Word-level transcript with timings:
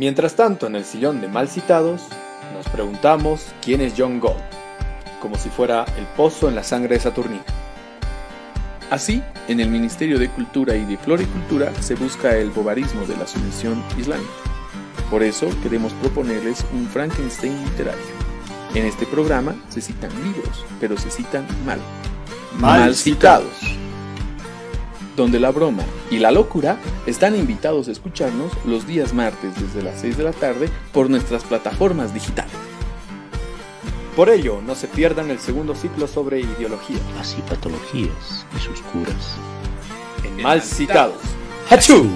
Mientras 0.00 0.34
tanto, 0.34 0.66
en 0.66 0.76
el 0.76 0.86
sillón 0.86 1.20
de 1.20 1.28
mal 1.28 1.46
citados, 1.46 2.00
nos 2.54 2.66
preguntamos 2.70 3.48
quién 3.60 3.82
es 3.82 3.92
John 3.94 4.18
Gold, 4.18 4.40
como 5.20 5.36
si 5.36 5.50
fuera 5.50 5.84
el 5.98 6.06
pozo 6.16 6.48
en 6.48 6.54
la 6.54 6.64
sangre 6.64 6.94
de 6.94 7.02
Saturnina. 7.02 7.44
Así, 8.90 9.22
en 9.46 9.60
el 9.60 9.68
Ministerio 9.68 10.18
de 10.18 10.30
Cultura 10.30 10.74
y 10.74 10.86
de 10.86 10.96
Floricultura 10.96 11.70
se 11.82 11.96
busca 11.96 12.34
el 12.34 12.48
bobarismo 12.48 13.04
de 13.04 13.14
la 13.18 13.26
sumisión 13.26 13.84
islámica. 13.98 14.30
Por 15.10 15.22
eso 15.22 15.50
queremos 15.62 15.92
proponerles 15.92 16.64
un 16.72 16.86
Frankenstein 16.86 17.62
literario. 17.62 18.00
En 18.74 18.86
este 18.86 19.04
programa 19.04 19.54
se 19.68 19.82
citan 19.82 20.10
libros, 20.24 20.64
pero 20.80 20.96
se 20.96 21.10
citan 21.10 21.46
mal. 21.66 21.78
Mal 22.58 22.94
citados. 22.94 23.79
Donde 25.20 25.38
la 25.38 25.50
broma 25.50 25.84
y 26.10 26.18
la 26.18 26.30
locura 26.30 26.78
están 27.04 27.36
invitados 27.36 27.88
a 27.88 27.92
escucharnos 27.92 28.52
los 28.64 28.86
días 28.86 29.12
martes 29.12 29.52
desde 29.60 29.82
las 29.82 30.00
6 30.00 30.16
de 30.16 30.24
la 30.24 30.32
tarde 30.32 30.70
por 30.94 31.10
nuestras 31.10 31.44
plataformas 31.44 32.14
digitales. 32.14 32.54
Por 34.16 34.30
ello, 34.30 34.62
no 34.62 34.74
se 34.74 34.88
pierdan 34.88 35.30
el 35.30 35.38
segundo 35.38 35.74
ciclo 35.74 36.06
sobre 36.06 36.40
ideología. 36.40 36.96
Así 37.18 37.42
patologías 37.42 38.46
y 38.56 38.60
sus 38.60 38.80
curas. 38.80 39.36
En 40.24 40.42
Mal 40.42 40.62
Citados. 40.62 41.20
¡Hachú! 41.68 42.08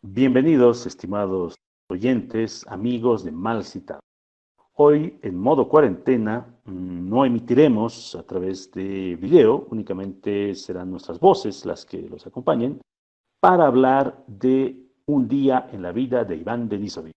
Bienvenidos, 0.00 0.86
estimados 0.86 1.56
oyentes, 1.90 2.64
amigos 2.68 3.22
de 3.22 3.32
Mal 3.32 3.64
Citados. 3.64 4.00
Hoy, 4.72 5.18
en 5.20 5.38
modo 5.38 5.68
cuarentena, 5.68 6.53
no 6.66 7.24
emitiremos 7.24 8.14
a 8.14 8.22
través 8.22 8.70
de 8.72 9.16
video, 9.16 9.66
únicamente 9.70 10.54
serán 10.54 10.90
nuestras 10.90 11.20
voces 11.20 11.64
las 11.64 11.84
que 11.84 12.02
los 12.08 12.26
acompañen, 12.26 12.80
para 13.40 13.66
hablar 13.66 14.24
de 14.26 14.76
un 15.06 15.28
día 15.28 15.68
en 15.72 15.82
la 15.82 15.92
vida 15.92 16.24
de 16.24 16.36
Iván 16.36 16.68
Denisovich 16.68 17.14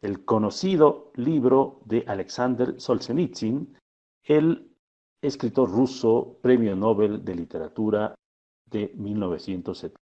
el 0.00 0.24
conocido 0.24 1.12
libro 1.16 1.80
de 1.84 2.04
Alexander 2.06 2.80
Solzhenitsyn, 2.80 3.76
el 4.24 4.70
escritor 5.20 5.70
ruso, 5.70 6.38
premio 6.40 6.74
Nobel 6.74 7.24
de 7.24 7.34
Literatura 7.34 8.14
de 8.64 8.92
1970. 8.96 9.98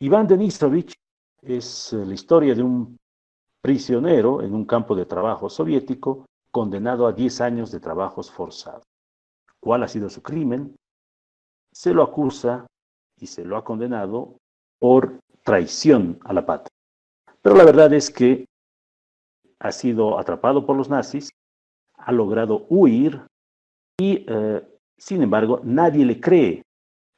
Iván 0.00 0.26
Denisovich 0.26 0.92
es 1.40 1.92
la 1.94 2.12
historia 2.12 2.54
de 2.54 2.62
un 2.62 2.98
prisionero 3.62 4.42
en 4.42 4.54
un 4.54 4.66
campo 4.66 4.94
de 4.94 5.06
trabajo 5.06 5.48
soviético 5.48 6.26
condenado 6.54 7.08
a 7.08 7.12
10 7.12 7.40
años 7.40 7.72
de 7.72 7.80
trabajos 7.80 8.30
forzados. 8.30 8.84
¿Cuál 9.58 9.82
ha 9.82 9.88
sido 9.88 10.08
su 10.08 10.22
crimen? 10.22 10.76
Se 11.72 11.92
lo 11.92 12.04
acusa 12.04 12.64
y 13.18 13.26
se 13.26 13.44
lo 13.44 13.56
ha 13.56 13.64
condenado 13.64 14.38
por 14.78 15.18
traición 15.42 16.20
a 16.22 16.32
la 16.32 16.46
patria. 16.46 16.70
Pero 17.42 17.56
la 17.56 17.64
verdad 17.64 17.92
es 17.92 18.08
que 18.08 18.46
ha 19.58 19.72
sido 19.72 20.16
atrapado 20.16 20.64
por 20.64 20.76
los 20.76 20.88
nazis, 20.88 21.28
ha 21.96 22.12
logrado 22.12 22.66
huir 22.68 23.26
y, 23.98 24.24
eh, 24.28 24.62
sin 24.96 25.22
embargo, 25.22 25.60
nadie 25.64 26.04
le 26.04 26.20
cree 26.20 26.62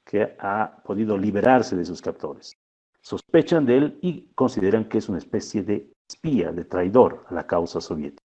que 0.06 0.34
ha 0.40 0.82
podido 0.82 1.18
liberarse 1.18 1.76
de 1.76 1.84
sus 1.84 2.00
captores. 2.00 2.54
Sospechan 3.02 3.66
de 3.66 3.76
él 3.76 3.98
y 4.00 4.32
consideran 4.34 4.88
que 4.88 4.96
es 4.96 5.10
una 5.10 5.18
especie 5.18 5.62
de 5.62 5.92
espía, 6.08 6.52
de 6.52 6.64
traidor 6.64 7.26
a 7.28 7.34
la 7.34 7.46
causa 7.46 7.82
soviética. 7.82 8.25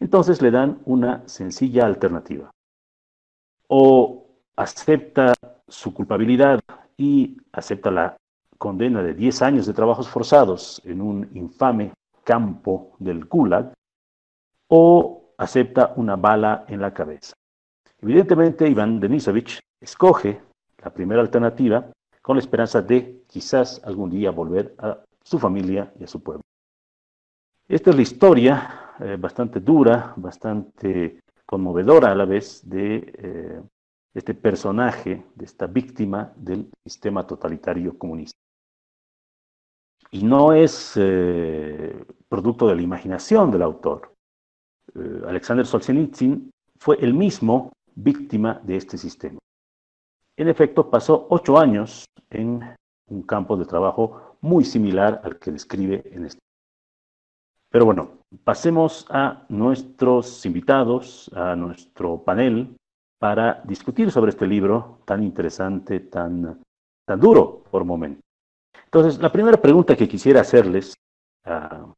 Entonces 0.00 0.40
le 0.42 0.50
dan 0.50 0.80
una 0.84 1.26
sencilla 1.28 1.86
alternativa. 1.86 2.50
O 3.68 4.26
acepta 4.56 5.34
su 5.66 5.92
culpabilidad 5.92 6.60
y 6.96 7.36
acepta 7.52 7.90
la 7.90 8.16
condena 8.56 9.02
de 9.02 9.14
10 9.14 9.42
años 9.42 9.66
de 9.66 9.74
trabajos 9.74 10.08
forzados 10.08 10.80
en 10.84 11.00
un 11.00 11.28
infame 11.34 11.92
campo 12.24 12.92
del 12.98 13.24
Gulag, 13.24 13.72
o 14.68 15.32
acepta 15.38 15.94
una 15.96 16.16
bala 16.16 16.64
en 16.68 16.80
la 16.80 16.92
cabeza. 16.92 17.32
Evidentemente, 18.00 18.68
Iván 18.68 19.00
Denisovich 19.00 19.60
escoge 19.80 20.40
la 20.82 20.92
primera 20.92 21.20
alternativa 21.20 21.90
con 22.20 22.36
la 22.36 22.40
esperanza 22.40 22.82
de 22.82 23.22
quizás 23.26 23.80
algún 23.84 24.10
día 24.10 24.30
volver 24.30 24.74
a 24.78 24.98
su 25.22 25.38
familia 25.38 25.92
y 25.98 26.04
a 26.04 26.06
su 26.06 26.22
pueblo. 26.22 26.42
Esta 27.66 27.90
es 27.90 27.96
la 27.96 28.02
historia 28.02 28.87
eh, 29.00 29.16
bastante 29.16 29.60
dura, 29.60 30.12
bastante 30.16 31.20
conmovedora 31.46 32.10
a 32.10 32.14
la 32.14 32.24
vez 32.24 32.68
de 32.68 33.12
eh, 33.16 33.62
este 34.14 34.34
personaje, 34.34 35.24
de 35.34 35.44
esta 35.44 35.66
víctima 35.66 36.32
del 36.36 36.68
sistema 36.84 37.26
totalitario 37.26 37.96
comunista. 37.96 38.38
Y 40.10 40.24
no 40.24 40.52
es 40.52 40.94
eh, 40.96 42.04
producto 42.28 42.66
de 42.66 42.76
la 42.76 42.82
imaginación 42.82 43.50
del 43.50 43.62
autor. 43.62 44.14
Alexander 45.26 45.66
Solzhenitsyn 45.66 46.50
fue 46.80 46.96
el 47.00 47.14
mismo 47.14 47.72
víctima 47.94 48.60
de 48.64 48.76
este 48.76 48.96
sistema. 48.96 49.38
En 50.36 50.48
efecto, 50.48 50.90
pasó 50.90 51.26
ocho 51.30 51.58
años 51.58 52.04
en 52.30 52.62
un 53.10 53.22
campo 53.22 53.56
de 53.56 53.66
trabajo 53.66 54.36
muy 54.40 54.64
similar 54.64 55.20
al 55.24 55.38
que 55.38 55.50
describe 55.50 56.02
en 56.12 56.24
este. 56.26 56.47
Pero 57.70 57.84
bueno, 57.84 58.18
pasemos 58.44 59.06
a 59.10 59.44
nuestros 59.48 60.44
invitados, 60.46 61.30
a 61.34 61.54
nuestro 61.54 62.22
panel, 62.22 62.76
para 63.18 63.62
discutir 63.64 64.10
sobre 64.10 64.30
este 64.30 64.46
libro 64.46 65.00
tan 65.04 65.22
interesante, 65.22 66.00
tan, 66.00 66.62
tan 67.04 67.20
duro 67.20 67.64
por 67.70 67.84
momentos. 67.84 68.22
Entonces, 68.84 69.20
la 69.20 69.30
primera 69.30 69.60
pregunta 69.60 69.96
que 69.96 70.08
quisiera 70.08 70.40
hacerles 70.40 70.94
a, 71.44 71.92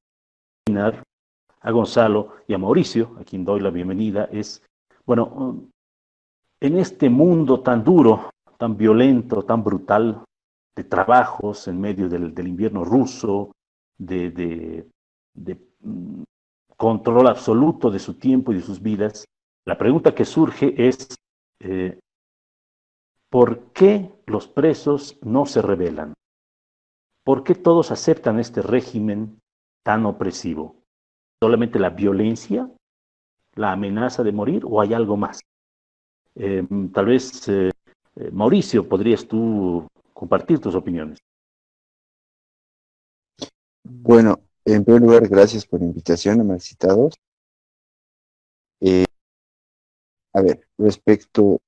a 1.60 1.70
Gonzalo 1.70 2.36
y 2.48 2.54
a 2.54 2.58
Mauricio, 2.58 3.16
a 3.20 3.24
quien 3.24 3.44
doy 3.44 3.60
la 3.60 3.70
bienvenida, 3.70 4.28
es, 4.32 4.62
bueno, 5.06 5.68
en 6.60 6.78
este 6.78 7.08
mundo 7.08 7.60
tan 7.60 7.84
duro, 7.84 8.30
tan 8.58 8.76
violento, 8.76 9.44
tan 9.44 9.62
brutal, 9.62 10.24
de 10.76 10.84
trabajos 10.84 11.68
en 11.68 11.80
medio 11.80 12.08
del, 12.08 12.48
invierno 12.48 12.84
ruso, 12.84 13.52
de, 13.98 14.86
mm, 15.34 16.22
control 16.76 17.26
absoluto 17.26 17.90
de 17.90 17.98
su 17.98 18.14
tiempo 18.14 18.52
y 18.52 18.56
de 18.56 18.62
sus 18.62 18.80
vidas, 18.80 19.26
la 19.66 19.76
pregunta 19.76 20.14
que 20.14 20.24
surge 20.24 20.74
es, 20.76 21.16
eh, 21.60 21.98
¿por 23.28 23.72
qué 23.72 24.10
los 24.26 24.48
presos 24.48 25.18
no 25.22 25.46
se 25.46 25.62
rebelan? 25.62 26.14
¿Por 27.24 27.44
qué 27.44 27.54
todos 27.54 27.90
aceptan 27.90 28.40
este 28.40 28.62
régimen 28.62 29.38
tan 29.84 30.06
opresivo? 30.06 30.76
¿Solamente 31.42 31.78
la 31.78 31.90
violencia? 31.90 32.70
¿La 33.54 33.72
amenaza 33.72 34.22
de 34.22 34.32
morir 34.32 34.62
o 34.64 34.80
hay 34.80 34.94
algo 34.94 35.16
más? 35.16 35.40
Eh, 36.34 36.66
tal 36.92 37.06
vez, 37.06 37.48
eh, 37.48 37.70
Mauricio, 38.32 38.88
podrías 38.88 39.26
tú 39.26 39.86
compartir 40.14 40.58
tus 40.58 40.74
opiniones. 40.74 41.18
Bueno, 43.84 44.40
en 44.64 44.84
primer 44.84 45.02
lugar, 45.02 45.28
gracias 45.28 45.66
por 45.66 45.80
la 45.80 45.86
invitación, 45.86 46.50
a 46.50 46.58
citados. 46.58 47.14
a 50.32 50.42
ver, 50.42 50.68
respecto 50.78 51.60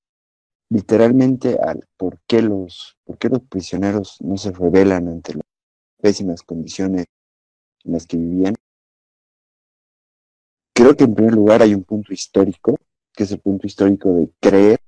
literalmente 0.71 1.59
al 1.61 1.87
por 1.97 2.19
qué 2.27 2.43
los, 2.43 2.97
por 3.05 3.19
qué 3.19 3.29
los 3.29 3.43
prisioneros 3.43 4.17
no 4.21 4.37
se 4.37 4.53
rebelan 4.53 5.09
ante 5.09 5.35
los 5.35 5.43
pésimas 6.01 6.43
condiciones 6.43 7.07
en 7.85 7.93
las 7.93 8.07
que 8.07 8.17
vivían. 8.17 8.55
Creo 10.75 10.97
que 10.97 11.05
en 11.05 11.15
primer 11.15 11.35
lugar 11.35 11.63
hay 11.63 11.75
un 11.75 11.85
punto 11.85 12.13
histórico, 12.13 12.79
que 13.13 13.25
es 13.25 13.33
el 13.33 13.41
punto 13.41 13.67
histórico 13.67 14.15
de 14.15 14.31
creer 14.41 14.81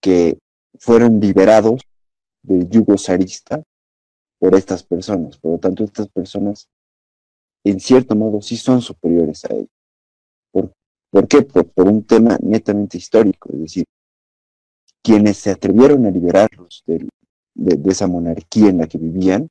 que 0.00 0.38
fueron 0.78 1.20
liberados 1.20 1.82
del 2.42 2.68
yugo 2.68 2.96
zarista 2.96 3.62
por 4.38 4.54
estas 4.54 4.82
personas. 4.82 5.38
Por 5.38 5.52
lo 5.52 5.58
tanto, 5.58 5.84
estas 5.84 6.08
personas, 6.08 6.68
en 7.64 7.80
cierto 7.80 8.14
modo, 8.14 8.40
sí 8.40 8.56
son 8.56 8.80
superiores 8.82 9.44
a 9.44 9.54
ellos. 9.54 9.70
¿Por, 11.10 11.28
qué? 11.28 11.42
Por, 11.42 11.88
un 11.88 12.04
tema 12.04 12.36
netamente 12.42 12.98
histórico, 12.98 13.50
es 13.52 13.60
decir, 13.60 13.84
quienes 15.02 15.38
se 15.38 15.50
atrevieron 15.50 16.04
a 16.04 16.10
liberarlos 16.10 16.82
de, 16.86 17.08
de 17.54 17.90
esa 17.90 18.06
monarquía 18.06 18.68
en 18.68 18.78
la 18.78 18.86
que 18.86 18.98
vivían 18.98 19.48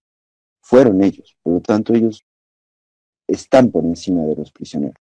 fueron 0.62 1.04
ellos. 1.04 1.36
Por 1.42 1.54
lo 1.54 1.62
tanto, 1.62 1.94
ellos 1.94 2.24
están 3.28 3.72
por 3.72 3.84
encima 3.86 4.24
de 4.24 4.36
los 4.36 4.52
prisioneros. 4.52 4.98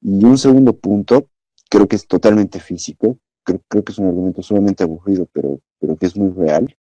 Y 0.00 0.24
un 0.24 0.38
segundo 0.38 0.72
punto, 0.74 1.28
creo 1.68 1.88
que 1.88 1.96
es 1.96 2.06
totalmente 2.06 2.60
físico, 2.60 3.18
creo, 3.42 3.84
que 3.84 3.92
es 3.92 3.98
un 3.98 4.06
argumento 4.06 4.42
sumamente 4.42 4.84
aburrido, 4.84 5.26
pero, 5.32 5.60
pero 5.78 5.96
que 5.96 6.06
es 6.06 6.16
muy 6.16 6.30
real, 6.30 6.76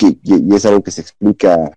que, 0.00 0.18
y, 0.22 0.54
es 0.54 0.64
algo 0.64 0.82
que 0.82 0.90
se 0.90 1.02
explica 1.02 1.76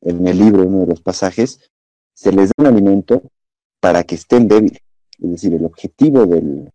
en 0.00 0.26
el 0.26 0.38
libro, 0.38 0.62
uno 0.62 0.80
de 0.80 0.86
los 0.86 1.00
pasajes, 1.00 1.68
se 2.14 2.32
les 2.32 2.48
da 2.48 2.54
un 2.58 2.66
alimento 2.66 3.22
para 3.80 4.04
que 4.04 4.14
estén 4.14 4.46
débiles. 4.46 4.80
Es 5.20 5.30
decir, 5.30 5.54
el 5.54 5.64
objetivo 5.64 6.26
del, 6.26 6.70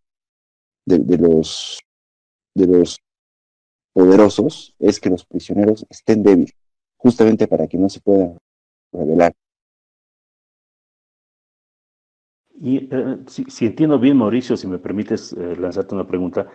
de, 0.86 1.18
los, 1.18 1.80
de 2.54 2.68
los 2.68 3.00
poderosos 3.94 4.76
es 4.80 5.00
que 5.00 5.10
los 5.10 5.26
prisioneros 5.26 5.86
estén 5.90 6.22
débiles, 6.22 6.54
justamente 6.98 7.48
para 7.48 7.68
que 7.68 7.78
no 7.78 7.88
se 7.88 8.02
puedan 8.02 8.38
rebelar. 8.92 9.34
Y 12.60 12.90
eh, 12.92 13.18
si, 13.28 13.66
entiendo 13.66 14.00
bien, 14.00 14.18
Mauricio, 14.18 14.58
si 14.58 14.68
me 14.68 14.80
permites 14.80 15.34
eh, 15.34 15.56
lanzarte 15.58 15.96
una 15.96 16.08
pregunta, 16.08 16.54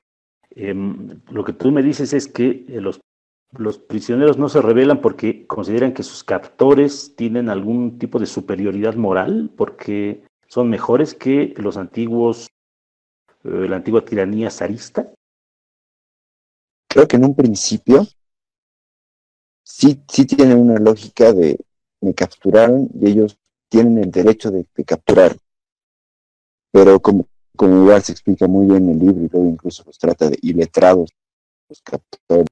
em, 0.51 1.21
lo 1.31 1.45
que 1.45 1.53
tú 1.55 1.71
me 1.71 1.83
dices 1.83 2.13
es 2.13 2.29
que 2.29 2.65
eh, 2.69 2.81
los, 2.81 3.01
los 3.53 3.79
prisioneros 3.79 4.39
no 4.39 4.49
se 4.49 4.61
rebelan 4.61 5.01
porque 5.01 5.47
consideran 5.47 5.95
que 5.95 6.03
sus 6.03 6.25
captores 6.25 7.15
tienen 7.17 7.49
algún 7.49 7.99
tipo 7.99 8.19
de 8.19 8.27
superioridad 8.27 8.95
moral, 8.95 9.51
porque 9.57 10.23
son 10.47 10.69
mejores 10.69 11.15
que 11.15 11.55
los 11.57 11.77
antiguos, 11.77 12.49
la 13.43 13.77
antigua 13.77 14.05
tiranía 14.05 14.51
zarista. 14.51 15.13
Creo 16.89 17.07
que 17.07 17.17
en 17.17 17.25
un 17.25 17.35
principio 17.35 18.07
sí, 19.63 20.03
sí 20.11 20.27
tienen 20.27 20.59
una 20.59 20.79
lógica 20.79 21.33
de 21.33 21.59
me 22.01 22.15
capturaron 22.15 22.89
y 22.95 23.09
ellos 23.09 23.39
tienen 23.69 23.99
el 23.99 24.11
derecho 24.11 24.51
de, 24.51 24.67
de 24.75 24.85
capturar 24.85 25.37
pero 26.71 27.01
como, 27.01 27.27
como 27.57 27.83
igual 27.83 28.03
se 28.03 28.13
explica 28.13 28.47
muy 28.47 28.67
bien 28.67 28.89
en 28.89 28.91
el 28.91 28.99
libro 28.99 29.25
y 29.25 29.29
luego 29.29 29.49
incluso 29.49 29.83
los 29.85 29.99
trata 29.99 30.29
de 30.29 30.39
iletrados, 30.43 31.11
los 31.69 31.81
captores 31.83 32.47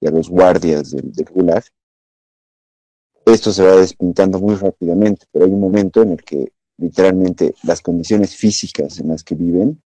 y 0.00 0.06
a 0.06 0.10
los 0.10 0.28
guardias 0.28 0.90
del, 0.90 1.12
gulag, 1.30 1.64
esto 3.26 3.52
se 3.52 3.62
va 3.62 3.76
despintando 3.76 4.38
muy 4.38 4.54
rápidamente, 4.54 5.26
pero 5.30 5.44
hay 5.44 5.50
un 5.50 5.60
momento 5.60 6.02
en 6.02 6.12
el 6.12 6.22
que 6.22 6.52
literalmente 6.78 7.54
las 7.64 7.82
condiciones 7.82 8.34
físicas 8.34 8.98
en 9.00 9.08
las 9.08 9.22
que 9.22 9.34
viven 9.34 9.82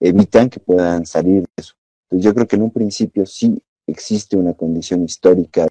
evitan 0.00 0.50
que 0.50 0.60
puedan 0.60 1.06
salir 1.06 1.42
de 1.42 1.48
eso. 1.56 1.74
Entonces 2.04 2.24
yo 2.24 2.34
creo 2.34 2.46
que 2.46 2.56
en 2.56 2.62
un 2.62 2.70
principio 2.70 3.26
sí 3.26 3.62
existe 3.86 4.36
una 4.36 4.54
condición 4.54 5.04
histórica 5.04 5.68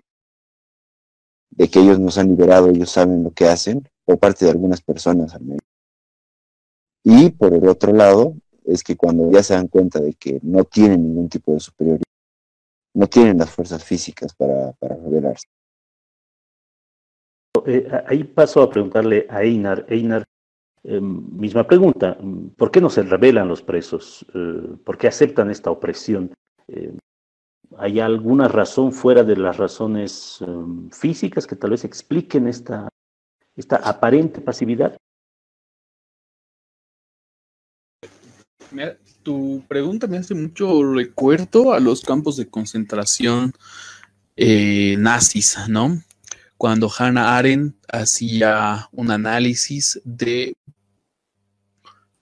de 1.50 1.68
que 1.68 1.80
ellos 1.80 2.00
nos 2.00 2.18
han 2.18 2.30
liberado, 2.30 2.70
ellos 2.70 2.92
saben 2.92 3.24
lo 3.24 3.32
que 3.32 3.46
hacen, 3.46 3.88
por 4.06 4.20
parte 4.20 4.46
de 4.46 4.52
algunas 4.52 4.82
personas 4.82 5.34
al 5.34 5.42
menos. 5.42 5.66
Y 7.04 7.30
por 7.30 7.54
el 7.54 7.68
otro 7.68 7.94
lado, 7.94 8.36
es 8.66 8.84
que 8.84 8.96
cuando 8.96 9.30
ya 9.32 9.44
se 9.44 9.54
dan 9.54 9.68
cuenta 9.68 10.00
de 10.00 10.14
que 10.14 10.40
no 10.42 10.64
tienen 10.64 11.04
ningún 11.04 11.30
tipo 11.30 11.54
de 11.54 11.60
superioridad, 11.60 12.04
no 12.96 13.08
tienen 13.08 13.38
las 13.38 13.52
fuerzas 13.52 13.84
físicas 13.84 14.34
para, 14.34 14.72
para 14.74 14.96
rebelarse. 14.96 15.48
Eh, 17.66 17.88
ahí 18.08 18.24
paso 18.24 18.62
a 18.62 18.70
preguntarle 18.70 19.28
a 19.30 19.44
Einar. 19.44 19.86
Einar, 19.90 20.24
eh, 20.84 21.00
misma 21.02 21.66
pregunta, 21.66 22.18
¿por 22.58 22.72
qué 22.72 22.80
no 22.80 22.90
se 22.90 23.04
rebelan 23.04 23.48
los 23.48 23.62
presos? 23.62 24.26
Eh, 24.34 24.78
¿Por 24.84 24.98
qué 24.98 25.08
aceptan 25.08 25.50
esta 25.50 25.72
opresión? 25.72 26.34
¿Hay 27.78 28.00
alguna 28.00 28.48
razón 28.48 28.92
fuera 28.92 29.24
de 29.24 29.36
las 29.36 29.58
razones 29.58 30.44
físicas 30.92 31.46
que 31.46 31.56
tal 31.56 31.72
vez 31.72 31.84
expliquen 31.84 32.48
esta, 32.48 32.90
esta 33.56 33.76
aparente 33.78 34.42
pasividad? 34.42 34.98
Tu 39.24 39.64
pregunta 39.68 40.08
me 40.08 40.18
hace 40.18 40.36
mucho 40.36 40.84
recuerdo 40.94 41.74
a 41.74 41.80
los 41.80 42.02
campos 42.02 42.38
de 42.38 42.48
concentración 42.48 43.54
eh, 44.36 44.96
nazis, 45.00 45.58
¿no? 45.68 46.02
Cuando 46.58 46.90
Hannah 46.96 47.38
Arendt 47.38 47.76
hacía 47.92 48.88
un 48.92 49.12
análisis 49.12 50.02
de 50.04 50.56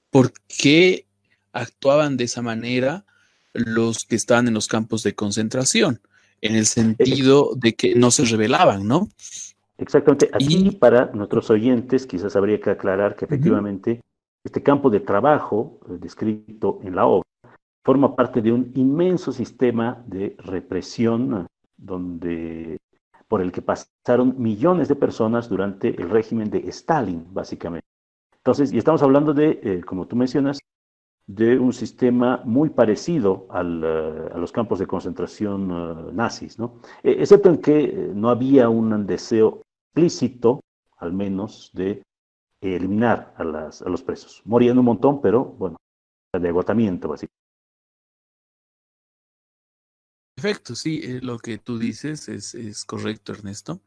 por 0.10 0.32
qué 0.48 1.06
actuaban 1.52 2.18
de 2.18 2.24
esa 2.26 2.42
manera 2.42 3.06
los 3.54 4.06
que 4.06 4.16
estaban 4.16 4.48
en 4.48 4.54
los 4.54 4.68
campos 4.68 5.04
de 5.04 5.14
concentración, 5.14 6.02
en 6.42 6.56
el 6.56 6.66
sentido 6.66 7.52
de 7.56 7.74
que 7.76 7.96
no 7.96 8.12
se 8.12 8.26
rebelaban, 8.26 8.88
¿no? 8.88 9.10
Exactamente. 9.78 10.30
Aquí, 10.34 10.72
para 10.72 11.12
nuestros 11.14 11.50
oyentes, 11.50 12.06
quizás 12.06 12.36
habría 12.36 12.60
que 12.60 12.72
aclarar 12.72 13.16
que 13.16 13.26
efectivamente 13.26 14.02
este 14.44 14.62
campo 14.62 14.90
de 14.90 15.00
trabajo 15.00 15.80
eh, 15.88 15.98
descrito 16.00 16.80
en 16.84 16.96
la 16.96 17.06
obra 17.06 17.28
forma 17.84 18.16
parte 18.16 18.42
de 18.42 18.52
un 18.52 18.72
inmenso 18.76 19.32
sistema 19.32 20.04
de 20.08 20.36
represión 20.40 21.34
eh, 21.34 21.48
donde, 21.78 22.78
por 23.28 23.42
el 23.42 23.52
que 23.52 23.62
pasaron 23.62 24.36
millones 24.38 24.88
de 24.88 24.96
personas 24.96 25.50
durante 25.50 25.90
el 26.02 26.10
régimen 26.10 26.50
de 26.50 26.60
Stalin, 26.70 27.26
básicamente. 27.34 27.86
Entonces, 28.38 28.72
y 28.72 28.78
estamos 28.78 29.04
hablando 29.04 29.34
de, 29.34 29.60
eh, 29.64 29.82
como 29.86 30.08
tú 30.08 30.16
mencionas, 30.16 30.60
de 31.26 31.58
un 31.58 31.72
sistema 31.72 32.42
muy 32.44 32.70
parecido 32.70 33.48
a 33.50 33.64
los 33.64 34.52
campos 34.52 34.80
de 34.80 34.88
concentración 34.88 36.14
nazis, 36.14 36.60
¿no? 36.60 36.82
E, 37.02 37.12
excepto 37.12 37.48
en 37.48 37.62
que 37.62 38.12
no 38.14 38.30
había 38.30 38.68
un 38.68 39.06
deseo 39.06 39.62
explícito, 39.88 40.60
al 40.98 41.14
menos, 41.14 41.72
de 41.74 42.04
eliminar 42.66 43.34
a, 43.38 43.44
las, 43.44 43.82
a 43.82 43.90
los 43.90 44.04
presos. 44.04 44.42
Morían 44.46 44.78
un 44.80 44.86
montón, 44.86 45.22
pero 45.22 45.44
bueno, 45.46 45.78
de 46.34 46.50
agotamiento, 46.50 47.08
básicamente. 47.08 47.34
Perfecto, 50.36 50.76
sí, 50.76 51.02
eh, 51.04 51.20
lo 51.22 51.38
que 51.40 51.58
tú 51.58 51.78
dices 51.78 52.28
es, 52.28 52.54
es 52.56 52.86
correcto, 52.86 53.32
Ernesto. 53.32 53.82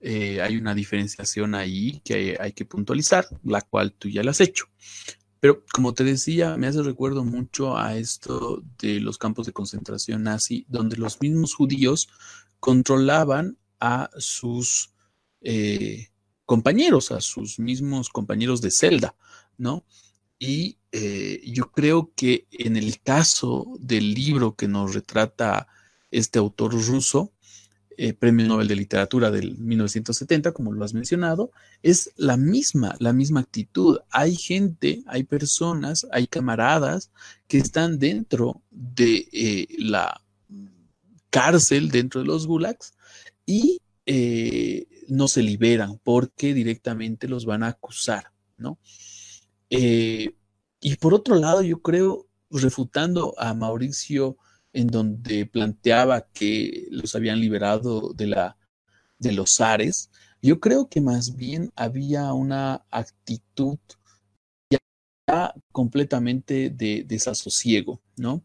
Eh, 0.00 0.40
hay 0.40 0.56
una 0.56 0.74
diferenciación 0.74 1.54
ahí 1.54 2.00
que 2.00 2.36
hay, 2.40 2.52
que 2.52 2.64
puntualizar, 2.64 3.26
la 3.44 3.60
cual 3.60 3.92
tú 3.92 4.08
ya 4.08 4.22
la 4.22 4.30
has 4.30 4.40
hecho. 4.40 4.66
Pero 5.40 5.64
como 5.72 5.94
te 5.94 6.04
decía, 6.04 6.56
me 6.56 6.66
hace 6.66 6.82
recuerdo 6.82 7.24
mucho 7.24 7.76
a 7.76 7.96
esto 7.96 8.62
de 8.78 9.00
los 9.00 9.18
campos 9.18 9.46
de 9.46 9.52
concentración 9.52 10.22
nazi, 10.22 10.64
donde 10.68 10.96
los 10.96 11.20
mismos 11.20 11.54
judíos 11.54 12.08
controlaban 12.60 13.58
a 13.78 14.10
sus 14.18 14.94
eh, 15.42 16.08
compañeros, 16.50 17.12
a 17.12 17.20
sus 17.20 17.60
mismos 17.60 18.08
compañeros 18.08 18.60
de 18.60 18.72
celda, 18.72 19.14
¿no? 19.56 19.84
Y 20.36 20.78
eh, 20.90 21.40
yo 21.46 21.70
creo 21.70 22.10
que 22.16 22.48
en 22.50 22.76
el 22.76 23.00
caso 23.00 23.68
del 23.78 24.14
libro 24.14 24.56
que 24.56 24.66
nos 24.66 24.92
retrata 24.92 25.68
este 26.10 26.40
autor 26.40 26.72
ruso, 26.72 27.32
eh, 27.96 28.14
Premio 28.14 28.48
Nobel 28.48 28.66
de 28.66 28.74
Literatura 28.74 29.30
del 29.30 29.58
1970, 29.58 30.50
como 30.50 30.72
lo 30.72 30.84
has 30.84 30.92
mencionado, 30.92 31.52
es 31.84 32.10
la 32.16 32.36
misma, 32.36 32.96
la 32.98 33.12
misma 33.12 33.38
actitud. 33.38 34.00
Hay 34.10 34.34
gente, 34.34 35.04
hay 35.06 35.22
personas, 35.22 36.08
hay 36.10 36.26
camaradas 36.26 37.12
que 37.46 37.58
están 37.58 38.00
dentro 38.00 38.60
de 38.72 39.28
eh, 39.32 39.68
la 39.78 40.20
cárcel, 41.30 41.90
dentro 41.90 42.22
de 42.22 42.26
los 42.26 42.48
gulags, 42.48 42.94
y 43.46 43.80
no 45.10 45.28
se 45.28 45.42
liberan 45.42 45.98
porque 46.02 46.54
directamente 46.54 47.28
los 47.28 47.44
van 47.44 47.62
a 47.62 47.68
acusar, 47.68 48.32
¿no? 48.56 48.78
Eh, 49.68 50.34
y 50.80 50.96
por 50.96 51.14
otro 51.14 51.36
lado, 51.36 51.62
yo 51.62 51.82
creo, 51.82 52.26
refutando 52.50 53.34
a 53.38 53.54
Mauricio 53.54 54.36
en 54.72 54.86
donde 54.86 55.46
planteaba 55.46 56.28
que 56.32 56.86
los 56.90 57.14
habían 57.14 57.40
liberado 57.40 58.12
de, 58.14 58.26
la, 58.28 58.56
de 59.18 59.32
los 59.32 59.60
ares, 59.60 60.10
yo 60.42 60.60
creo 60.60 60.88
que 60.88 61.00
más 61.00 61.36
bien 61.36 61.70
había 61.76 62.32
una 62.32 62.84
actitud 62.90 63.78
ya 64.70 65.54
completamente 65.72 66.70
de 66.70 67.04
desasosiego, 67.06 68.00
¿no? 68.16 68.42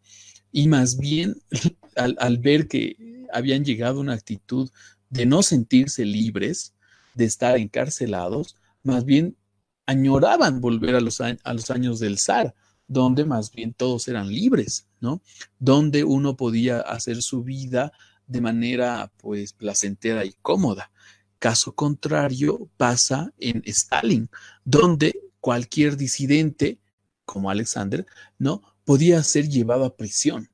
Y 0.51 0.67
más 0.67 0.98
bien 0.98 1.36
al, 1.95 2.15
al 2.19 2.38
ver 2.39 2.67
que 2.67 3.27
habían 3.31 3.63
llegado 3.63 3.98
a 3.98 4.01
una 4.01 4.13
actitud 4.13 4.69
de 5.10 5.26
no 5.26 5.44
sentirse 5.44 6.06
libres, 6.06 6.74
de 7.14 7.26
estar 7.26 7.58
encarcelados, 7.58 8.56
más 8.84 9.06
bien 9.06 9.38
añoraban 9.86 10.62
volver 10.62 10.96
a 10.96 11.02
los, 11.02 11.22
a 11.22 11.54
los 11.54 11.72
años 11.72 12.00
del 12.00 12.18
zar, 12.18 12.56
donde 12.88 13.26
más 13.26 13.52
bien 13.52 13.74
todos 13.74 14.08
eran 14.08 14.30
libres, 14.30 14.88
¿no? 15.00 15.22
Donde 15.60 16.04
uno 16.04 16.36
podía 16.36 16.80
hacer 16.82 17.22
su 17.22 17.44
vida 17.44 17.92
de 18.28 18.42
manera 18.42 19.12
pues 19.18 19.54
placentera 19.54 20.26
y 20.26 20.34
cómoda. 20.42 20.92
Caso 21.40 21.76
contrario 21.76 22.70
pasa 22.78 23.34
en 23.38 23.62
Stalin, 23.66 24.30
donde 24.64 25.20
cualquier 25.40 25.98
disidente, 25.98 26.80
como 27.26 27.50
Alexander, 27.50 28.06
¿no? 28.38 28.62
Podía 28.84 29.22
ser 29.24 29.50
llevado 29.50 29.86
a 29.86 29.96
prisión. 29.96 30.50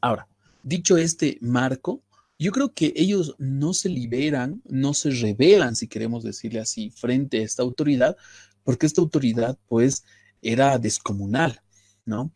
Ahora, 0.00 0.28
dicho 0.62 0.96
este 0.96 1.38
marco, 1.40 2.02
yo 2.38 2.52
creo 2.52 2.72
que 2.72 2.92
ellos 2.96 3.34
no 3.38 3.74
se 3.74 3.88
liberan, 3.88 4.62
no 4.64 4.94
se 4.94 5.10
rebelan, 5.10 5.76
si 5.76 5.88
queremos 5.88 6.24
decirle 6.24 6.60
así, 6.60 6.90
frente 6.90 7.40
a 7.40 7.42
esta 7.42 7.62
autoridad, 7.62 8.16
porque 8.64 8.86
esta 8.86 9.00
autoridad 9.00 9.58
pues 9.68 10.04
era 10.42 10.78
descomunal, 10.78 11.60
¿no? 12.04 12.32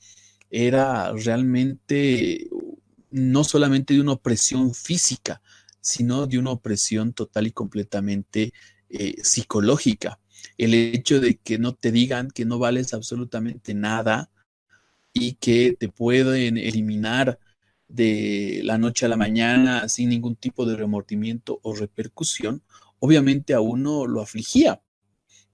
Era 0.50 1.12
realmente 1.12 2.48
no 3.10 3.44
solamente 3.44 3.94
de 3.94 4.00
una 4.00 4.12
opresión 4.12 4.74
física, 4.74 5.42
sino 5.80 6.26
de 6.26 6.38
una 6.38 6.50
opresión 6.50 7.12
total 7.12 7.46
y 7.46 7.52
completamente 7.52 8.52
eh, 8.88 9.16
psicológica. 9.22 10.20
El 10.56 10.74
hecho 10.74 11.20
de 11.20 11.36
que 11.36 11.58
no 11.58 11.74
te 11.74 11.90
digan 11.92 12.30
que 12.30 12.44
no 12.44 12.58
vales 12.58 12.94
absolutamente 12.94 13.74
nada 13.74 14.30
y 15.12 15.34
que 15.34 15.76
te 15.78 15.88
pueden 15.88 16.56
eliminar 16.56 17.38
de 17.88 18.61
la 18.64 18.78
noche 18.78 19.07
a 19.07 19.09
la 19.09 19.16
mañana 19.16 19.88
sin 19.88 20.11
ningún 20.11 20.37
tipo 20.37 20.66
de 20.66 20.76
remordimiento 20.76 21.59
o 21.62 21.75
repercusión, 21.75 22.62
obviamente 23.00 23.54
a 23.54 23.61
uno 23.61 24.07
lo 24.07 24.21
afligía, 24.21 24.83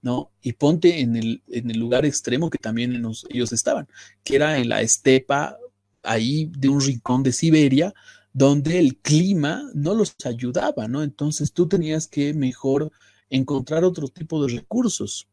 ¿no? 0.03 0.33
Y 0.43 0.55
ponte 0.55 1.01
en 1.01 1.17
el, 1.17 1.43
en 1.49 1.71
el 1.71 1.79
lugar 1.79 2.05
extremo 2.05 2.51
que 2.51 2.59
también 2.59 3.01
ellos 3.31 3.53
estaban, 3.53 3.89
que 4.25 4.37
era 4.37 4.59
en 4.59 4.69
la 4.69 4.81
estepa, 4.83 5.57
ahí 6.03 6.51
de 6.57 6.69
un 6.69 6.81
rincón 6.81 7.23
de 7.23 7.33
Siberia, 7.33 7.95
donde 8.33 8.79
el 8.79 8.97
clima 8.99 9.63
no 9.75 9.95
los 9.95 10.15
ayudaba, 10.25 10.89
¿no? 10.89 11.03
Entonces 11.03 11.53
tú 11.53 11.69
tenías 11.69 12.09
que 12.09 12.35
mejor 12.35 12.91
encontrar 13.31 13.85
otro 13.85 14.09
tipo 14.09 14.45
de 14.45 14.53
recursos, 14.53 15.29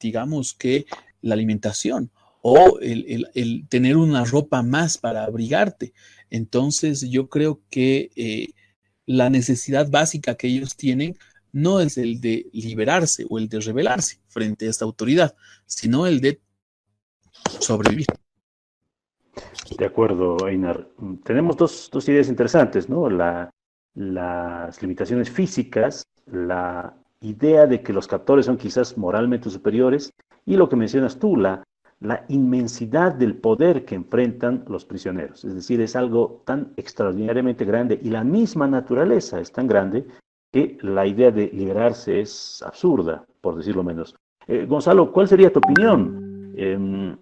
digamos 0.00 0.54
que 0.54 0.86
la 1.22 1.34
alimentación 1.34 2.10
o 2.42 2.78
el, 2.80 3.66
tener 3.68 3.96
una 3.96 4.24
ropa 4.24 4.62
más 4.62 4.98
para 4.98 5.24
abrigarte. 5.24 5.92
Entonces 6.30 7.08
yo 7.10 7.28
creo 7.28 7.60
que 7.70 8.10
eh, 8.16 8.48
la 9.06 9.30
necesidad 9.30 9.90
básica 9.90 10.34
que 10.34 10.48
ellos 10.48 10.76
tienen 10.76 11.16
no 11.52 11.80
es 11.80 11.96
el 11.96 12.20
de 12.20 12.50
liberarse 12.52 13.24
o 13.30 13.38
el 13.38 13.48
de 13.48 13.60
rebelarse 13.60 14.20
frente 14.28 14.66
a 14.66 14.70
esta 14.70 14.84
autoridad, 14.84 15.34
sino 15.64 16.06
el 16.06 16.20
de 16.20 16.40
sobrevivir. 17.60 18.06
De 19.78 19.84
acuerdo, 19.84 20.48
Einar. 20.48 20.88
Tenemos 21.24 21.56
dos, 21.56 22.08
ideas 22.08 22.28
interesantes, 22.28 22.88
¿no? 22.88 23.08
La, 23.08 23.50
las 23.94 24.80
limitaciones 24.82 25.30
físicas, 25.30 26.04
la 26.26 26.94
idea 27.20 27.66
de 27.66 27.82
que 27.82 27.92
los 27.92 28.06
captores 28.06 28.46
son 28.46 28.56
quizás 28.56 28.96
moralmente 28.96 29.50
superiores 29.50 30.12
y 30.44 30.56
lo 30.56 30.68
que 30.68 30.76
mencionas 30.76 31.18
tú, 31.18 31.36
la, 31.36 31.62
la 32.00 32.24
inmensidad 32.28 33.14
del 33.14 33.36
poder 33.36 33.84
que 33.84 33.94
enfrentan 33.94 34.64
los 34.68 34.84
prisioneros. 34.84 35.44
Es 35.44 35.54
decir, 35.54 35.80
es 35.80 35.96
algo 35.96 36.42
tan 36.44 36.72
extraordinariamente 36.76 37.64
grande 37.64 37.98
y 38.02 38.10
la 38.10 38.22
misma 38.22 38.66
naturaleza 38.66 39.40
es 39.40 39.50
tan 39.50 39.66
grande 39.66 40.06
que 40.52 40.78
la 40.82 41.06
idea 41.06 41.30
de 41.30 41.48
liberarse 41.48 42.20
es 42.20 42.62
absurda, 42.62 43.24
por 43.40 43.56
decirlo 43.56 43.82
menos. 43.82 44.14
Eh, 44.46 44.66
Gonzalo, 44.66 45.10
¿cuál 45.12 45.26
sería 45.26 45.52
tu 45.52 45.58
opinión? 45.58 46.52
Em, 46.56 47.16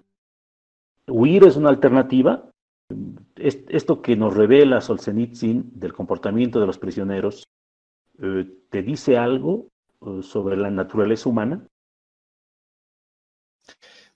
¿Huir 1.06 1.44
es 1.44 1.56
una 1.56 1.68
alternativa? 1.68 2.50
Esto 3.36 4.02
que 4.02 4.16
nos 4.16 4.34
revela 4.34 4.80
Solzhenitsyn 4.80 5.72
del 5.74 5.92
comportamiento 5.92 6.60
de 6.60 6.66
los 6.66 6.78
prisioneros, 6.78 7.48
eh, 8.18 8.46
¿te 8.70 8.82
dice 8.82 9.16
algo 9.16 9.68
eh, 10.06 10.22
sobre 10.22 10.56
la 10.56 10.70
naturaleza 10.70 11.28
humana? 11.28 11.66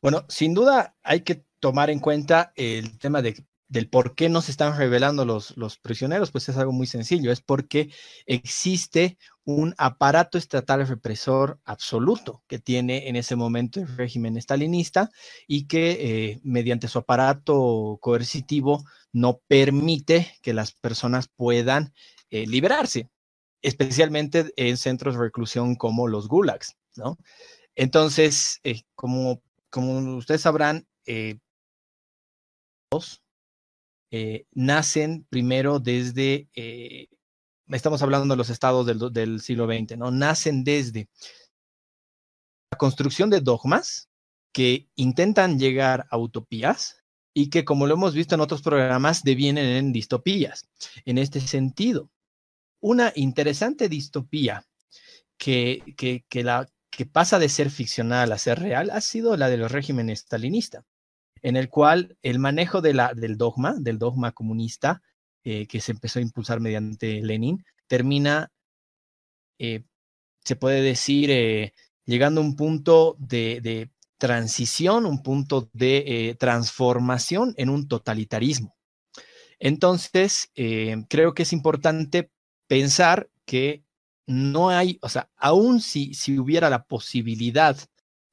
Bueno, 0.02 0.24
sin 0.28 0.54
duda 0.54 0.96
hay 1.02 1.22
que 1.22 1.44
tomar 1.60 1.90
en 1.90 1.98
cuenta 1.98 2.52
el 2.56 2.98
tema 2.98 3.20
de, 3.20 3.44
del 3.68 3.88
por 3.88 4.14
qué 4.14 4.28
no 4.28 4.42
se 4.42 4.52
están 4.52 4.76
revelando 4.78 5.24
los, 5.24 5.56
los 5.56 5.78
prisioneros, 5.78 6.30
pues 6.30 6.48
es 6.48 6.56
algo 6.56 6.72
muy 6.72 6.86
sencillo, 6.86 7.32
es 7.32 7.40
porque 7.40 7.90
existe 8.26 9.18
un 9.44 9.74
aparato 9.76 10.38
estatal 10.38 10.86
represor 10.86 11.58
absoluto 11.64 12.44
que 12.46 12.58
tiene 12.60 13.08
en 13.08 13.16
ese 13.16 13.34
momento 13.34 13.80
el 13.80 13.96
régimen 13.96 14.36
estalinista 14.36 15.10
y 15.48 15.66
que 15.66 15.90
eh, 16.32 16.40
mediante 16.44 16.86
su 16.86 16.98
aparato 16.98 17.98
coercitivo 18.00 18.84
no 19.12 19.40
permite 19.48 20.32
que 20.42 20.52
las 20.54 20.72
personas 20.72 21.28
puedan 21.34 21.92
eh, 22.30 22.46
liberarse, 22.46 23.08
especialmente 23.62 24.52
en 24.56 24.76
centros 24.76 25.14
de 25.14 25.22
reclusión 25.22 25.74
como 25.76 26.08
los 26.08 26.28
gulags, 26.28 26.76
¿no? 26.96 27.18
Entonces, 27.76 28.60
eh, 28.64 28.82
como 28.94 29.42
como 29.70 30.16
ustedes 30.16 30.42
sabrán, 30.42 30.86
eh, 31.06 31.38
eh, 34.10 34.46
nacen 34.52 35.26
primero 35.28 35.80
desde, 35.80 36.48
eh, 36.54 37.08
estamos 37.68 38.02
hablando 38.02 38.34
de 38.34 38.38
los 38.38 38.50
estados 38.50 38.86
del, 38.86 39.40
siglo 39.40 39.66
XX, 39.66 39.98
¿no? 39.98 40.10
Nacen 40.10 40.64
desde 40.64 41.08
la 42.70 42.78
construcción 42.78 43.28
de 43.30 43.40
dogmas 43.40 44.08
que 44.52 44.88
intentan 44.96 45.58
llegar 45.58 46.06
a 46.10 46.16
utopías 46.16 47.04
y 47.34 47.50
que, 47.50 47.64
como 47.64 47.86
lo 47.86 47.94
hemos 47.94 48.14
visto 48.14 48.34
en 48.34 48.40
otros 48.40 48.62
programas, 48.62 49.22
devienen 49.22 49.66
en 49.66 49.92
distopías. 49.92 50.66
En 51.04 51.18
este 51.18 51.40
sentido, 51.40 52.10
una 52.80 53.12
interesante 53.14 53.88
distopía 53.88 54.64
que, 55.36 55.82
que, 56.28 56.42
la, 56.42 56.66
que 56.98 57.06
pasa 57.06 57.38
de 57.38 57.48
ser 57.48 57.70
ficcional 57.70 58.32
a 58.32 58.38
ser 58.38 58.58
real 58.58 58.90
ha 58.90 59.00
sido 59.00 59.36
la 59.36 59.48
del 59.48 59.68
régimen 59.68 60.10
estalinista, 60.10 60.84
en 61.42 61.54
el 61.56 61.68
cual 61.68 62.16
el 62.22 62.40
manejo 62.40 62.80
de 62.80 62.92
la, 62.92 63.14
del 63.14 63.38
dogma, 63.38 63.76
del 63.78 64.00
dogma 64.00 64.32
comunista, 64.32 65.00
eh, 65.44 65.68
que 65.68 65.80
se 65.80 65.92
empezó 65.92 66.18
a 66.18 66.22
impulsar 66.22 66.58
mediante 66.58 67.22
Lenin, 67.22 67.64
termina, 67.86 68.50
eh, 69.60 69.84
se 70.44 70.56
puede 70.56 70.82
decir, 70.82 71.30
eh, 71.30 71.72
llegando 72.04 72.40
a 72.40 72.44
un 72.44 72.56
punto 72.56 73.14
de, 73.20 73.60
de 73.62 73.92
transición, 74.18 75.06
un 75.06 75.22
punto 75.22 75.70
de 75.72 76.36
transformación 76.40 77.54
en 77.58 77.68
un 77.68 77.86
totalitarismo. 77.86 78.76
Entonces, 79.60 80.50
creo 81.08 81.32
que 81.32 81.44
es 81.44 81.52
importante 81.52 82.32
pensar 82.66 83.30
que 83.44 83.84
no 84.28 84.68
hay, 84.68 84.98
o 85.00 85.08
sea, 85.08 85.30
aún 85.36 85.80
si, 85.80 86.12
si 86.12 86.38
hubiera 86.38 86.68
la 86.68 86.84
posibilidad 86.84 87.76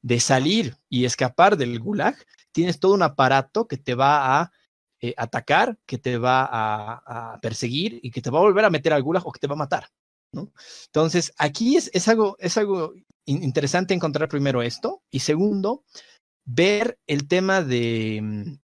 de 0.01 0.19
salir 0.19 0.77
y 0.89 1.05
escapar 1.05 1.55
del 1.55 1.79
gulag, 1.79 2.15
tienes 2.51 2.79
todo 2.79 2.93
un 2.93 3.01
aparato 3.01 3.65
que 3.67 3.77
te 3.77 3.95
va 3.95 4.41
a 4.41 4.51
eh, 4.99 5.13
atacar, 5.17 5.79
que 5.85 5.97
te 5.97 6.17
va 6.17 6.47
a, 6.51 7.39
perseguir 7.41 7.99
y 8.03 8.11
que 8.11 8.21
te 8.21 8.29
va 8.29 8.39
a 8.39 8.43
volver 8.43 8.65
a 8.65 8.69
meter 8.69 8.91
al 8.91 9.03
gulag 9.03 9.25
o 9.25 9.31
que 9.31 9.39
te 9.39 9.47
va 9.47 9.53
a 9.53 9.57
matar. 9.57 9.87
¿no? 10.33 10.51
Entonces, 10.87 11.33
aquí 11.37 11.77
es, 11.77 11.89
es, 11.93 12.07
algo, 12.09 12.35
es 12.39 12.57
algo 12.57 12.93
interesante 13.25 13.93
encontrar 13.93 14.27
primero 14.27 14.61
esto 14.61 15.01
y 15.09 15.19
segundo, 15.19 15.85
ver 16.43 16.99
el 17.07 17.27
tema 17.27 17.61
de, 17.61 18.19
mm, 18.21 18.57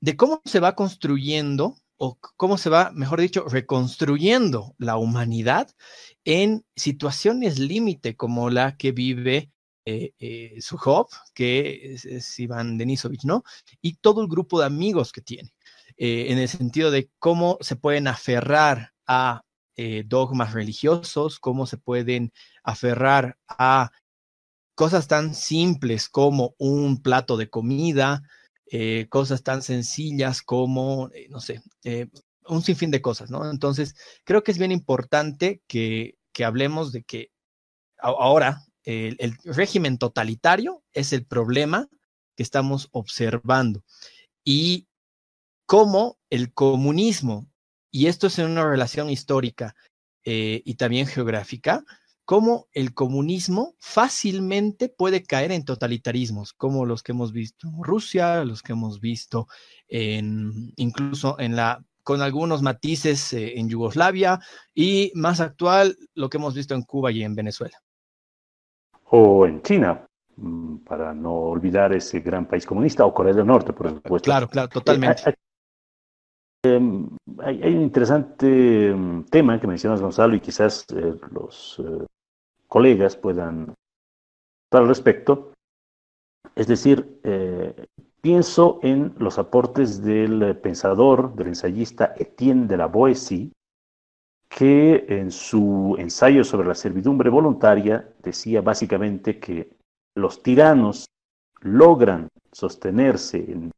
de 0.00 0.16
cómo 0.16 0.40
se 0.46 0.58
va 0.58 0.74
construyendo 0.74 1.76
o 2.04 2.18
cómo 2.36 2.58
se 2.58 2.68
va, 2.68 2.90
mejor 2.92 3.20
dicho, 3.20 3.44
reconstruyendo 3.48 4.74
la 4.76 4.96
humanidad 4.96 5.70
en 6.24 6.64
situaciones 6.74 7.60
límite 7.60 8.16
como 8.16 8.50
la 8.50 8.76
que 8.76 8.90
vive 8.90 9.52
eh, 9.84 10.12
eh, 10.18 10.58
que 11.32 11.94
es, 11.94 12.38
Iván 12.40 12.76
Denisovich, 12.76 13.22
¿no? 13.22 13.44
Y 13.80 13.98
todo 13.98 14.20
el 14.20 14.26
grupo 14.26 14.58
de 14.58 14.66
amigos 14.66 15.12
que 15.12 15.20
tiene, 15.20 15.54
eh, 15.96 16.26
en 16.30 16.38
el 16.38 16.48
sentido 16.48 16.90
de 16.90 17.08
cómo 17.20 17.56
se 17.60 17.76
pueden 17.76 18.08
aferrar 18.08 18.92
a 19.06 19.42
eh, 19.76 20.02
dogmas 20.04 20.54
religiosos, 20.54 21.38
cómo 21.38 21.66
se 21.66 21.76
pueden 21.76 22.32
aferrar 22.64 23.38
a 23.46 23.92
cosas 24.74 25.06
tan 25.06 25.36
simples 25.36 26.08
como 26.08 26.56
un 26.58 27.00
plato 27.00 27.36
de 27.36 27.48
comida, 27.48 28.22
eh, 28.74 29.06
cosas 29.10 29.42
tan 29.42 29.60
sencillas 29.60 30.40
como, 30.40 31.10
eh, 31.12 31.26
no 31.28 31.40
sé, 31.40 31.60
eh, 31.84 32.08
un 32.46 32.62
sinfín 32.62 32.90
de 32.90 33.02
cosas, 33.02 33.30
¿no? 33.30 33.50
Entonces, 33.50 33.94
creo 34.24 34.42
que 34.42 34.50
es 34.50 34.56
bien 34.56 34.72
importante 34.72 35.60
que, 35.66 36.16
que 36.32 36.46
hablemos 36.46 36.90
de 36.90 37.02
que 37.02 37.32
ahora 37.98 38.64
el, 38.84 39.16
el, 39.18 39.36
régimen 39.44 39.98
totalitario 39.98 40.82
es 40.94 41.12
el 41.12 41.26
problema 41.26 41.90
que 42.34 42.42
estamos 42.42 42.88
observando 42.92 43.84
y 44.42 44.88
cómo 45.66 46.18
el 46.30 46.54
comunismo, 46.54 47.50
y 47.90 48.06
esto 48.06 48.28
es 48.28 48.38
en 48.38 48.46
una 48.46 48.66
relación 48.66 49.10
histórica 49.10 49.76
y 50.24 50.74
también 50.76 51.06
geográfica, 51.06 51.84
cómo 52.24 52.68
el 52.72 52.94
comunismo 52.94 53.74
fácilmente 53.78 54.88
puede 54.88 55.22
caer 55.22 55.52
en 55.52 55.64
totalitarismos, 55.64 56.52
como 56.52 56.86
los 56.86 57.02
que 57.02 57.12
hemos 57.12 57.32
visto 57.32 57.68
en 57.68 57.82
Rusia, 57.82 58.44
los 58.44 58.62
que 58.62 58.72
hemos 58.72 59.00
visto 59.00 59.46
en, 59.88 60.72
incluso 60.76 61.38
en 61.38 61.56
la, 61.56 61.84
con 62.02 62.22
algunos 62.22 62.62
matices 62.62 63.32
eh, 63.32 63.58
en 63.58 63.68
Yugoslavia 63.68 64.40
y 64.74 65.12
más 65.14 65.40
actual, 65.40 65.96
lo 66.14 66.28
que 66.28 66.38
hemos 66.38 66.54
visto 66.54 66.74
en 66.74 66.82
Cuba 66.82 67.10
y 67.10 67.22
en 67.22 67.34
Venezuela. 67.34 67.78
O 69.10 69.46
en 69.46 69.60
China, 69.62 70.06
mm, 70.36 70.76
para 70.78 71.12
no 71.12 71.34
olvidar 71.34 71.92
ese 71.92 72.20
gran 72.20 72.46
país 72.46 72.64
comunista, 72.64 73.04
o 73.04 73.12
Corea 73.12 73.34
del 73.34 73.46
Norte, 73.46 73.72
por 73.72 73.90
supuesto. 73.90 74.24
Claro, 74.24 74.48
claro, 74.48 74.68
totalmente. 74.68 75.30
Eh, 75.30 75.34
em, 76.62 77.08
hay, 77.40 77.62
hay, 77.62 77.74
un 77.74 77.82
interesante 77.82 78.94
mm, 78.94 79.24
tema 79.24 79.60
que 79.60 79.66
mencionas, 79.66 80.00
Gonzalo, 80.00 80.34
y 80.34 80.40
quizás 80.40 80.86
eh, 80.96 81.14
los 81.30 81.78
eh, 81.84 82.06
colegas 82.72 83.16
puedan 83.16 83.74
al 84.70 84.88
respecto. 84.88 85.52
Es 86.54 86.66
decir, 86.66 87.20
eh, 87.22 87.86
pienso 88.22 88.80
en 88.82 89.14
los 89.18 89.38
aportes 89.38 90.02
del 90.02 90.56
pensador, 90.56 91.34
del 91.34 91.48
ensayista 91.48 92.14
Etienne 92.16 92.66
de 92.66 92.78
la 92.78 92.86
Boétie, 92.86 93.52
que 94.48 95.04
en 95.08 95.30
su 95.30 95.96
ensayo 95.98 96.44
sobre 96.44 96.66
la 96.68 96.74
servidumbre 96.74 97.28
voluntaria 97.28 98.08
decía 98.22 98.62
básicamente 98.62 99.38
que 99.38 99.76
los 100.14 100.42
tiranos 100.42 101.04
logran 101.60 102.28
sostenerse 102.52 103.36
en 103.36 103.70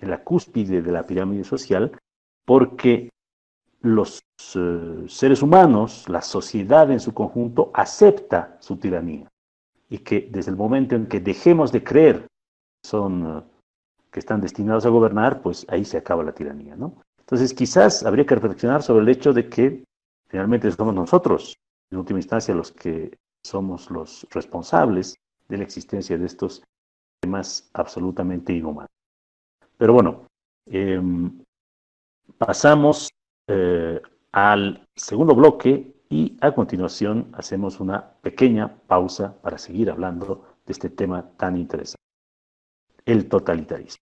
en 0.00 0.10
la 0.10 0.22
cúspide 0.22 0.82
de 0.82 0.92
la 0.92 1.06
pirámide 1.06 1.44
social 1.44 1.96
porque 2.44 3.10
los 3.86 4.22
eh, 4.54 5.04
seres 5.08 5.42
humanos, 5.42 6.08
la 6.08 6.22
sociedad 6.22 6.90
en 6.90 7.00
su 7.00 7.14
conjunto, 7.14 7.70
acepta 7.74 8.56
su 8.60 8.76
tiranía. 8.76 9.28
Y 9.88 9.98
que 9.98 10.28
desde 10.30 10.50
el 10.50 10.56
momento 10.56 10.94
en 10.94 11.06
que 11.06 11.20
dejemos 11.20 11.72
de 11.72 11.84
creer 11.84 12.22
que 12.22 12.88
son, 12.88 13.38
eh, 13.38 13.42
que 14.10 14.20
están 14.20 14.40
destinados 14.40 14.86
a 14.86 14.90
gobernar, 14.90 15.42
pues 15.42 15.64
ahí 15.68 15.84
se 15.84 15.98
acaba 15.98 16.24
la 16.24 16.32
tiranía, 16.32 16.76
¿no? 16.76 16.94
Entonces 17.20 17.54
quizás 17.54 18.04
habría 18.04 18.26
que 18.26 18.34
reflexionar 18.34 18.82
sobre 18.82 19.02
el 19.02 19.08
hecho 19.08 19.32
de 19.32 19.48
que 19.48 19.84
finalmente 20.28 20.70
somos 20.70 20.94
nosotros, 20.94 21.56
en 21.90 21.98
última 21.98 22.18
instancia, 22.18 22.54
los 22.54 22.72
que 22.72 23.16
somos 23.44 23.90
los 23.90 24.26
responsables 24.30 25.16
de 25.48 25.56
la 25.58 25.64
existencia 25.64 26.18
de 26.18 26.26
estos 26.26 26.62
temas 27.20 27.68
absolutamente 27.72 28.52
inhumanos. 28.52 28.90
Pero 29.76 29.92
bueno, 29.92 30.26
em, 30.66 31.42
pasamos 32.38 33.10
eh, 33.48 34.00
al 34.32 34.86
segundo 34.94 35.34
bloque 35.34 35.94
y 36.08 36.36
a 36.40 36.52
continuación 36.52 37.28
hacemos 37.32 37.80
una 37.80 38.12
pequeña 38.20 38.76
pausa 38.86 39.40
para 39.40 39.58
seguir 39.58 39.90
hablando 39.90 40.44
de 40.66 40.72
este 40.72 40.90
tema 40.90 41.30
tan 41.36 41.56
interesante, 41.56 42.02
el 43.04 43.28
totalitarismo. 43.28 44.02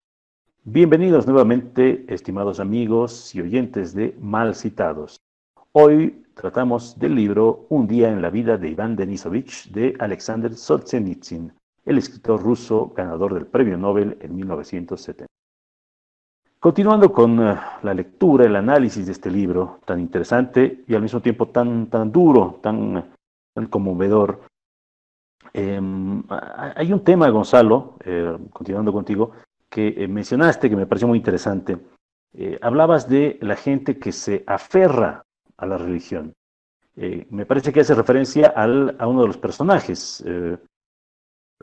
Bienvenidos 0.63 1.27
nuevamente, 1.27 2.05
estimados 2.13 2.59
amigos 2.59 3.33
y 3.35 3.41
oyentes 3.41 3.93
de 3.93 4.17
Mal 4.19 4.55
Citados. 4.55 5.17
Hoy 5.71 6.25
tratamos 6.33 6.97
del 6.99 7.15
libro 7.15 7.67
Un 7.69 7.87
día 7.87 8.09
en 8.09 8.21
la 8.21 8.29
vida 8.29 8.57
de 8.57 8.69
Iván 8.69 8.95
Denisovich 8.95 9.71
de 9.71 9.95
Alexander 9.99 10.53
Solzhenitsyn, 10.53 11.53
el 11.85 11.97
escritor 11.97 12.41
ruso 12.41 12.91
ganador 12.95 13.33
del 13.33 13.45
Premio 13.45 13.77
Nobel 13.77 14.17
en 14.19 14.35
1970. 14.35 15.27
Continuando 16.59 17.13
con 17.13 17.39
eh, 17.39 17.55
la 17.83 17.93
lectura, 17.93 18.45
el 18.45 18.55
análisis 18.55 19.05
de 19.05 19.11
este 19.11 19.29
libro 19.29 19.79
tan 19.85 19.99
interesante 19.99 20.83
y 20.87 20.95
al 20.95 21.03
mismo 21.03 21.21
tiempo 21.21 21.49
tan, 21.49 21.87
tan 21.87 22.11
duro, 22.11 22.59
tan, 22.63 23.13
conmovedor, 23.69 24.41
em, 25.53 26.23
hay 26.29 26.91
un 26.93 27.03
tema, 27.03 27.29
Gonzalo, 27.29 27.95
eh, 28.03 28.37
continuando 28.51 28.91
contigo, 28.91 29.33
que 29.69 29.87
eh, 29.89 30.07
mencionaste 30.07 30.69
que 30.69 30.75
me 30.75 30.87
pareció 30.87 31.07
muy 31.07 31.17
interesante. 31.17 31.77
hablabas 32.61 33.07
de 33.09 33.39
la 33.41 33.55
gente 33.55 33.97
que 33.97 34.11
se 34.11 34.43
aferra 34.45 35.23
a 35.57 35.65
la 35.65 35.77
religión. 35.77 36.33
me 36.95 37.45
parece 37.45 37.71
que 37.71 37.81
hace 37.81 37.95
referencia 37.95 38.53
a 38.55 39.07
uno 39.07 39.21
de 39.21 39.27
los 39.27 39.37
personajes, 39.37 40.23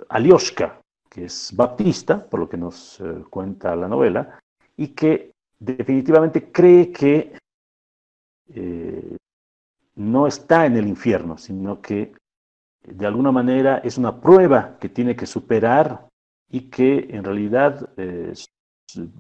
Alioshka, 0.09 0.81
que 1.09 1.27
es 1.27 1.53
baptista, 1.55 2.25
por 2.25 2.41
lo 2.41 2.49
que 2.49 2.57
nos 2.57 3.01
cuenta 3.31 3.77
la 3.77 3.89
novela, 3.89 4.41
y 4.77 4.89
que 4.89 5.33
definitivamente 5.59 6.51
cree 6.51 6.93
que 6.93 7.39
eh, 8.55 9.17
no 9.97 10.27
está 10.27 10.67
en 10.67 10.77
el 10.77 10.87
infierno, 10.87 11.39
sino 11.39 11.81
que 11.81 12.13
de 12.87 13.07
alguna 13.07 13.33
manera 13.33 13.79
es 13.79 13.97
una 13.97 14.21
prueba 14.21 14.77
que 14.79 14.89
tiene 14.89 15.17
que 15.17 15.27
superar 15.27 16.09
y 16.51 16.69
que 16.69 17.07
en 17.11 17.25
realidad 17.25 17.91
eh, 17.97 18.33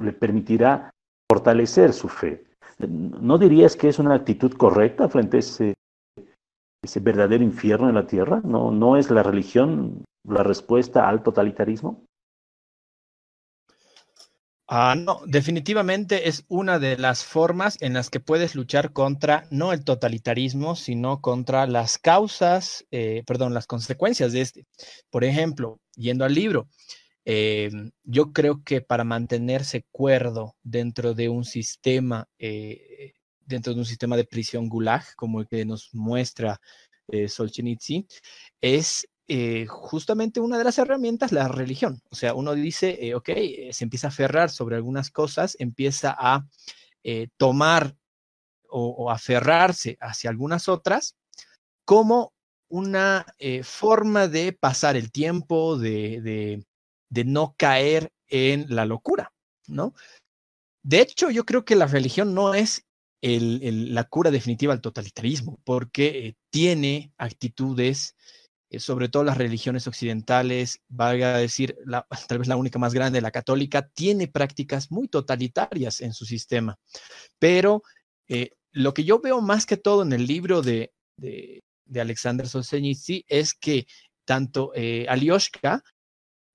le 0.01 0.13
permitirá 0.13 0.91
fortalecer 1.31 1.93
su 1.93 2.09
fe. 2.09 2.45
¿No 2.79 3.39
dirías 3.39 3.77
que 3.77 3.89
es 3.89 3.99
una 3.99 4.15
actitud 4.15 4.53
correcta 4.53 5.09
frente 5.09 5.39
a 5.39 5.41
ese, 5.41 5.75
ese 6.83 7.01
verdadero 7.01 7.45
infierno 7.45 7.89
en 7.89 7.95
la 7.95 8.07
tierra? 8.07 8.41
¿No, 8.45 8.71
¿No 8.71 8.97
es 8.97 9.11
la 9.11 9.23
religión 9.23 10.05
la 10.29 10.43
respuesta 10.43 11.09
al 11.09 11.23
totalitarismo? 11.23 12.05
Ah, 14.69 14.95
no, 14.97 15.21
definitivamente 15.27 16.27
es 16.29 16.45
una 16.49 16.79
de 16.79 16.97
las 16.97 17.23
formas 17.23 17.77
en 17.83 17.93
las 17.93 18.09
que 18.09 18.19
puedes 18.19 18.55
luchar 18.55 18.93
contra 18.95 19.47
no 19.51 19.75
el 19.75 19.85
totalitarismo, 19.85 20.75
sino 20.75 21.21
contra 21.21 21.67
las 21.67 21.99
causas, 21.99 22.87
eh, 22.91 23.23
perdón, 23.27 23.53
las 23.53 23.67
consecuencias 23.67 24.33
de 24.33 24.41
este. 24.41 24.67
Por 25.11 25.23
ejemplo, 25.25 25.81
yendo 25.97 26.25
al 26.25 26.33
libro, 26.35 26.69
eh, 27.27 27.71
yo 28.05 28.33
creo 28.33 28.63
que 28.65 28.81
para 28.81 29.05
mantenerse 29.05 29.85
cuerdo 29.93 30.57
dentro 30.63 31.13
de 31.13 31.29
un 31.29 31.45
sistema, 31.45 32.27
eh, 32.39 33.13
dentro 33.45 33.75
de 33.75 33.81
un 33.81 33.87
sistema 33.87 34.17
de 34.17 34.25
prisión 34.25 34.71
gulag, 34.71 35.05
como 35.17 35.41
el 35.41 35.49
que 35.49 35.65
nos 35.67 35.91
muestra 35.93 36.59
Solzhenitsyn, 37.29 38.07
es 38.63 39.07
eh, 39.27 39.65
justamente 39.67 40.41
una 40.41 40.59
de 40.59 40.65
las 40.65 40.77
herramientas, 40.77 41.33
la 41.33 41.49
religión. 41.49 42.03
O 42.11 42.15
sea, 42.15 42.35
uno 42.35 42.55
dice, 42.55 42.99
eh, 43.01 43.15
ok, 43.15 43.31
eh, 43.31 43.71
se 43.73 43.85
empieza 43.85 44.09
a 44.09 44.11
aferrar 44.11 44.51
sobre 44.51 44.77
algunas 44.77 45.11
cosas, 45.11 45.57
empieza 45.59 46.15
a 46.19 46.47
tomar 47.37 47.97
o, 48.71 49.11
aferrarse 49.11 49.99
hacia 50.01 50.31
algunas 50.31 50.71
otras 50.71 51.17
como 51.85 52.33
una 52.69 53.27
forma 53.63 54.27
de 54.27 54.55
pasar 54.55 54.97
el 54.97 55.13
tiempo, 55.13 55.77
de, 55.77 56.65
no 57.11 57.55
caer 57.59 58.11
en 58.27 58.65
la 58.75 58.87
locura, 58.87 59.35
¿no? 59.69 59.93
De 60.83 61.03
hecho, 61.03 61.31
yo 61.31 61.45
creo 61.45 61.67
que 61.67 61.77
la 61.77 61.87
religión 61.87 62.35
no 62.35 62.55
es 62.55 62.87
la 63.21 64.05
cura 64.05 64.31
definitiva 64.31 64.73
al 64.73 64.81
totalitarismo, 64.81 65.61
porque 65.65 66.37
tiene 66.51 67.13
actitudes 67.19 68.17
sobre 68.81 69.09
todo 69.09 69.25
las 69.25 69.39
religiones 69.39 69.87
occidentales, 69.87 70.81
valga 70.89 71.39
decir, 71.39 71.77
tal 72.29 72.39
vez 72.39 72.49
la 72.49 72.57
única 72.57 72.79
más 72.79 72.95
grande, 72.95 73.21
la 73.21 73.31
católica, 73.31 73.89
tiene 73.89 74.29
prácticas 74.29 74.91
muy 74.91 75.09
totalitarias 75.09 76.01
en 76.01 76.13
su 76.13 76.25
sistema. 76.25 76.77
Pero 77.39 77.83
eh, 78.29 78.51
lo 78.73 78.95
que 78.95 79.05
yo 79.05 79.21
veo 79.21 79.41
más 79.41 79.67
que 79.67 79.77
todo 79.77 80.03
en 80.03 80.13
el 80.13 80.27
libro 80.27 80.63
de, 80.63 80.93
de, 81.17 81.63
Alexander 82.01 82.49
Solzhenitsyn 82.49 83.23
es 83.29 83.55
que 83.55 83.87
tanto 84.27 84.73
eh, 84.75 85.07
Alioshka 85.09 85.83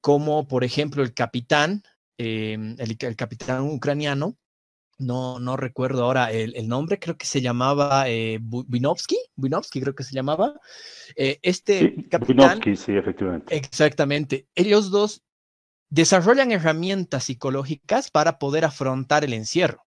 como, 0.01 0.47
por 0.47 0.63
ejemplo, 0.63 1.03
el 1.03 1.13
capitán, 1.13 1.83
el, 2.17 2.75
el 2.77 3.15
capitán 3.15 3.61
ucraniano, 3.63 4.37
no, 4.99 5.39
no 5.39 5.55
recuerdo 5.55 6.03
ahora 6.03 6.31
el, 6.31 6.67
nombre, 6.67 6.99
creo 6.99 7.17
que 7.17 7.25
se 7.25 7.41
llamaba 7.41 8.09
eh, 8.09 8.39
creo 9.71 9.95
que 9.95 10.03
se 10.03 10.13
llamaba. 10.13 10.59
Eh, 11.15 11.39
este 11.41 12.07
capitán. 12.09 12.61
sí, 12.75 12.91
efectivamente. 12.91 13.55
Exactamente. 13.55 14.47
Ellos 14.55 14.91
dos 14.91 15.23
desarrollan 15.89 16.51
herramientas 16.51 17.23
psicológicas 17.23 18.11
para 18.11 18.37
poder 18.37 18.65
afrontar 18.65 19.23
el 19.23 19.33
encierro. 19.33 19.85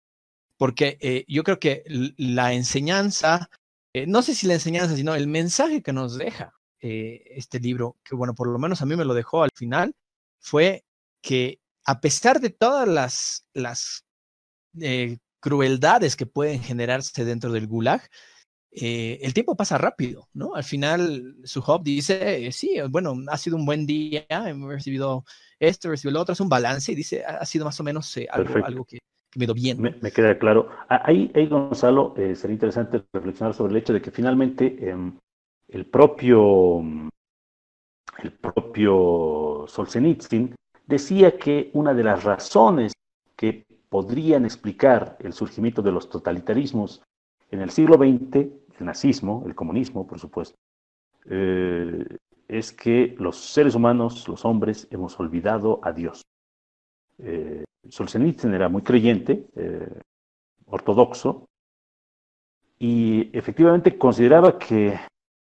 Porque 0.58 0.98
eh, 1.02 1.24
yo 1.28 1.44
creo 1.44 1.60
que 1.60 1.84
la 2.18 2.54
enseñanza, 2.54 3.50
eh, 3.94 4.08
no 4.08 4.22
sé 4.22 4.34
si 4.34 4.48
la 4.48 4.56
enseñanza, 4.56 4.96
sino 4.96 5.14
el 5.14 5.28
mensaje 5.28 5.82
que 5.82 5.94
nos 5.94 6.18
deja 6.18 6.54
este 6.88 7.60
libro, 7.60 7.98
que 8.04 8.14
bueno, 8.14 8.36
por 8.36 8.48
lo 8.48 8.60
menos 8.60 8.80
a 8.80 8.86
mí 8.86 8.96
me 8.96 9.06
lo 9.06 9.16
dejó 9.16 9.42
al 9.42 9.50
final, 9.56 9.96
fue 10.40 10.86
que 11.20 11.60
a 11.84 12.00
pesar 12.00 12.40
de 12.40 12.52
todas 12.52 12.88
las, 12.88 13.48
las 13.54 14.05
eh, 14.82 15.18
crueldades 15.40 16.16
que 16.16 16.26
pueden 16.26 16.62
generarse 16.62 17.26
dentro 17.26 17.52
del 17.52 17.68
gulag, 17.68 18.02
eh, 18.72 19.20
el 19.22 19.34
tiempo 19.34 19.56
pasa 19.56 19.78
rápido, 19.78 20.28
¿no? 20.34 20.56
Al 20.56 20.64
final, 20.64 21.36
su 21.44 21.60
hub 21.62 21.84
dice, 21.84 22.52
sí, 22.52 22.78
bueno, 22.90 23.16
ha 23.30 23.38
sido 23.38 23.56
un 23.56 23.66
buen 23.66 23.86
día, 23.86 24.26
hemos 24.30 24.70
recibido 24.70 25.24
esto, 25.60 25.90
recibido 25.90 26.16
lo 26.16 26.22
otro, 26.22 26.34
es 26.34 26.42
un 26.42 26.50
balance 26.50 26.92
y 26.92 26.96
dice, 26.96 27.24
ha 27.24 27.46
sido 27.46 27.64
más 27.64 27.80
o 27.80 27.84
menos 27.84 28.18
eh, 28.18 28.28
algo, 28.30 28.84
que, 28.84 29.00
me 29.36 29.46
dio 29.46 29.54
bien. 29.54 29.82
Me, 29.82 30.12
queda 30.12 30.38
claro. 30.38 30.70
Ah, 30.90 31.04
ahí, 31.06 31.32
ahí 31.36 31.48
Gonzalo, 31.48 32.14
sería 32.16 32.54
interesante 32.54 33.04
reflexionar 33.14 33.54
sobre 33.54 33.72
el 33.72 33.78
hecho 33.78 33.94
de 33.94 34.02
que 34.02 34.12
finalmente 34.12 34.78
em, 34.90 35.18
el 35.70 35.86
propio, 35.86 36.82
el 38.22 38.32
propio 38.34 39.66
Solzhenitsyn 39.68 40.54
decía 40.86 41.38
que 41.38 41.70
una 41.74 41.94
de 41.94 42.04
las 42.04 42.24
razones 42.24 42.94
que 43.36 43.65
podrían 43.90 44.46
explicar 44.46 45.18
el 45.20 45.34
surgimiento 45.34 45.82
de 45.82 45.92
los 45.92 46.10
totalitarismos 46.10 47.02
en 47.52 47.62
el 47.62 47.70
siglo 47.70 47.96
XX, 47.96 48.36
el 48.80 48.86
nazismo, 48.86 49.44
el 49.46 49.56
comunismo, 49.56 50.06
por 50.08 50.20
supuesto, 50.20 50.58
eh, 51.26 52.06
es 52.48 52.72
que 52.72 53.16
los 53.18 53.38
seres 53.38 53.76
humanos, 53.76 54.28
los 54.28 54.46
hombres, 54.46 54.88
hemos 54.92 55.20
olvidado 55.20 55.80
a 55.84 55.92
Dios. 55.92 56.22
Eh, 57.20 57.64
Solzhenitsyn 57.90 58.54
era 58.54 58.70
muy 58.70 58.82
creyente, 58.82 59.48
eh, 59.56 60.02
ortodoxo, 60.66 61.46
y 62.78 63.30
efectivamente 63.38 63.98
consideraba 63.98 64.60
que 64.60 65.00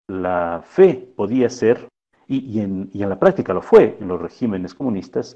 la 0.08 0.62
fe 0.64 1.12
podía 1.16 1.48
ser, 1.48 1.88
y 2.26 2.60
en 2.60 2.90
la 2.92 3.18
práctica 3.18 3.52
lo 3.52 3.60
fue 3.60 3.96
en 4.00 4.06
los 4.06 4.20
regímenes 4.20 4.74
comunistas, 4.74 5.34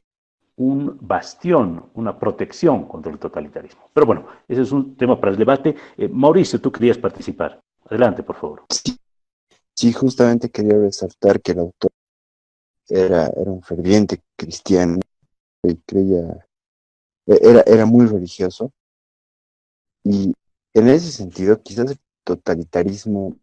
un 0.56 0.98
bastión, 1.00 1.90
una 1.94 2.18
protección 2.18 2.86
contra 2.86 3.12
el 3.12 3.18
totalitarismo. 3.18 3.90
Pero 3.92 4.06
bueno, 4.06 4.26
ese 4.46 4.62
es 4.62 4.72
un 4.72 4.96
tema 4.96 5.18
para 5.20 5.32
el 5.32 5.38
debate. 5.38 5.74
Eh, 5.96 6.08
Mauricio, 6.08 6.60
tú 6.60 6.70
querías 6.70 6.98
participar. 6.98 7.60
Adelante, 7.86 8.22
por 8.22 8.36
favor. 8.36 8.62
Sí, 9.74 9.92
justamente 9.92 10.50
quería 10.50 10.78
resaltar 10.78 11.40
que 11.40 11.52
el 11.52 11.58
autor 11.58 11.90
era, 12.88 13.26
era 13.26 13.50
un 13.50 13.62
ferviente 13.62 14.22
cristiano 14.36 15.00
y 15.62 15.74
creía 15.76 16.46
e-, 17.26 17.38
era, 17.42 17.62
era 17.66 17.86
muy 17.86 18.06
religioso. 18.06 18.72
Y 20.04 20.34
en 20.74 20.88
ese 20.88 21.10
sentido, 21.10 21.60
quizás 21.62 21.90
el 21.90 21.98
totalitarismo 22.24 23.36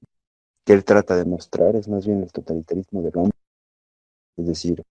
que 0.65 0.73
él 0.73 0.85
trata 0.85 1.15
de 1.15 1.25
mostrar 1.25 1.75
es 1.75 1.87
más 1.87 2.05
bien 2.05 2.21
el 2.21 2.31
totalitarismo 2.31 3.01
del 3.01 3.17
hombre. 3.17 3.37
Es 4.37 4.47
decir, 4.47 4.83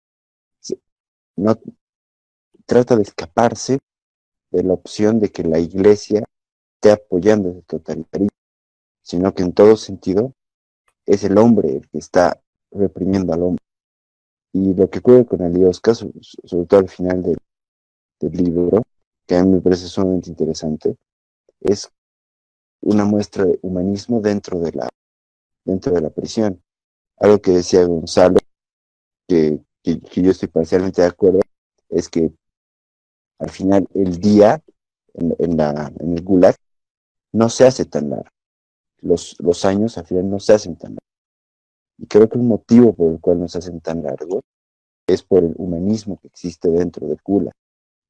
no 1.35 1.57
trata 2.69 2.95
de 2.95 3.01
escaparse 3.01 3.79
de 4.51 4.63
la 4.63 4.73
opción 4.73 5.19
de 5.19 5.31
que 5.31 5.43
la 5.43 5.57
iglesia 5.57 6.23
esté 6.75 6.91
apoyando 6.91 7.49
ese 7.49 7.63
totalitarismo, 7.63 8.37
sino 9.01 9.33
que 9.33 9.41
en 9.41 9.53
todo 9.53 9.75
sentido 9.75 10.33
es 11.07 11.23
el 11.23 11.39
hombre 11.39 11.77
el 11.77 11.89
que 11.89 11.97
está 11.97 12.39
reprimiendo 12.71 13.33
al 13.33 13.41
hombre. 13.41 13.63
Y 14.53 14.75
lo 14.75 14.87
que 14.87 14.99
ocurre 14.99 15.25
con 15.25 15.41
Aliosca, 15.41 15.95
sobre 15.95 16.65
todo 16.67 16.79
al 16.79 16.89
final 16.89 17.23
del, 17.23 17.37
libro, 18.21 18.83
que 19.25 19.35
a 19.35 19.43
mí 19.43 19.53
me 19.53 19.61
parece 19.61 19.87
sumamente 19.87 20.29
interesante, 20.29 20.95
es 21.61 21.89
una 22.81 23.03
muestra 23.03 23.45
de 23.45 23.57
humanismo 23.63 24.21
dentro 24.21 24.59
de 24.59 24.73
la, 24.73 24.89
dentro 25.65 25.93
de 25.93 26.01
la 26.01 26.11
prisión. 26.11 26.61
Algo 27.17 27.39
que 27.39 27.51
decía 27.51 27.83
Gonzalo, 27.85 28.37
que, 29.27 29.59
que, 29.81 30.21
yo 30.21 30.31
estoy 30.31 30.49
parcialmente 30.49 31.01
de 31.01 31.07
acuerdo, 31.07 31.39
es 31.89 32.09
que 32.09 32.31
al 33.39 33.49
final 33.49 33.87
el 33.93 34.19
día 34.19 34.61
en, 35.13 35.35
en, 35.39 36.17
el 36.17 36.23
Gulag 36.23 36.55
no 37.31 37.49
se 37.49 37.65
hace 37.65 37.85
tan 37.85 38.09
largo. 38.09 38.29
Los, 39.01 39.37
los 39.39 39.65
años 39.65 39.97
al 39.97 40.05
final 40.05 40.29
no 40.29 40.39
se 40.39 40.53
hacen 40.53 40.75
tan 40.75 40.91
largos. 40.91 41.09
Y 41.97 42.05
creo 42.07 42.29
que 42.29 42.37
el 42.37 42.43
motivo 42.43 42.93
por 42.93 43.11
el 43.11 43.19
cual 43.19 43.39
no 43.39 43.47
se 43.47 43.59
hacen 43.59 43.79
tan 43.81 44.03
largos 44.03 44.43
es 45.07 45.23
por 45.23 45.43
el 45.43 45.53
humanismo 45.57 46.19
que 46.21 46.27
existe 46.27 46.69
dentro 46.69 47.07
del 47.07 47.19
Gulag. 47.23 47.53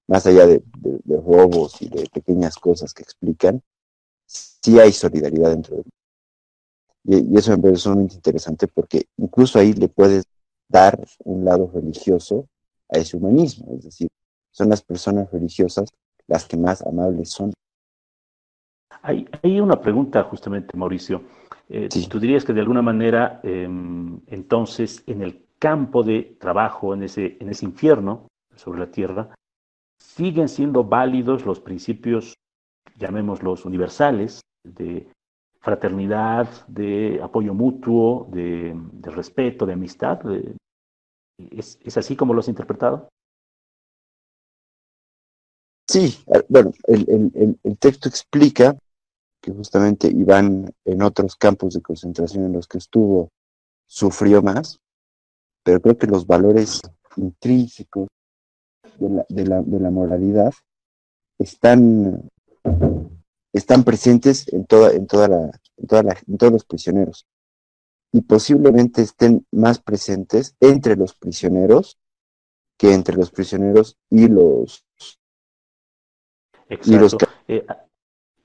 Más 0.08 0.26
allá 0.26 0.48
de, 0.48 0.64
de, 0.80 1.18
robos 1.18 1.82
y 1.82 1.90
de 1.90 2.10
pequeñas 2.12 2.56
cosas 2.56 2.94
que 2.94 3.04
explican, 3.04 3.62
sí 4.26 4.80
hay 4.80 4.92
solidaridad 4.92 5.52
dentro 5.52 5.78
de 5.78 5.84
y, 7.04 7.34
y 7.34 7.38
eso 7.38 7.52
me 7.52 7.58
parece 7.58 7.82
sumamente 7.82 8.16
interesante 8.16 8.68
porque 8.68 9.06
incluso 9.18 9.58
ahí 9.60 9.74
le 9.74 9.88
puedes 9.88 10.26
dar 10.68 11.00
un 11.24 11.46
lado 11.46 11.72
religioso 11.74 12.48
a 12.90 12.98
ese 12.98 13.18
humanismo, 13.18 13.74
es 13.76 13.84
decir, 13.84 14.10
son 14.60 14.70
las 14.70 14.82
personas 14.82 15.32
religiosas 15.32 15.90
las 16.28 16.46
que 16.46 16.58
más 16.58 16.86
amables 16.86 17.32
son. 17.32 17.54
Hay, 19.02 19.26
hay 19.42 19.62
una 19.62 19.80
pregunta 19.80 20.22
justamente, 20.24 20.76
Mauricio. 20.76 21.24
Eh, 21.70 21.88
sí. 21.90 22.08
Tú 22.10 22.20
dirías 22.20 22.44
que 22.44 22.52
de 22.52 22.60
alguna 22.60 22.82
manera, 22.82 23.40
eh, 23.44 23.64
entonces, 24.28 25.02
en 25.08 25.22
el 25.22 25.46
campo 25.58 26.04
de 26.04 26.36
trabajo, 26.40 26.94
en 26.94 27.04
ese, 27.04 27.38
en 27.40 27.50
ese 27.50 27.66
infierno 27.66 28.28
sobre 28.56 28.80
la 28.80 28.92
tierra, 28.92 29.34
siguen 29.98 30.50
siendo 30.50 30.84
válidos 30.84 31.46
los 31.46 31.62
principios 31.62 32.34
llamémoslos 32.98 33.64
universales, 33.64 34.42
de 34.66 35.08
fraternidad, 35.62 36.50
de 36.68 37.22
apoyo 37.24 37.54
mutuo, 37.54 38.28
de, 38.30 38.74
de 38.76 39.10
respeto, 39.10 39.66
de 39.66 39.74
amistad. 39.74 40.20
De, 40.20 40.58
¿es, 41.52 41.80
¿Es, 41.82 41.98
así 41.98 42.18
como 42.18 42.34
lo 42.34 42.42
has 42.42 42.50
interpretado? 42.50 43.08
Sí, 45.90 46.24
bueno, 46.50 46.72
el, 46.84 47.32
el, 47.34 47.60
el, 47.64 47.78
texto 47.80 48.10
explica 48.10 48.78
que 49.42 49.52
justamente 49.52 50.08
Iván 50.08 50.72
en 50.86 51.02
otros 51.02 51.36
campos 51.36 51.74
de 51.74 51.82
concentración 51.82 52.46
en 52.46 52.54
los 52.54 52.68
que 52.68 52.78
estuvo 52.78 53.32
sufrió 53.88 54.44
más, 54.44 54.80
pero 55.64 55.82
creo 55.82 55.98
que 55.98 56.06
los 56.06 56.28
valores 56.28 56.80
intrínsecos 57.16 58.08
de 59.00 59.10
la, 59.10 59.26
de 59.30 59.48
la, 59.48 59.62
de 59.64 59.80
la 59.80 59.90
moralidad 59.90 60.54
están 61.40 62.30
están 63.52 63.84
presentes 63.84 64.48
en 64.54 64.68
toda, 64.68 64.92
en 64.92 65.08
toda 65.08 65.28
la, 65.28 65.52
en 65.78 65.88
toda 65.88 66.04
la, 66.04 66.18
en 66.28 66.38
todos 66.38 66.54
los 66.54 66.66
prisioneros. 66.66 67.26
Y 68.12 68.22
posiblemente 68.22 69.02
estén 69.02 69.44
más 69.52 69.80
presentes 69.80 70.56
entre 70.60 70.96
los 70.96 71.16
prisioneros 71.16 71.98
que 72.78 72.94
entre 72.94 73.16
los 73.16 73.32
prisioneros 73.32 73.98
y 74.12 74.28
los. 74.28 74.86
Exacto. 76.70 76.92
Y 76.92 77.00
los... 77.00 77.18
Eh, 77.48 77.66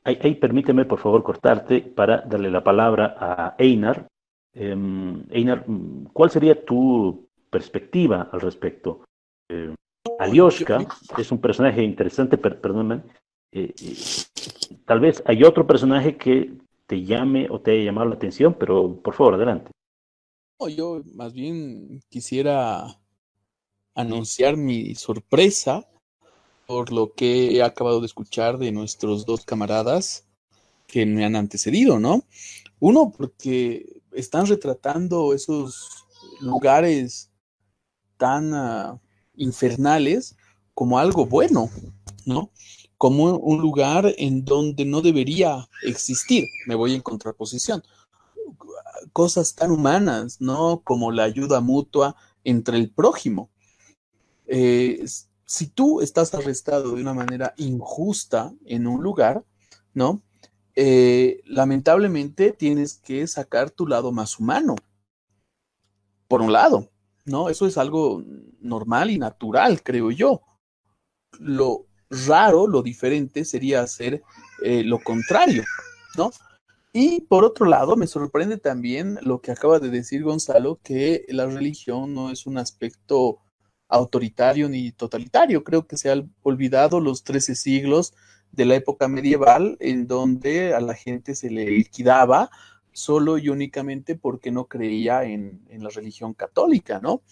ahí, 0.05 0.19
ahí, 0.23 0.35
permíteme, 0.35 0.85
por 0.85 0.99
favor, 0.99 1.23
cortarte 1.23 1.81
para 1.81 2.23
darle 2.23 2.51
la 2.51 2.65
palabra 2.65 3.17
a 3.19 3.55
Einar. 3.59 4.09
Eh, 4.53 4.77
Einar, 5.31 5.65
¿cuál 6.13 6.31
sería 6.31 6.65
tu 6.65 7.29
perspectiva 7.51 8.29
al 8.33 8.41
respecto? 8.41 9.05
Eh, 9.49 9.75
Alioshka 10.19 10.87
es 11.19 11.33
un 11.33 11.39
personaje 11.39 11.83
interesante, 11.83 12.39
per, 12.39 12.61
perdóname, 12.61 13.03
eh, 13.53 13.73
tal 14.85 15.01
vez 15.01 15.23
hay 15.27 15.45
otro 15.45 15.67
personaje 15.67 16.17
que 16.17 16.53
te 16.87 17.03
llame 17.03 17.49
o 17.51 17.61
te 17.61 17.73
haya 17.73 17.85
llamado 17.85 18.09
la 18.09 18.17
atención, 18.17 18.55
pero 18.59 19.01
por 19.01 19.15
favor, 19.15 19.35
adelante. 19.35 19.71
No, 20.61 20.69
yo 20.69 21.03
más 21.15 21.33
bien 21.33 22.01
quisiera 22.09 22.85
anunciar 23.95 24.57
mi 24.57 24.95
sorpresa 24.95 25.89
por 26.67 26.93
lo 26.93 27.13
que 27.13 27.57
he 27.57 27.63
acabado 27.63 28.01
de 28.01 28.07
escuchar 28.07 28.59
de 28.59 28.73
nuestros 28.73 29.27
dos 29.27 29.45
camaradas 29.45 30.27
que 30.87 31.07
me 31.07 31.25
han 31.25 31.37
antecedido, 31.37 31.99
¿no? 31.99 32.25
Uno, 32.81 33.13
porque 33.17 34.01
están 34.13 34.47
retratando 34.47 35.35
esos 35.35 36.07
lugares 36.41 37.31
tan 38.17 38.53
uh, 38.53 39.01
infernales 39.37 40.37
como 40.75 40.99
algo 40.99 41.27
bueno, 41.27 41.71
¿no? 42.27 42.51
como 43.05 43.37
un 43.37 43.61
lugar 43.61 44.15
en 44.17 44.47
donde 44.47 44.87
no 44.87 45.03
debería 45.03 45.69
existir. 45.83 46.45
Me 46.67 46.75
voy 46.75 46.95
en 46.95 47.03
contraposición. 47.03 47.83
Cosas 49.13 49.55
tan 49.55 49.71
humanas, 49.71 50.41
¿no? 50.41 50.81
Como 50.83 51.13
la 51.13 51.25
ayuda 51.25 51.61
mutua 51.61 52.17
entre 52.45 52.79
el 52.79 52.91
prójimo. 52.91 53.51
Eh, 54.47 55.05
si 55.55 55.69
tú 55.69 56.01
estás 56.01 56.35
arrestado 56.35 56.97
de 56.97 57.01
una 57.01 57.15
manera 57.15 57.55
injusta 57.57 58.53
en 58.67 58.89
un 58.89 59.03
lugar, 59.05 59.45
¿no? 59.93 60.21
Eh, 60.75 61.43
lamentablemente 61.47 62.51
tienes 62.51 62.95
que 62.95 63.25
sacar 63.29 63.71
tu 63.71 63.87
lado 63.87 64.11
más 64.11 64.41
humano. 64.41 64.75
Por 66.27 66.43
un 66.43 66.53
lado, 66.53 66.91
¿no? 67.25 67.49
Eso 67.51 67.67
es 67.69 67.79
algo 67.79 68.25
normal 68.61 69.11
y 69.11 69.19
natural, 69.19 69.81
creo 69.85 70.11
yo. 70.11 70.43
Lo, 71.39 71.87
raro, 72.11 72.67
lo 72.67 72.83
diferente 72.83 73.45
sería 73.45 73.81
hacer 73.83 74.25
eh, 74.61 74.83
lo 74.83 74.99
contrario, 74.99 75.63
¿no? 76.17 76.33
Y 76.93 77.21
por 77.21 77.45
otro 77.45 77.67
lado, 77.67 77.95
me 77.97 78.09
sorprende 78.09 78.57
también 78.57 79.21
lo 79.23 79.41
que 79.41 79.53
acaba 79.53 79.79
de 79.79 79.91
decir 79.91 80.25
Gonzalo, 80.25 80.81
que 80.83 81.25
la 81.29 81.47
religión 81.47 82.13
no 82.13 82.31
es 82.31 82.45
un 82.47 82.59
aspecto 82.59 83.39
autoritario 83.89 84.69
ni 84.69 84.93
totalitario. 84.93 85.65
Creo 85.65 85.87
que 85.87 85.97
se 85.97 86.11
han 86.11 86.33
olvidado 86.43 87.01
los 87.01 87.25
13 87.25 87.55
siglos 87.55 88.15
de 88.53 88.65
la 88.65 88.77
época 88.77 89.09
medieval 89.09 89.77
en 89.81 90.07
donde 90.07 90.75
a 90.75 90.81
la 90.81 90.95
gente 90.95 91.35
se 91.35 91.51
le 91.51 91.67
liquidaba 91.67 92.51
solo 92.93 93.39
y 93.39 93.49
únicamente 93.49 94.15
porque 94.15 94.53
no 94.53 94.67
creía 94.67 95.25
en, 95.25 95.63
en 95.69 95.83
la 95.83 95.91
religión 95.91 96.35
católica, 96.35 97.01
¿no? 97.01 97.23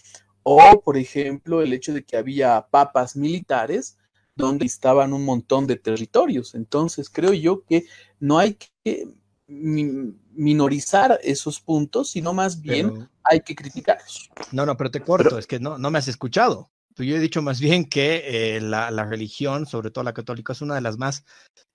O, 0.42 0.82
por 0.84 0.96
ejemplo, 0.96 1.62
el 1.62 1.72
hecho 1.72 1.94
de 1.94 2.04
que 2.04 2.16
había 2.16 2.66
papas 2.70 3.14
militares 3.16 3.96
donde 4.34 4.66
estaban 4.66 5.12
un 5.12 5.24
montón 5.24 5.66
de 5.66 5.76
territorios. 5.76 6.54
Entonces, 6.54 7.08
creo 7.08 7.32
yo 7.32 7.64
que 7.64 7.84
no 8.18 8.38
hay 8.38 8.58
que 8.82 9.08
minorizar 9.46 11.18
esos 11.22 11.60
puntos, 11.60 12.10
sino 12.10 12.32
más 12.32 12.60
bien 12.60 12.92
pero, 12.92 13.10
hay 13.24 13.40
que 13.40 13.54
criticarlos. 13.54 14.30
No, 14.50 14.66
no, 14.66 14.76
pero 14.76 14.90
te 14.90 15.00
corto, 15.00 15.24
pero, 15.24 15.38
es 15.38 15.46
que 15.46 15.60
no, 15.60 15.78
no 15.78 15.90
me 15.90 15.98
has 15.98 16.08
escuchado. 16.08 16.70
Yo 16.96 17.16
he 17.16 17.20
dicho 17.20 17.40
más 17.40 17.60
bien 17.60 17.88
que 17.88 18.56
eh, 18.56 18.60
la, 18.60 18.90
la, 18.90 19.04
religión, 19.04 19.66
sobre 19.66 19.90
todo 19.90 20.04
la 20.04 20.12
católica, 20.12 20.52
es 20.52 20.60
una 20.60 20.74
de 20.74 20.82
las 20.82 20.98
más, 20.98 21.24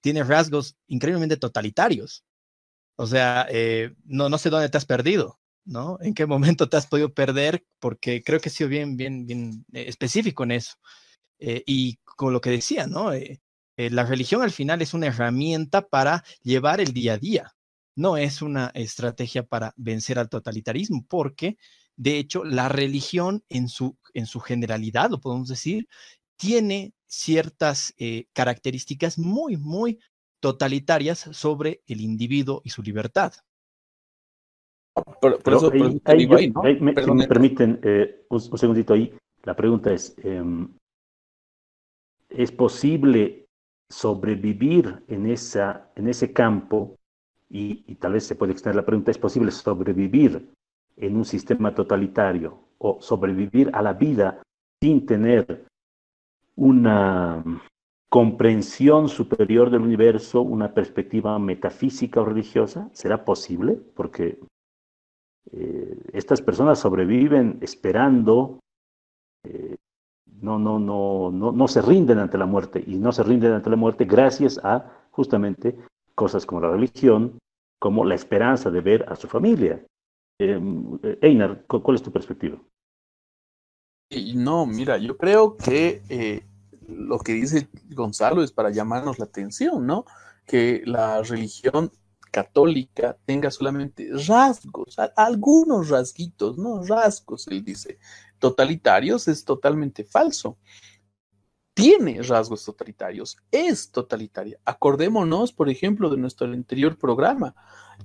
tiene 0.02 0.24
rasgos 0.24 0.76
increíblemente 0.88 1.38
totalitarios. 1.38 2.24
O 2.98 3.08
sea, 3.08 3.48
eh, 3.50 3.96
no, 4.06 4.30
no 4.30 4.38
sé 4.38 4.50
dónde 4.50 4.70
te 4.70 4.78
has 4.78 4.86
perdido, 4.86 5.40
¿no? 5.66 5.98
¿En 6.02 6.14
qué 6.14 6.26
momento 6.26 6.70
te 6.70 6.78
has 6.78 6.88
podido 6.88 7.14
perder? 7.14 7.66
Porque 7.80 8.24
creo 8.24 8.40
que 8.40 8.50
he 8.50 8.52
sido 8.52 8.70
bien, 8.70 8.96
bien, 8.96 9.26
bien 9.26 9.66
eh, 9.74 9.86
específico 9.88 10.44
en 10.44 10.52
eso. 10.52 10.76
Eh, 11.40 11.64
y 11.66 11.98
con 12.04 12.34
lo 12.34 12.42
que 12.42 12.50
decía, 12.50 12.88
¿no? 12.88 13.14
Eh, 13.14 13.42
eh, 13.78 13.90
la 13.92 14.04
religión 14.04 14.42
al 14.42 14.52
final 14.52 14.82
es 14.82 14.94
una 14.94 15.08
herramienta 15.08 15.88
para 15.88 16.24
llevar 16.42 16.82
el 16.82 16.94
día 16.94 17.14
a 17.14 17.18
día, 17.18 17.56
no 17.98 18.16
es 18.16 18.42
una 18.42 18.68
estrategia 18.76 19.44
para 19.44 19.74
vencer 19.76 20.20
al 20.20 20.30
totalitarismo, 20.30 21.06
porque 21.10 21.58
de 21.96 22.20
hecho 22.20 22.44
la 22.44 22.70
religión 22.70 23.44
en 23.50 23.68
su, 23.68 23.98
en 24.14 24.28
su 24.28 24.40
generalidad, 24.40 25.10
lo 25.10 25.20
podemos 25.20 25.48
decir, 25.48 25.88
tiene 26.38 26.94
ciertas 27.08 27.96
eh, 27.98 28.28
características 28.34 29.18
muy, 29.18 29.58
muy 29.58 30.00
totalitarias 30.40 31.28
sobre 31.32 31.82
el 31.88 32.02
individuo 32.02 32.62
y 32.64 32.70
su 32.70 32.84
libertad. 32.84 33.34
Por, 35.20 35.42
por 35.42 35.54
eso, 35.54 35.72
ahí, 35.72 36.02
ahí, 36.06 36.28
ahí, 36.32 36.50
¿no? 36.50 36.62
me, 36.62 36.94
si 37.04 37.12
me 37.12 37.28
permiten 37.28 37.80
eh, 37.84 38.26
un, 38.30 38.42
un, 38.52 38.58
segundito 38.58 38.94
ahí, 38.94 39.12
la 39.44 39.56
pregunta 39.56 39.92
es, 39.92 40.16
eh, 40.24 40.44
es 42.30 42.52
posible 42.52 43.48
sobrevivir 43.90 45.04
en, 45.08 45.26
esa, 45.28 45.92
en 45.96 46.08
ese 46.08 46.32
campo, 46.34 46.97
y, 47.50 47.96
tal 47.96 48.14
vez 48.14 48.26
se 48.26 48.36
puede 48.36 48.52
extender 48.52 48.76
la 48.76 48.86
pregunta, 48.86 49.12
¿es 49.12 49.18
posible 49.18 49.52
sobrevivir 49.52 50.50
en 50.98 51.16
un 51.16 51.26
sistema 51.26 51.74
totalitario 51.74 52.60
o 52.78 53.02
sobrevivir 53.02 53.70
a 53.74 53.82
la 53.82 53.94
vida 53.94 54.42
sin 54.82 55.06
tener 55.06 55.66
una 56.56 57.44
comprensión 58.10 59.10
superior 59.10 59.70
del 59.70 59.82
universo, 59.82 60.42
una 60.42 60.74
perspectiva 60.74 61.38
metafísica 61.40 62.22
o 62.22 62.26
religiosa? 62.26 62.90
¿Será 62.94 63.24
posible? 63.24 63.80
Porque 63.96 64.40
eh, 65.52 65.98
estas 66.14 66.42
personas 66.42 66.80
sobreviven 66.80 67.60
esperando, 67.62 68.60
eh, 69.46 69.78
no, 70.42 70.60
no, 70.60 70.80
no, 70.80 71.32
no, 71.32 71.52
no 71.52 71.68
se 71.68 71.82
rinden 71.82 72.20
ante 72.20 72.38
la 72.38 72.46
muerte 72.46 72.84
y 72.86 72.98
no 72.98 73.12
se 73.12 73.24
rinden 73.24 73.54
ante 73.54 73.70
la 73.70 73.78
muerte 73.78 74.06
gracias 74.06 74.60
a 74.64 74.92
justamente 75.12 75.78
cosas 76.18 76.46
como 76.48 76.62
la 76.62 76.72
religión, 76.72 77.38
como 77.80 78.04
la 78.04 78.16
esperanza 78.16 78.72
de 78.72 78.82
ver 78.82 79.06
a 79.08 79.16
su 79.16 79.28
familia. 79.28 79.86
Eh, 80.40 80.60
Einar, 81.22 81.64
¿cuál 81.68 81.96
es 81.96 82.02
tu 82.02 82.12
perspectiva? 82.12 82.58
No, 84.36 84.66
mira, 84.66 84.98
yo 84.98 85.16
creo 85.16 85.58
que 85.58 86.02
eh, 86.10 86.46
lo 86.88 87.20
que 87.20 87.34
dice 87.34 87.70
Gonzalo 87.90 88.42
es 88.42 88.52
para 88.52 88.72
llamarnos 88.72 89.20
la 89.20 89.26
atención, 89.26 89.86
¿no? 89.86 90.06
Que 90.46 90.82
la 90.86 91.22
religión 91.22 91.92
católica 92.32 93.18
tenga 93.26 93.52
solamente 93.52 94.10
rasgos, 94.28 94.98
algunos 95.16 95.90
rasguitos, 95.90 96.58
¿no? 96.58 96.84
Rasgos, 96.84 97.48
él 97.48 97.64
dice. 97.64 98.00
Totalitarios 98.40 99.28
es 99.28 99.44
totalmente 99.44 100.04
falso. 100.04 100.58
Tiene 101.78 102.24
rasgos 102.24 102.66
totalitarios, 102.66 103.38
es 103.52 103.92
totalitaria. 103.92 104.58
Acordémonos, 104.66 105.54
por 105.54 105.70
ejemplo, 105.70 106.10
de 106.10 106.18
nuestro 106.18 106.48
anterior 106.48 106.98
programa, 106.98 107.54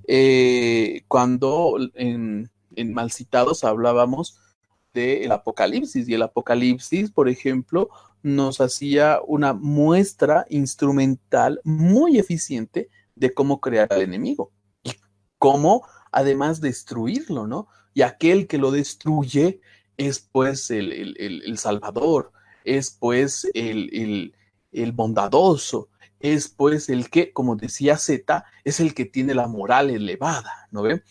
eh, 0.06 1.04
cuando 1.08 1.78
en, 1.94 2.50
en 2.76 2.92
Malcitados 2.92 3.64
hablábamos 3.64 4.38
del 4.92 5.32
apocalipsis 5.32 6.06
y 6.06 6.12
el 6.12 6.20
apocalipsis, 6.20 7.11
por 7.11 7.30
ejemplo, 7.30 7.88
nos 8.22 8.61
hacía 8.61 9.20
una 9.26 9.54
muestra 9.54 10.44
instrumental 10.50 11.58
muy 11.64 12.18
eficiente 12.18 12.90
de 13.14 13.32
cómo 13.32 13.58
crear 13.58 13.90
al 13.90 14.02
enemigo 14.02 14.52
y 14.82 14.92
cómo 15.38 15.87
además 16.11 16.61
destruirlo, 16.61 17.46
¿no? 17.46 17.68
Y 17.94 18.02
aquel 18.02 18.46
que 18.46 18.58
lo 18.58 18.70
destruye 18.70 19.62
es 19.96 20.20
pues 20.20 20.70
el, 20.70 21.16
el, 21.18 21.58
salvador, 21.58 22.32
es 22.64 22.96
pues 22.98 23.48
el, 23.55 24.35
el 24.72 24.92
bondadoso, 24.92 25.88
es 26.22 26.48
pues 26.48 26.88
el 26.88 27.11
que, 27.11 27.33
como 27.33 27.57
decía 27.57 27.98
Z, 27.98 28.44
es 28.64 28.81
el 28.81 28.94
que 28.94 29.05
tiene 29.05 29.35
la 29.35 29.48
moral 29.48 29.90
elevada, 29.90 30.68
¿no 30.70 30.83
ve? 30.83 31.03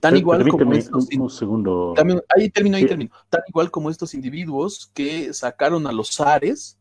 Tan 0.00 0.16
igual 0.16 0.48
como 0.48 0.72
estos, 0.72 1.08
un, 1.14 1.30
segundo. 1.30 1.92
También, 1.94 2.22
ahí 2.34 2.48
termino, 2.48 2.78
ahí 2.78 2.86
termino. 2.86 3.10
Tan 3.28 3.42
igual 3.46 3.70
como 3.70 3.90
estos 3.90 4.14
individuos 4.14 4.90
que 4.94 5.34
sacaron 5.34 5.86
a 5.86 5.92
los 5.92 6.14
zares, 6.14 6.78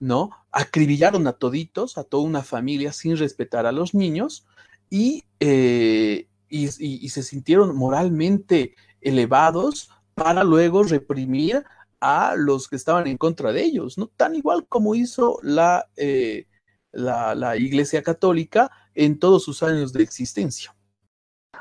¿no? 0.00 0.30
Acribillaron 0.50 1.26
a 1.28 1.32
toditos, 1.32 1.98
a 1.98 2.04
toda 2.04 2.24
una 2.24 2.42
familia 2.42 2.92
sin 2.92 3.16
respetar 3.16 3.64
a 3.64 3.72
los 3.72 3.94
niños 3.94 4.44
y, 4.90 5.24
eh, 5.38 6.28
y, 6.48 6.66
y, 6.66 7.04
y 7.04 7.08
se 7.10 7.22
sintieron 7.22 7.76
moralmente 7.76 8.74
elevados 9.00 9.90
para 10.14 10.42
luego 10.42 10.82
reprimir 10.82 11.64
a 12.00 12.34
los 12.36 12.68
que 12.68 12.76
estaban 12.76 13.06
en 13.06 13.18
contra 13.18 13.52
de 13.52 13.62
ellos, 13.62 13.98
¿no? 13.98 14.08
Tan 14.08 14.34
igual 14.34 14.66
como 14.66 14.94
hizo 14.94 15.38
la, 15.42 15.86
eh, 15.96 16.46
la, 16.92 17.56
Iglesia 17.56 18.02
Católica 18.02 18.70
en 18.94 19.18
todos 19.18 19.44
sus 19.44 19.62
años 19.62 19.92
de 19.92 20.02
existencia. 20.02 20.74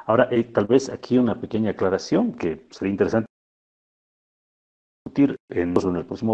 Ahora, 0.06 0.28
eh, 0.32 0.44
tal 0.46 0.66
vez 0.66 0.90
aquí 0.90 1.18
una 1.18 1.40
pequeña 1.40 1.72
aclaración 1.72 2.34
que 2.34 2.66
sería 2.72 2.92
interesante 2.92 3.28
discutir 5.06 5.36
en, 5.50 5.74
en 5.78 5.96
el 5.96 6.06
próximo. 6.06 6.34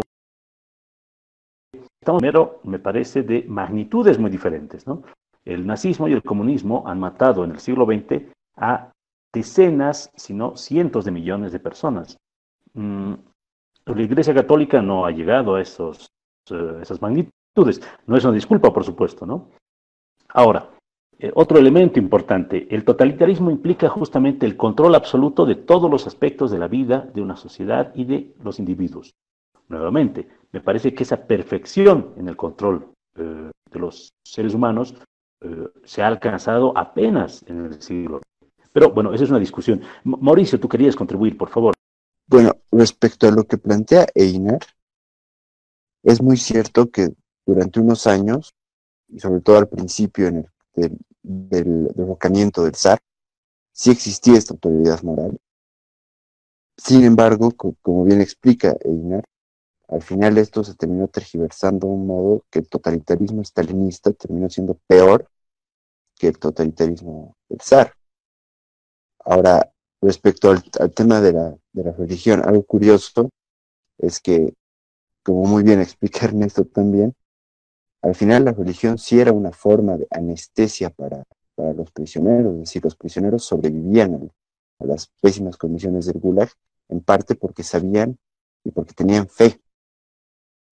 Estamos 2.00 2.20
primero, 2.20 2.60
me 2.62 2.78
parece, 2.78 3.22
de 3.22 3.44
magnitudes 3.48 4.18
muy 4.18 4.30
diferentes, 4.30 4.86
¿no? 4.86 5.02
El 5.44 5.66
nazismo 5.66 6.08
y 6.08 6.12
el 6.12 6.22
comunismo 6.22 6.84
han 6.86 7.00
matado 7.00 7.44
en 7.44 7.52
el 7.52 7.60
siglo 7.60 7.84
XX 7.86 8.24
a 8.56 8.92
decenas, 9.32 10.10
si 10.16 10.34
no 10.34 10.56
cientos 10.56 11.04
de 11.04 11.10
millones 11.10 11.52
de 11.52 11.60
personas. 11.60 12.16
Mm, 12.74 13.14
la 13.94 14.02
Iglesia 14.02 14.34
Católica 14.34 14.82
no 14.82 15.06
ha 15.06 15.10
llegado 15.10 15.54
a 15.54 15.62
esos, 15.62 16.10
uh, 16.50 16.80
esas 16.80 17.00
magnitudes. 17.00 17.80
No 18.06 18.16
es 18.16 18.24
una 18.24 18.34
disculpa, 18.34 18.72
por 18.72 18.84
supuesto, 18.84 19.24
¿no? 19.24 19.50
Ahora, 20.28 20.70
eh, 21.18 21.30
otro 21.34 21.58
elemento 21.58 21.98
importante, 21.98 22.66
el 22.74 22.84
totalitarismo 22.84 23.50
implica 23.50 23.88
justamente 23.88 24.44
el 24.44 24.56
control 24.56 24.94
absoluto 24.94 25.46
de 25.46 25.54
todos 25.54 25.90
los 25.90 26.06
aspectos 26.06 26.50
de 26.50 26.58
la 26.58 26.68
vida 26.68 27.08
de 27.14 27.22
una 27.22 27.36
sociedad 27.36 27.92
y 27.94 28.04
de 28.04 28.34
los 28.42 28.58
individuos. 28.58 29.14
Nuevamente, 29.68 30.28
me 30.52 30.60
parece 30.60 30.94
que 30.94 31.04
esa 31.04 31.26
perfección 31.26 32.12
en 32.16 32.28
el 32.28 32.36
control 32.36 32.88
eh, 33.16 33.50
de 33.70 33.78
los 33.78 34.10
seres 34.24 34.52
humanos 34.52 34.94
eh, 35.40 35.68
se 35.84 36.02
ha 36.02 36.06
alcanzado 36.06 36.76
apenas 36.76 37.44
en 37.48 37.64
el 37.66 37.80
siglo. 37.80 38.20
Pero 38.72 38.90
bueno, 38.90 39.14
esa 39.14 39.24
es 39.24 39.30
una 39.30 39.38
discusión. 39.38 39.80
Mauricio, 40.04 40.60
tú 40.60 40.68
querías 40.68 40.94
contribuir, 40.94 41.38
por 41.38 41.48
favor. 41.48 41.75
Bueno, 42.28 42.56
respecto 42.72 43.28
a 43.28 43.30
lo 43.30 43.44
que 43.44 43.56
plantea 43.56 44.06
Einar, 44.14 44.58
es 46.02 46.20
muy 46.20 46.36
cierto 46.36 46.90
que 46.90 47.10
durante 47.46 47.78
unos 47.80 48.06
años, 48.06 48.54
y 49.08 49.20
sobre 49.20 49.40
todo 49.40 49.58
al 49.58 49.68
principio 49.68 50.30
del, 50.74 50.98
del 51.22 51.88
derrocamiento 51.94 52.64
del 52.64 52.74
zar, 52.74 52.98
sí 53.72 53.90
existía 53.90 54.36
esta 54.38 54.54
autoridad 54.54 55.02
moral. 55.02 55.38
Sin 56.76 57.04
embargo, 57.04 57.52
co 57.52 57.74
como 57.80 58.04
bien 58.04 58.20
explica 58.20 58.76
Einar, 58.84 59.24
al 59.88 60.02
final 60.02 60.36
esto 60.38 60.64
se 60.64 60.74
terminó 60.74 61.06
tergiversando 61.06 61.86
de 61.86 61.92
un 61.92 62.06
modo 62.08 62.44
que 62.50 62.58
el 62.58 62.68
totalitarismo 62.68 63.44
stalinista 63.44 64.12
terminó 64.12 64.50
siendo 64.50 64.74
peor 64.88 65.28
que 66.16 66.28
el 66.28 66.38
totalitarismo 66.38 67.36
del 67.48 67.60
zar. 67.60 67.92
Ahora, 69.24 69.72
respecto 70.00 70.50
al, 70.50 70.62
tema 70.92 71.20
de 71.20 71.32
la, 71.32 71.56
de 71.72 71.92
religión, 71.92 72.42
algo 72.44 72.62
curioso 72.62 73.30
es 73.98 74.20
que, 74.20 74.54
como 75.22 75.44
muy 75.44 75.62
bien 75.62 75.80
explica 75.80 76.20
Ernesto 76.26 76.64
también, 76.64 77.14
al 78.02 78.14
final 78.14 78.44
la 78.44 78.52
religión 78.52 78.98
sí 78.98 79.18
era 79.18 79.32
una 79.32 79.52
forma 79.52 79.96
de 79.96 80.06
anestesia 80.10 80.90
para, 80.90 81.24
para 81.54 81.72
los 81.72 81.90
prisioneros, 81.90 82.54
es 82.54 82.60
decir, 82.60 82.84
los 82.84 82.96
prisioneros 82.96 83.44
sobrevivían 83.44 84.14
a, 84.14 84.84
a 84.84 84.86
las 84.86 85.08
pésimas 85.20 85.56
condiciones 85.56 86.06
del 86.06 86.20
Gulag, 86.20 86.50
en 86.88 87.00
parte 87.00 87.34
porque 87.34 87.62
sabían 87.62 88.16
y 88.62 88.70
porque 88.70 88.94
tenían 88.94 89.28
fe 89.28 89.60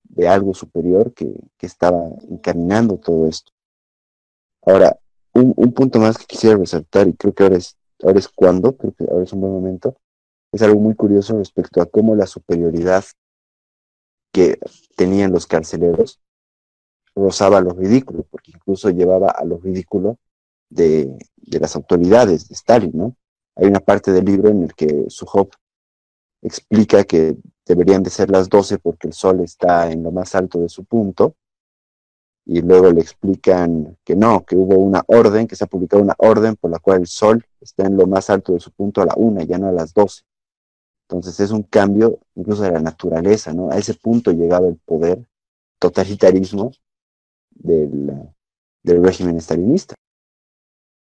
de 0.05 0.29
algo 0.29 0.55
superior 0.55 1.13
que, 1.13 1.35
que 1.57 1.67
estaba 1.67 2.09
encaminando 2.29 2.99
todo 2.99 3.27
esto. 3.27 3.53
Ahora, 4.63 4.97
un, 5.33 5.53
un, 5.57 5.73
punto 5.73 5.99
más 5.99 6.17
que 6.17 6.27
quisiera 6.27 6.57
resaltar, 6.57 7.09
y 7.09 7.15
creo 7.15 7.35
que 7.35 7.43
ahora 7.43 7.57
es, 7.57 7.77
ahora 8.05 8.19
es 8.19 8.29
cuando, 8.29 8.77
creo 8.77 8.93
que 8.93 9.05
ahora 9.11 9.25
es 9.25 9.33
un 9.33 9.41
buen 9.41 9.53
momento, 9.53 9.97
es 10.53 10.63
algo 10.63 10.79
muy 10.81 10.95
curioso 10.95 11.37
respecto 11.37 11.81
a 11.83 11.87
cómo 11.87 12.15
la 12.15 12.27
superioridad 12.27 13.05
que 14.33 14.59
tenían 14.97 15.33
los 15.33 15.47
carceleros 15.47 16.21
rozaba 17.15 17.61
los 17.61 17.77
ridículos, 17.77 18.27
porque 18.31 18.53
incluso 18.55 18.91
llevaba 18.91 19.31
a 19.31 19.45
los 19.45 19.63
ridículos 19.63 20.17
de, 20.69 21.17
de 21.37 21.61
las 21.61 21.77
autoridades 21.77 22.49
de 22.49 22.55
Stalin, 22.55 22.93
¿no? 22.95 23.17
Hay 23.57 23.67
una 23.67 23.81
parte 23.81 24.13
del 24.13 24.25
libro 24.25 24.49
en 24.49 24.65
el 24.65 24.75
que 24.75 25.05
Suhop 25.09 25.53
explica 26.43 27.05
que 27.05 27.37
deberían 27.65 28.03
de 28.03 28.11
ser 28.11 28.31
las 28.31 28.49
12 28.49 28.79
porque 28.79 29.07
el 29.07 29.13
sol 29.13 29.41
está 29.41 29.91
en 29.91 30.03
lo 30.03 30.11
más 30.11 30.35
alto 30.35 30.61
de 30.61 30.69
su 30.69 30.85
punto, 30.85 31.37
y 32.47 32.61
luego 32.61 32.91
le 32.91 33.01
explican 33.01 33.97
que 34.05 34.15
no, 34.15 34.45
que 34.45 34.57
hubo 34.57 34.77
una 34.77 35.03
orden, 35.07 35.47
que 35.47 35.57
se 35.57 35.65
ha 35.65 35.67
publicado 35.67 36.03
una 36.03 36.15
orden 36.19 36.57
por 36.57 36.71
la 36.71 36.79
cual 36.79 37.01
el 37.01 37.07
sol 37.07 37.45
está 37.61 37.87
en 37.87 37.97
lo 37.97 38.07
más 38.07 38.29
alto 38.29 38.53
de 38.53 38.61
su 38.61 38.71
punto 38.71 39.01
a 39.01 39.07
la 39.07 39.15
una, 39.17 39.43
ya 39.45 39.59
no 39.59 39.69
a 39.69 39.73
las 39.73 39.95
12. 39.95 40.23
Entonces 41.09 41.41
es 41.41 41.51
un 41.51 41.63
cambio 41.63 42.19
incluso 42.35 42.63
de 42.63 42.73
la 42.73 42.81
naturaleza, 42.81 43.53
¿no? 43.53 43.71
A 43.71 43.79
ese 43.79 43.95
punto 43.95 44.31
llegaba 44.33 44.69
el 44.69 44.77
poder 44.77 45.25
totalitarismo 45.79 46.73
del, 47.51 48.13
del 48.83 49.05
régimen 49.05 49.37
estalinista. 49.37 49.95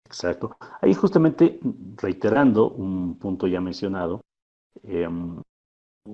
Exacto. 0.07 0.57
Ahí 0.81 0.95
justamente 0.95 1.59
reiterando 1.97 2.71
un 2.71 3.19
punto 3.19 3.49
ya 3.49 3.61
mencionado, 3.61 4.21
eh, 4.85 5.09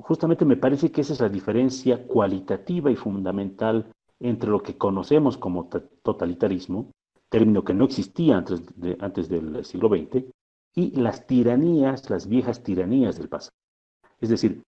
justamente 0.02 0.44
me 0.44 0.56
parece 0.56 0.90
que 0.90 1.02
esa 1.02 1.12
es 1.12 1.20
la 1.20 1.28
diferencia 1.28 2.06
cualitativa 2.06 2.90
y 2.90 2.96
fundamental 2.96 3.90
entre 4.20 4.50
lo 4.50 4.62
que 4.62 4.76
conocemos 4.76 5.37
como 5.38 5.68
totalitarismo, 6.02 6.92
término 7.28 7.64
que 7.64 7.74
no 7.74 7.87
existía 7.87 8.37
antes, 8.37 8.62
antes 9.00 9.28
del 9.28 9.64
siglo 9.64 9.88
XX, 9.88 10.24
y 10.74 10.90
las 11.00 11.26
tiranías, 11.26 12.09
las 12.11 12.28
viejas 12.28 12.62
tiranías 12.62 13.18
del 13.18 13.28
pasado. 13.28 13.54
Es 14.20 14.28
decir, 14.28 14.62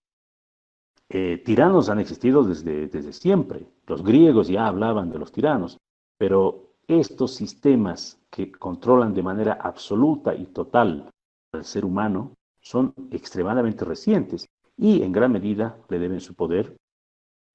eh, 1.09 1.43
tiranos 1.45 1.91
han 1.91 2.01
existido 2.01 2.43
desde, 2.43 2.89
desde 2.89 3.13
siempre. 3.13 3.67
Los 3.87 4.03
griegos 4.03 4.49
ya 4.49 4.67
hablaban 4.67 5.11
de 5.11 5.19
los 5.19 5.31
tiranos, 5.31 5.79
pero 6.19 6.73
estos 6.89 7.35
sistemas 7.35 8.19
que 8.31 8.51
controlan 8.51 9.15
de 9.15 9.23
manera 9.23 9.53
absoluta 9.55 10.35
y 10.35 10.47
total 10.47 11.11
al 11.53 11.65
ser 11.65 11.85
humano 11.85 12.33
son 12.61 12.95
extremadamente 13.11 13.85
recientes 13.85 14.49
y 14.77 15.03
en 15.03 15.13
gran 15.13 15.33
medida 15.33 15.77
le 15.89 15.99
deben 15.99 16.21
su 16.21 16.35
poder 16.35 16.77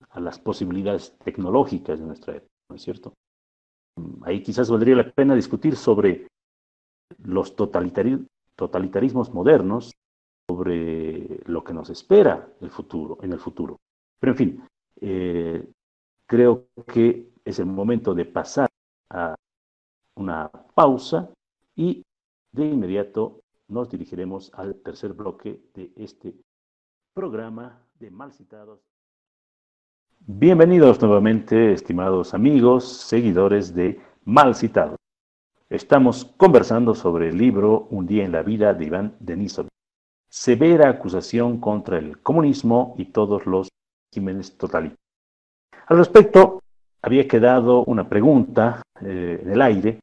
a 0.09 0.19
las 0.19 0.39
posibilidades 0.39 1.15
tecnológicas 1.23 1.99
de 1.99 2.05
nuestra 2.05 2.35
época, 2.35 2.53
¿no 2.69 2.75
es 2.75 2.81
cierto? 2.81 3.13
Ahí 4.23 4.41
quizás 4.41 4.69
valdría 4.69 4.95
la 4.95 5.11
pena 5.11 5.35
discutir 5.35 5.75
sobre 5.75 6.27
los 7.23 7.55
totalitarismos 7.55 9.33
modernos, 9.33 9.93
sobre 10.47 11.41
lo 11.45 11.63
que 11.63 11.73
nos 11.73 11.89
espera 11.89 12.47
el 12.61 12.69
futuro, 12.69 13.17
en 13.21 13.33
el 13.33 13.39
futuro. 13.39 13.77
Pero 14.19 14.31
en 14.33 14.37
fin, 14.37 14.63
eh, 15.01 15.67
creo 16.25 16.67
que 16.85 17.31
es 17.43 17.59
el 17.59 17.65
momento 17.65 18.13
de 18.13 18.25
pasar 18.25 18.69
a 19.09 19.35
una 20.15 20.49
pausa 20.75 21.29
y 21.75 22.03
de 22.51 22.65
inmediato 22.65 23.41
nos 23.67 23.89
dirigiremos 23.89 24.51
al 24.53 24.75
tercer 24.81 25.13
bloque 25.13 25.61
de 25.73 25.91
este 25.95 26.33
programa 27.13 27.81
de 27.99 28.11
mal 28.11 28.31
citados. 28.31 28.79
Bienvenidos 30.29 31.01
nuevamente, 31.01 31.71
estimados 31.71 32.33
amigos, 32.33 32.85
seguidores 32.85 33.73
de 33.73 34.01
Mal 34.25 34.55
Citados. 34.55 34.97
Estamos 35.69 36.25
conversando 36.35 36.93
sobre 36.95 37.29
el 37.29 37.37
libro 37.37 37.87
Un 37.91 38.07
día 38.07 38.25
en 38.25 38.33
la 38.33 38.43
vida 38.43 38.73
de 38.73 38.85
Iván 38.87 39.15
Denisov. 39.21 39.69
Severa 40.29 40.89
acusación 40.89 41.61
contra 41.61 41.97
el 41.97 42.21
comunismo 42.21 42.93
y 42.97 43.05
todos 43.05 43.45
los 43.45 43.69
regímenes 44.11 44.57
totalitarios. 44.57 44.99
Al 45.85 45.97
respecto, 45.97 46.59
había 47.01 47.25
quedado 47.25 47.85
una 47.85 48.09
pregunta 48.09 48.81
eh, 48.99 49.39
en 49.41 49.49
el 49.49 49.61
aire 49.61 50.01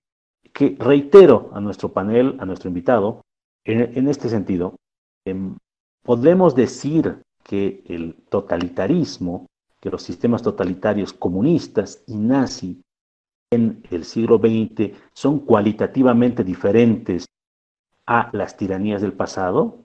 que 0.54 0.74
reitero 0.78 1.50
a 1.52 1.60
nuestro 1.60 1.92
panel, 1.92 2.38
a 2.40 2.46
nuestro 2.46 2.68
invitado, 2.68 3.20
en, 3.62 4.08
este 4.08 4.30
sentido. 4.30 4.74
Em, 5.26 5.58
podemos 6.02 6.54
decir 6.54 7.20
que 7.42 7.84
el 7.88 8.14
totalitarismo, 8.30 9.44
que 9.84 9.90
los 9.90 10.02
sistemas 10.02 10.40
totalitarios 10.40 11.12
comunistas 11.12 12.02
y 12.06 12.16
nazi 12.16 12.82
en 13.52 13.82
el 13.90 14.06
siglo 14.06 14.38
XX 14.38 14.96
son 15.12 15.40
cualitativamente 15.40 16.42
diferentes 16.42 17.26
a 18.06 18.30
las 18.32 18.56
tiranías 18.56 19.02
del 19.02 19.12
pasado. 19.12 19.84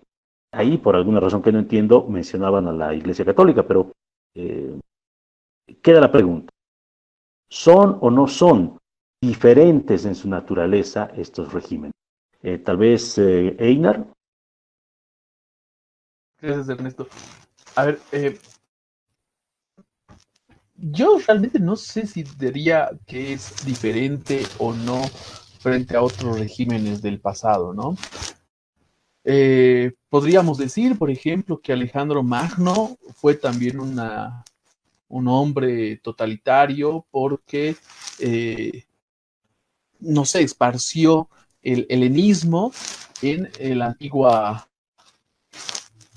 Ahí, 0.53 0.77
por 0.77 0.95
alguna 0.95 1.19
razón 1.19 1.41
que 1.41 1.51
no 1.51 1.59
entiendo, 1.59 2.07
mencionaban 2.07 2.69
a 2.69 2.71
la 2.71 2.95
Iglesia 2.95 3.25
Católica, 3.25 3.67
pero 3.67 3.91
eh, 4.35 4.79
queda 5.81 5.99
la 5.99 6.13
pregunta. 6.13 6.49
¿Son 7.49 7.97
o 7.99 8.09
no 8.09 8.25
son 8.27 8.77
diferentes 9.21 10.05
en 10.05 10.15
su 10.15 10.29
naturaleza 10.29 11.11
estos 11.17 11.51
regímenes? 11.51 11.91
Eh, 12.41 12.57
tal 12.59 12.77
vez 12.77 13.17
eh, 13.17 13.53
Einar. 13.59 14.07
Gracias, 16.39 16.69
Ernesto. 16.69 17.05
A 17.75 17.83
ver, 17.83 17.99
yo 20.81 21.19
realmente 21.25 21.59
no 21.59 21.75
sé 21.75 22.07
si 22.07 22.23
diría 22.23 22.89
que 23.05 23.33
es 23.33 23.65
diferente 23.65 24.43
o 24.57 24.73
no 24.73 25.01
frente 25.59 25.95
a 25.95 26.01
otros 26.01 26.39
regímenes 26.39 27.01
del 27.01 27.19
pasado, 27.19 27.73
¿no? 27.73 27.95
podríamos 30.09 30.57
decir, 30.57 30.97
por 30.97 31.11
ejemplo, 31.11 31.61
que 31.61 31.71
Alejandro 31.71 32.23
Magno 32.23 32.97
fue 33.13 33.35
también 33.35 33.79
una, 33.79 34.43
un 35.09 35.27
hombre 35.27 35.97
totalitario 35.97 37.05
porque, 37.11 37.75
eh, 38.19 38.85
no 39.99 40.25
sé, 40.25 40.41
esparció 40.41 41.29
el 41.61 41.85
helenismo 41.89 42.71
en, 43.21 43.49
antigua, 43.81 44.67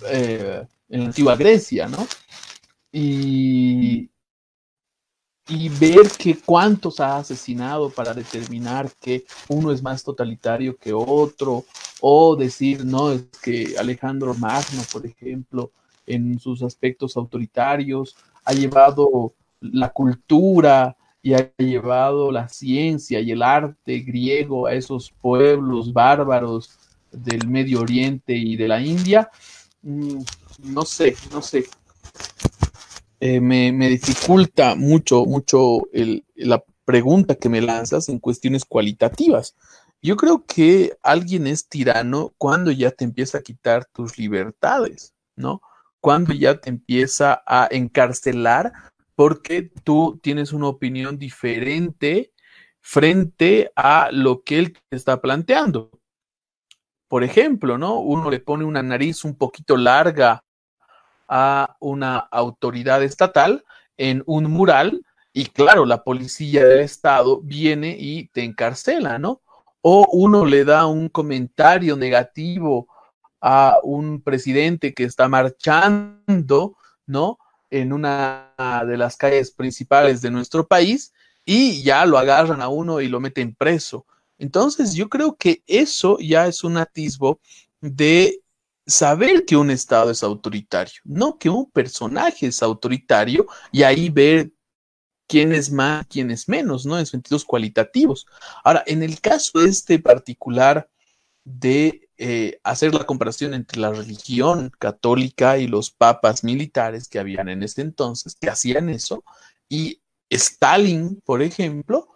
eh, 0.08 0.64
en 0.88 1.00
la 1.00 1.06
antigua 1.06 1.36
Grecia, 1.36 1.88
¿no? 1.88 2.06
Y, 2.92 4.11
y 5.48 5.68
ver 5.68 6.10
que 6.16 6.38
cuántos 6.38 7.00
ha 7.00 7.18
asesinado 7.18 7.90
para 7.90 8.14
determinar 8.14 8.90
que 9.00 9.24
uno 9.48 9.72
es 9.72 9.82
más 9.82 10.04
totalitario 10.04 10.76
que 10.76 10.92
otro, 10.92 11.64
o 12.00 12.36
decir, 12.36 12.84
no, 12.84 13.12
es 13.12 13.24
que 13.42 13.74
Alejandro 13.78 14.34
Magno, 14.34 14.82
por 14.92 15.04
ejemplo, 15.06 15.70
en 16.06 16.38
sus 16.38 16.62
aspectos 16.62 17.16
autoritarios, 17.16 18.16
ha 18.44 18.52
llevado 18.52 19.34
la 19.60 19.90
cultura 19.90 20.96
y 21.22 21.34
ha 21.34 21.52
llevado 21.56 22.32
la 22.32 22.48
ciencia 22.48 23.20
y 23.20 23.30
el 23.30 23.42
arte 23.42 24.00
griego 24.00 24.66
a 24.66 24.74
esos 24.74 25.12
pueblos 25.20 25.92
bárbaros 25.92 26.70
del 27.12 27.46
Medio 27.46 27.80
Oriente 27.80 28.34
y 28.34 28.56
de 28.56 28.68
la 28.68 28.80
India, 28.80 29.30
mm, 29.82 30.18
no 30.64 30.84
sé, 30.84 31.14
no 31.30 31.42
sé. 31.42 31.66
Eh, 33.24 33.40
me, 33.40 33.70
dificulta 33.88 34.74
mucho, 34.74 35.24
mucho 35.26 35.82
la 36.34 36.64
pregunta 36.84 37.36
que 37.36 37.48
me 37.48 37.60
lanzas 37.60 38.08
en 38.08 38.18
cuestiones 38.18 38.64
cualitativas. 38.64 39.54
Yo 40.02 40.16
creo 40.16 40.44
que 40.44 40.96
alguien 41.04 41.46
es 41.46 41.68
tirano 41.68 42.34
cuando 42.36 42.72
ya 42.72 42.90
te 42.90 43.04
empieza 43.04 43.38
a 43.38 43.42
quitar 43.42 43.84
tus 43.84 44.18
libertades, 44.18 45.14
¿no? 45.36 45.62
cuando 46.00 46.34
ya 46.34 46.60
te 46.60 46.68
empieza 46.68 47.44
a 47.46 47.68
encarcelar 47.70 48.72
porque 49.14 49.70
tú 49.84 50.18
tienes 50.20 50.52
una 50.52 50.66
opinión 50.66 51.16
diferente 51.16 52.32
frente 52.80 53.70
a 53.76 54.08
lo 54.10 54.42
que 54.42 54.58
él 54.58 54.72
te 54.72 54.96
está 54.96 55.20
planteando. 55.20 55.92
Por 57.06 57.22
ejemplo, 57.22 57.78
¿no? 57.78 58.00
Uno 58.00 58.30
le 58.30 58.40
pone 58.40 58.64
una 58.64 58.82
nariz 58.82 59.24
un 59.24 59.36
poquito 59.36 59.76
larga 59.76 60.42
a 61.34 61.78
una 61.80 62.18
autoridad 62.18 63.02
estatal 63.02 63.64
en 63.96 64.22
un 64.26 64.50
mural 64.50 65.02
y 65.32 65.46
claro, 65.46 65.86
la 65.86 66.04
policía 66.04 66.66
del 66.66 66.80
estado 66.80 67.40
viene 67.40 67.96
y 67.98 68.28
te 68.28 68.44
encarcela, 68.44 69.18
¿no? 69.18 69.40
O 69.80 70.06
uno 70.12 70.44
le 70.44 70.66
da 70.66 70.84
un 70.84 71.08
comentario 71.08 71.96
negativo 71.96 72.86
a 73.40 73.78
un 73.82 74.20
presidente 74.20 74.92
que 74.92 75.04
está 75.04 75.26
marchando, 75.28 76.76
¿no? 77.06 77.38
En 77.70 77.94
una 77.94 78.52
de 78.86 78.98
las 78.98 79.16
calles 79.16 79.52
principales 79.52 80.20
de 80.20 80.30
nuestro 80.30 80.66
país 80.66 81.14
y 81.46 81.82
ya 81.82 82.04
lo 82.04 82.18
agarran 82.18 82.60
a 82.60 82.68
uno 82.68 83.00
y 83.00 83.08
lo 83.08 83.20
meten 83.20 83.54
preso. 83.54 84.04
Entonces, 84.38 84.92
yo 84.92 85.08
creo 85.08 85.36
que 85.36 85.62
eso 85.66 86.18
ya 86.20 86.46
es 86.46 86.62
un 86.62 86.76
atisbo 86.76 87.40
de 87.80 88.42
saber 88.86 89.44
que 89.44 89.56
un 89.56 89.70
Estado 89.70 90.10
es 90.10 90.22
autoritario, 90.22 91.00
no 91.04 91.38
que 91.38 91.48
un 91.50 91.70
personaje 91.70 92.46
es 92.46 92.62
autoritario 92.62 93.46
y 93.70 93.82
ahí 93.82 94.10
ver 94.10 94.52
quién 95.28 95.52
es 95.52 95.70
más, 95.70 96.06
quién 96.08 96.30
es 96.30 96.48
menos, 96.48 96.84
¿no? 96.84 96.98
En 96.98 97.06
sentidos 97.06 97.44
cualitativos. 97.44 98.26
Ahora, 98.64 98.82
en 98.86 99.02
el 99.02 99.20
caso 99.20 99.64
este 99.64 99.98
particular 99.98 100.90
de 101.44 102.08
eh, 102.18 102.60
hacer 102.62 102.94
la 102.94 103.04
comparación 103.04 103.54
entre 103.54 103.80
la 103.80 103.90
religión 103.90 104.70
católica 104.78 105.58
y 105.58 105.66
los 105.66 105.90
papas 105.90 106.44
militares 106.44 107.08
que 107.08 107.18
habían 107.18 107.48
en 107.48 107.62
ese 107.62 107.82
entonces, 107.82 108.36
que 108.40 108.50
hacían 108.50 108.88
eso, 108.88 109.24
y 109.68 110.02
Stalin, 110.30 111.20
por 111.24 111.42
ejemplo, 111.42 112.08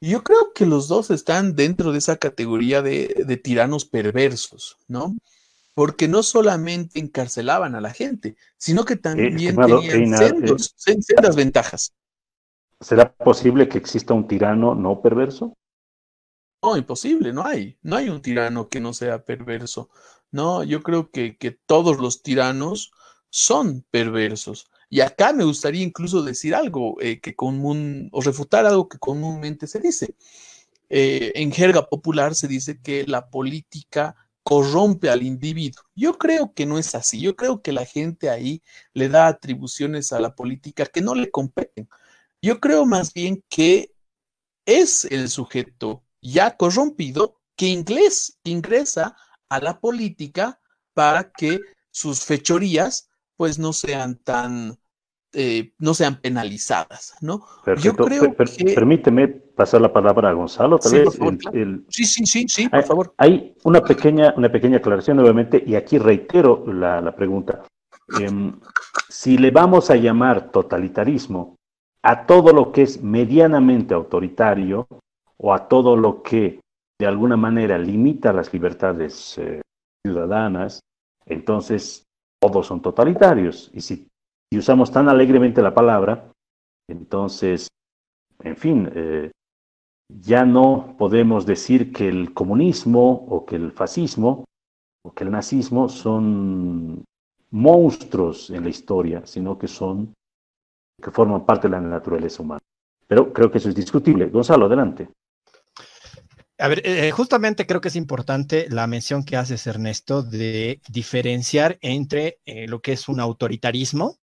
yo 0.00 0.22
creo 0.22 0.52
que 0.54 0.66
los 0.66 0.88
dos 0.88 1.10
están 1.10 1.54
dentro 1.54 1.92
de 1.92 1.98
esa 1.98 2.16
categoría 2.16 2.82
de, 2.82 3.40
tiranos 3.42 3.84
perversos, 3.84 4.76
¿no? 4.86 5.16
Porque 5.78 6.08
no 6.08 6.24
solamente 6.24 6.98
encarcelaban 6.98 7.76
a 7.76 7.80
la 7.80 7.90
gente, 7.90 8.34
sino 8.56 8.84
que 8.84 8.96
también 8.96 9.36
tenían 9.36 10.18
sendos, 10.18 10.74
sendas 10.76 11.36
ventajas. 11.36 11.94
¿Será 12.80 13.12
posible 13.12 13.68
que 13.68 13.78
exista 13.78 14.12
un 14.12 14.26
tirano 14.26 14.74
no 14.74 15.00
perverso? 15.00 15.56
No, 16.64 16.76
imposible, 16.76 17.32
no 17.32 17.46
hay. 17.46 17.78
No 17.82 17.94
hay 17.94 18.08
un 18.08 18.20
tirano 18.20 18.68
que 18.68 18.80
no 18.80 18.92
sea 18.92 19.24
perverso. 19.24 19.88
No, 20.32 20.64
yo 20.64 20.82
creo 20.82 21.12
que, 21.12 21.36
que 21.36 21.52
todos 21.52 21.98
los 21.98 22.24
tiranos 22.24 22.90
son 23.30 23.84
perversos. 23.88 24.68
Y 24.90 25.02
acá 25.02 25.32
me 25.32 25.44
gustaría 25.44 25.84
incluso 25.84 26.24
decir 26.24 26.56
algo 26.56 27.00
eh, 27.00 27.20
que 27.20 27.36
común, 27.36 28.08
o 28.10 28.20
refutar 28.20 28.66
algo 28.66 28.88
que 28.88 28.98
comúnmente 28.98 29.68
se 29.68 29.78
dice. 29.78 30.16
Eh, 30.88 31.30
en 31.36 31.52
jerga 31.52 31.88
popular 31.88 32.34
se 32.34 32.48
dice 32.48 32.80
que 32.82 33.06
la 33.06 33.30
política 33.30 34.16
corrompe 34.48 35.10
al 35.10 35.22
individuo. 35.22 35.84
Yo 35.94 36.16
creo 36.16 36.54
que 36.54 36.64
no 36.64 36.78
es 36.78 36.94
así. 36.94 37.20
Yo 37.20 37.36
creo 37.36 37.60
que 37.60 37.70
la 37.70 37.84
gente 37.84 38.30
ahí 38.30 38.62
le 38.94 39.10
da 39.10 39.26
atribuciones 39.26 40.10
a 40.10 40.20
la 40.20 40.34
política 40.34 40.86
que 40.86 41.02
no 41.02 41.14
le 41.14 41.30
competen. 41.30 41.86
Yo 42.40 42.58
creo 42.58 42.86
más 42.86 43.12
bien 43.12 43.44
que 43.50 43.92
es 44.64 45.04
el 45.04 45.28
sujeto 45.28 46.02
ya 46.22 46.56
corrompido 46.56 47.42
que, 47.56 47.66
inglés, 47.66 48.38
ingresa 48.42 49.18
a 49.50 49.60
la 49.60 49.80
política 49.80 50.58
para 50.94 51.30
que 51.30 51.60
sus 51.90 52.24
fechorías 52.24 53.10
pues 53.36 53.58
no 53.58 53.74
sean 53.74 54.16
tan, 54.16 54.78
eh, 55.34 55.72
no 55.78 55.92
sean 55.92 56.20
penalizadas, 56.20 57.14
¿no? 57.20 57.44
Perfecto. 57.64 58.06
Permíteme 58.74 59.28
pasar 59.28 59.80
la 59.80 59.92
palabra 59.92 60.30
a 60.30 60.32
Gonzalo, 60.32 60.78
tal 60.78 60.92
vez. 60.92 61.18
Sí, 61.88 62.04
sí, 62.04 62.26
sí, 62.26 62.46
sí, 62.48 62.68
por 62.68 62.82
favor. 62.84 63.14
Hay 63.18 63.54
una 63.64 63.82
pequeña, 63.82 64.32
una 64.36 64.50
pequeña 64.50 64.78
aclaración 64.78 65.18
nuevamente, 65.18 65.62
y 65.66 65.74
aquí 65.74 65.98
reitero 65.98 66.64
la, 66.72 67.14
pregunta. 67.14 67.62
Em, 68.18 68.58
si 69.08 69.36
le 69.36 69.50
vamos 69.50 69.90
a 69.90 69.96
llamar 69.96 70.50
totalitarismo 70.50 71.56
a 72.02 72.24
todo 72.24 72.52
lo 72.52 72.72
que 72.72 72.82
es 72.82 73.02
medianamente 73.02 73.92
autoritario 73.92 74.86
o 75.36 75.52
a 75.52 75.68
todo 75.68 75.94
lo 75.94 76.22
que 76.22 76.60
de 76.98 77.06
alguna 77.06 77.36
manera 77.36 77.76
limita 77.76 78.32
las 78.32 78.52
libertades 78.52 79.36
eh, 79.38 79.60
ciudadanas, 80.04 80.80
entonces 81.26 82.04
todos 82.40 82.66
son 82.66 82.80
totalitarios. 82.80 83.70
Y 83.74 83.82
si, 83.82 84.08
usamos 84.56 84.90
tan 84.90 85.08
alegremente 85.08 85.60
la 85.60 85.74
palabra, 85.74 86.32
entonces, 86.88 87.68
en 88.42 88.56
fin, 88.56 88.90
eh, 88.94 89.30
ya 90.08 90.44
no 90.44 90.96
podemos 90.98 91.44
decir 91.44 91.92
que 91.92 92.08
el 92.08 92.32
comunismo 92.32 93.26
o 93.28 93.44
que 93.44 93.56
el 93.56 93.72
fascismo 93.72 94.44
o 95.04 95.12
que 95.12 95.24
el 95.24 95.30
nazismo 95.30 95.88
son 95.88 97.04
monstruos 97.50 98.50
en 98.50 98.64
la 98.64 98.70
historia, 98.70 99.26
sino 99.26 99.58
que 99.58 99.68
son 99.68 100.14
que 101.00 101.10
forman 101.10 101.44
parte 101.44 101.68
de 101.68 101.72
la 101.72 101.80
naturaleza 101.80 102.42
humana. 102.42 102.60
Pero 103.06 103.32
creo 103.32 103.50
que 103.50 103.58
eso 103.58 103.68
es 103.68 103.74
discutible. 103.74 104.26
Gonzalo, 104.26 104.66
adelante. 104.66 105.08
A 106.58 106.66
ver, 106.66 106.82
eh, 106.84 107.10
justamente 107.12 107.66
creo 107.66 107.80
que 107.80 107.88
es 107.88 107.94
importante 107.94 108.66
la 108.68 108.88
mención 108.88 109.24
que 109.24 109.36
haces, 109.36 109.66
Ernesto, 109.68 110.24
de 110.24 110.80
diferenciar 110.88 111.78
entre 111.82 112.40
eh, 112.44 112.66
lo 112.66 112.80
que 112.80 112.92
es 112.92 113.08
un 113.08 113.20
autoritarismo 113.20 114.16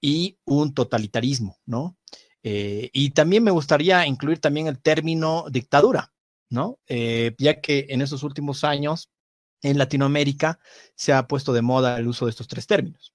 y 0.00 0.38
un 0.44 0.74
totalitarismo, 0.74 1.58
¿no? 1.66 1.96
Eh, 2.42 2.90
y 2.92 3.10
también 3.10 3.44
me 3.44 3.50
gustaría 3.50 4.06
incluir 4.06 4.38
también 4.38 4.68
el 4.68 4.80
término 4.80 5.46
dictadura, 5.50 6.12
¿no? 6.50 6.78
ya 6.88 7.60
que 7.60 7.86
en 7.90 8.00
estos 8.00 8.22
últimos 8.22 8.64
años 8.64 9.10
en 9.60 9.76
Latinoamérica 9.76 10.60
se 10.94 11.12
ha 11.12 11.26
puesto 11.26 11.52
de 11.52 11.62
moda 11.62 11.98
el 11.98 12.06
uso 12.06 12.24
de 12.24 12.30
estos 12.30 12.48
tres 12.48 12.66
términos. 12.66 13.12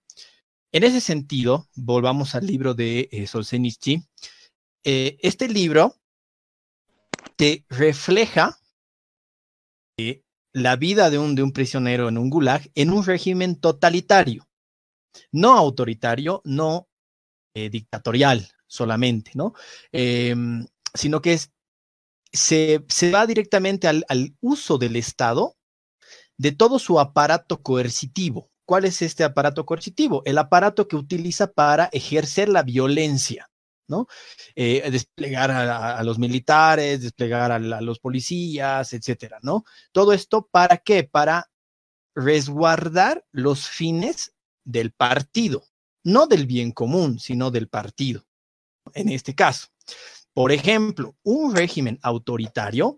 En 0.71 0.84
ese 0.84 1.01
sentido, 1.01 1.67
volvamos 1.73 2.36
al 2.36 2.45
libro 2.45 2.75
de 2.75 3.25
Solzhenitsyn. 3.27 4.05
este 4.84 5.47
libro 5.47 5.95
te 7.36 7.65
refleja 7.69 8.59
eh, 9.97 10.23
la 10.53 10.75
vida 10.75 11.09
de 11.09 11.17
un 11.17 11.51
prisionero 11.51 12.09
en 12.09 12.17
un 12.17 12.29
gulag 12.29 12.69
en 12.75 12.91
un 12.91 13.05
régimen 13.05 13.59
totalitario, 13.59 14.47
no 15.32 15.53
autoritario, 15.57 16.41
no 16.45 16.88
eh, 17.53 17.70
dictatorial 17.70 18.47
solamente, 18.68 19.32
¿no? 19.36 19.53
Em, 19.91 20.66
sino 20.93 21.22
que 21.22 21.34
es, 21.34 21.51
se, 22.32 22.84
se, 22.88 23.11
va 23.11 23.28
directamente 23.28 23.88
al, 23.88 24.05
al 24.09 24.36
uso 24.41 24.78
del 24.78 24.95
Estado 24.95 25.55
de 26.38 26.51
todo 26.51 26.80
su 26.80 26.99
aparato 26.99 27.61
coercitivo. 27.61 28.51
¿Cuál 28.66 28.86
es 28.86 29.01
este 29.01 29.24
aparato 29.24 29.66
coercitivo? 29.66 30.24
El 30.26 30.38
aparato 30.38 30.88
que 30.88 30.95
utiliza 30.95 31.51
para 31.51 31.89
ejercer 31.91 32.49
la 32.49 32.64
violencia. 32.64 33.49
¿no? 33.88 34.07
Eh, 34.55 34.89
desplegar 34.91 35.51
a, 35.51 36.01
los 36.03 36.20
militares, 36.20 37.01
desplegar 37.01 37.51
a, 37.51 37.59
los 37.59 37.99
policías, 37.99 38.93
etcétera, 38.93 39.39
¿no? 39.41 39.66
Todo 39.91 40.14
esto 40.14 40.47
para 40.49 40.78
qué? 40.78 41.03
Para 41.03 41.51
resguardar 42.16 43.26
los 43.32 43.68
fines 43.68 44.32
del 44.64 44.91
partido, 44.91 45.64
no 46.03 46.28
del 46.28 46.45
bien 46.45 46.72
común, 46.72 47.20
sino 47.20 47.51
del 47.51 47.68
partido, 47.68 48.26
en 48.93 49.09
este 49.09 49.36
caso. 49.36 49.68
Por 50.34 50.51
ejemplo, 50.51 51.16
un 51.24 51.55
régimen 51.55 51.99
autoritario 52.01 52.97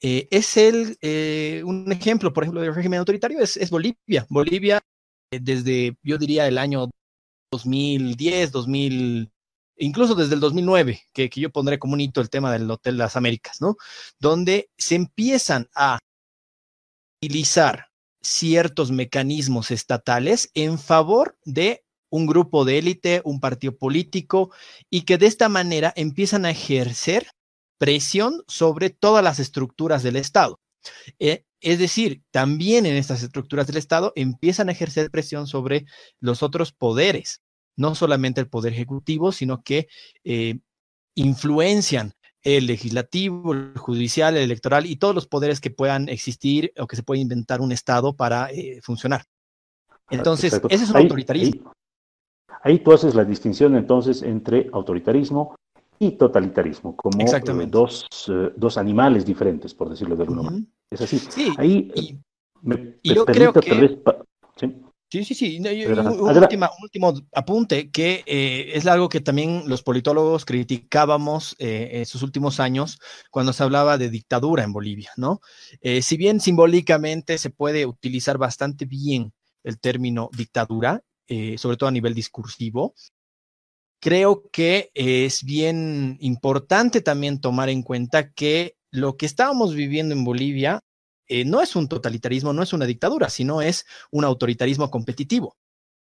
eh, 0.00 0.28
es 0.30 0.56
el, 0.56 0.96
eh, 1.00 1.62
un 1.64 1.90
ejemplo, 1.90 2.32
por 2.32 2.44
ejemplo, 2.44 2.60
de 2.60 2.70
régimen 2.70 3.00
autoritario 3.00 3.40
es, 3.40 3.70
Bolivia. 3.70 4.26
Bolivia, 4.28 4.80
desde, 5.30 5.96
yo 6.02 6.18
diría, 6.18 6.46
el 6.46 6.58
año 6.58 6.88
2010, 7.52 8.52
2000, 8.52 9.30
incluso 9.78 10.14
desde 10.14 10.34
el 10.34 10.40
2009, 10.40 11.02
que, 11.12 11.28
que 11.28 11.40
yo 11.40 11.50
pondré 11.50 11.78
como 11.78 11.94
un 11.94 12.00
hito 12.00 12.20
el 12.20 12.30
tema 12.30 12.52
del 12.52 12.70
Hotel 12.70 12.96
Las 12.96 13.16
Américas, 13.16 13.60
¿no? 13.60 13.76
Donde 14.20 14.70
se 14.76 14.94
empiezan 14.94 15.68
a 15.74 15.98
utilizar 17.20 17.87
ciertos 18.22 18.90
mecanismos 18.90 19.70
estatales 19.70 20.50
en 20.54 20.78
favor 20.78 21.36
de 21.44 21.84
un 22.10 22.26
grupo 22.26 22.64
de 22.64 22.78
élite, 22.78 23.22
un 23.24 23.40
partido 23.40 23.76
político, 23.76 24.50
y 24.90 25.02
que 25.02 25.18
de 25.18 25.26
esta 25.26 25.48
manera 25.48 25.92
empiezan 25.96 26.46
a 26.46 26.50
ejercer 26.50 27.28
presión 27.78 28.42
sobre 28.48 28.90
todas 28.90 29.22
las 29.22 29.38
estructuras 29.38 30.02
del 30.02 30.16
Estado. 30.16 30.58
Eh, 31.18 31.44
es 31.60 31.78
decir, 31.78 32.22
también 32.30 32.86
en 32.86 32.96
estas 32.96 33.22
estructuras 33.22 33.66
del 33.66 33.76
Estado 33.76 34.12
empiezan 34.16 34.68
a 34.68 34.72
ejercer 34.72 35.10
presión 35.10 35.46
sobre 35.46 35.84
los 36.20 36.42
otros 36.42 36.72
poderes 36.72 37.42
no 37.78 37.94
solamente 37.94 38.40
el 38.40 38.48
Poder 38.48 38.74
Ejecutivo, 38.74 39.32
sino 39.32 39.62
que 39.62 39.88
eh, 40.24 40.58
influencian 41.14 42.12
el 42.42 42.66
legislativo, 42.66 43.52
el 43.52 43.76
judicial, 43.76 44.36
el 44.36 44.44
electoral 44.44 44.86
y 44.86 44.96
todos 44.96 45.14
los 45.14 45.26
poderes 45.26 45.60
que 45.60 45.70
puedan 45.70 46.08
existir 46.08 46.72
o 46.78 46.86
que 46.86 46.96
se 46.96 47.02
puede 47.02 47.20
inventar 47.20 47.60
un 47.60 47.72
Estado 47.72 48.14
para 48.14 48.50
eh, 48.50 48.80
funcionar. 48.82 49.24
Entonces, 50.10 50.60
ese 50.68 50.84
es 50.84 50.90
un 50.90 50.96
autoritarismo. 50.96 51.72
Ahí, 52.62 52.80
tú 52.80 52.92
haces 52.92 53.14
la 53.14 53.24
distinción 53.24 53.76
entonces 53.76 54.22
entre 54.22 54.68
autoritarismo 54.72 55.54
y 55.98 56.12
totalitarismo, 56.12 56.96
como 56.96 57.20
eh, 57.20 57.66
dos, 57.68 58.06
dos, 58.56 58.78
animales 58.78 59.24
diferentes, 59.24 59.74
por 59.74 59.90
decirlo 59.90 60.16
de 60.16 60.22
alguna 60.22 60.42
manera. 60.42 60.66
Es 60.90 61.00
así. 61.02 61.18
Sí, 61.18 61.52
ahí 61.56 61.92
y, 63.02 63.14
yo 63.14 63.24
creo 63.24 63.52
que... 63.52 64.00
Sí, 65.10 65.24
sí, 65.24 65.34
sí. 65.34 65.58
un, 65.58 66.36
último 66.82 67.14
apunte, 67.32 67.90
que 67.90 68.24
eh, 68.26 68.72
es 68.74 68.86
algo 68.86 69.08
que 69.08 69.20
también 69.20 69.62
los 69.66 69.82
politólogos 69.82 70.44
criticábamos 70.44 71.56
eh, 71.58 71.88
en 71.92 72.06
sus 72.06 72.22
últimos 72.22 72.60
años 72.60 72.98
cuando 73.30 73.54
se 73.54 73.62
hablaba 73.62 73.96
de 73.96 74.10
dictadura 74.10 74.64
en 74.64 74.72
Bolivia, 74.74 75.10
¿no? 75.16 75.40
Eh, 75.80 76.02
si 76.02 76.18
bien 76.18 76.40
simbólicamente 76.40 77.38
se 77.38 77.48
puede 77.48 77.86
utilizar 77.86 78.36
bastante 78.36 78.84
bien 78.84 79.32
el 79.64 79.80
término 79.80 80.28
dictadura, 80.36 81.02
sobre 81.56 81.76
todo 81.76 81.88
a 81.88 81.92
nivel 81.92 82.14
discursivo, 82.14 82.94
creo 84.00 84.48
que 84.50 84.90
es 84.94 85.44
bien 85.44 86.16
importante 86.20 87.02
también 87.02 87.40
tomar 87.40 87.68
en 87.68 87.82
cuenta 87.82 88.32
que 88.32 88.76
lo 88.90 89.16
que 89.18 89.26
estábamos 89.26 89.74
viviendo 89.74 90.14
en 90.14 90.24
Bolivia 90.24 90.82
eh, 91.28 91.44
no 91.44 91.60
es 91.60 91.76
un 91.76 91.88
totalitarismo, 91.88 92.52
no 92.52 92.62
es 92.62 92.72
una 92.72 92.86
dictadura, 92.86 93.28
sino 93.28 93.62
es 93.62 93.86
un 94.10 94.24
autoritarismo 94.24 94.90
competitivo. 94.90 95.56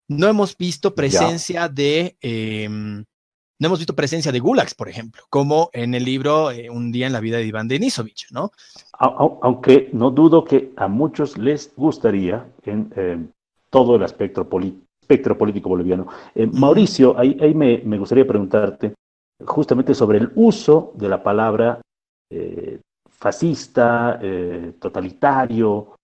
No 0.08 0.28
hemos 0.28 0.58
visto 0.58 0.96
presencia 0.96 1.68
de, 1.68 2.18
em, 2.22 3.04
no 3.60 3.68
hemos 3.68 3.80
visto 3.80 3.96
presencia 3.96 4.32
de 4.32 4.40
gulags, 4.40 4.76
por 4.76 4.88
ejemplo, 4.90 5.24
como 5.30 5.70
en 5.74 5.94
el 5.96 6.06
libro 6.06 6.52
eh, 6.52 6.70
Un 6.70 6.92
día 6.92 7.08
en 7.08 7.14
la 7.14 7.20
vida 7.20 7.38
de 7.38 7.46
Iván 7.46 7.68
Denisovich, 7.68 8.28
¿no? 8.32 8.52
Aunque 9.00 9.90
no 9.94 10.12
dudo 10.12 10.44
que 10.46 10.72
a 10.78 10.88
muchos 10.88 11.38
les 11.38 11.74
gustaría 11.76 12.46
en 12.64 12.94
em, 12.96 13.32
todo 13.70 13.96
el 13.96 14.04
espectro, 14.04 14.48
espectro 15.02 15.38
político 15.38 15.70
boliviano. 15.70 16.08
Eh, 16.36 16.48
Mauricio, 16.48 17.18
ahí, 17.18 17.54
me, 17.54 17.98
gustaría 17.98 18.28
preguntarte 18.28 18.94
justamente 19.46 19.94
sobre 19.94 20.20
el 20.20 20.32
uso 20.36 20.94
de 20.96 21.10
la 21.10 21.22
palabra 21.22 21.82
fascista, 23.18 24.20
eh, 24.22 24.74
totalitario, 24.80 25.96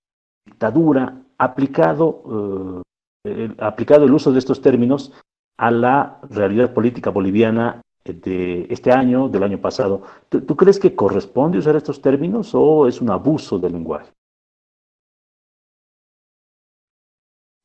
dictadura, 0.46 1.22
aplicado, 1.38 2.84
eh, 3.24 3.30
el, 3.30 3.56
aplicado 3.60 4.06
el 4.06 4.14
uso 4.14 4.32
de 4.32 4.40
estos 4.40 4.62
términos 4.62 5.14
a 5.58 5.72
la 5.72 6.20
realidad 6.30 6.74
política 6.74 7.12
boliviana 7.12 7.82
de 8.04 8.68
este 8.70 8.92
año, 8.92 9.30
del 9.30 9.44
año 9.44 9.62
pasado. 9.62 10.02
¿Tú, 10.28 10.56
crees 10.58 10.80
que 10.80 10.96
corresponde 10.96 11.60
usar 11.60 11.76
estos 11.76 12.02
términos 12.02 12.52
o 12.54 12.88
es 12.88 13.00
un 13.00 13.12
abuso 13.12 13.60
del 13.60 13.74
lenguaje? 13.74 14.12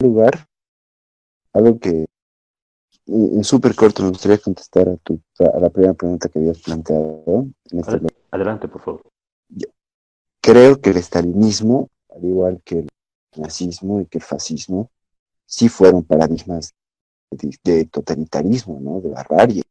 lugar, 0.00 0.46
algo 1.52 1.80
que 1.80 2.06
en 3.06 3.42
súper 3.42 3.74
corto 3.74 4.04
me 4.04 4.10
gustaría 4.10 4.38
contestar 4.38 4.88
a, 4.88 4.96
tu, 4.98 5.20
a 5.40 5.58
la 5.58 5.70
primera 5.70 5.94
pregunta 5.94 6.28
que 6.28 6.38
habías 6.38 6.60
planteado. 6.60 7.48
Este 7.72 8.00
adelante, 8.30 8.68
por 8.68 8.80
favor. 8.80 9.02
Creo 10.40 10.80
que 10.80 10.90
el 10.90 10.96
estalinismo, 10.96 11.88
al 12.14 12.24
igual 12.24 12.62
que 12.64 12.80
el 12.80 12.88
nazismo 13.36 14.00
y 14.00 14.06
que 14.06 14.18
el 14.18 14.24
fascismo, 14.24 14.90
sí 15.46 15.68
fueron 15.68 16.04
paradigmas 16.04 16.74
de, 17.30 17.84
totalitarismo, 17.86 18.80
¿no? 18.80 19.00
De 19.00 19.10
barbarie. 19.10 19.62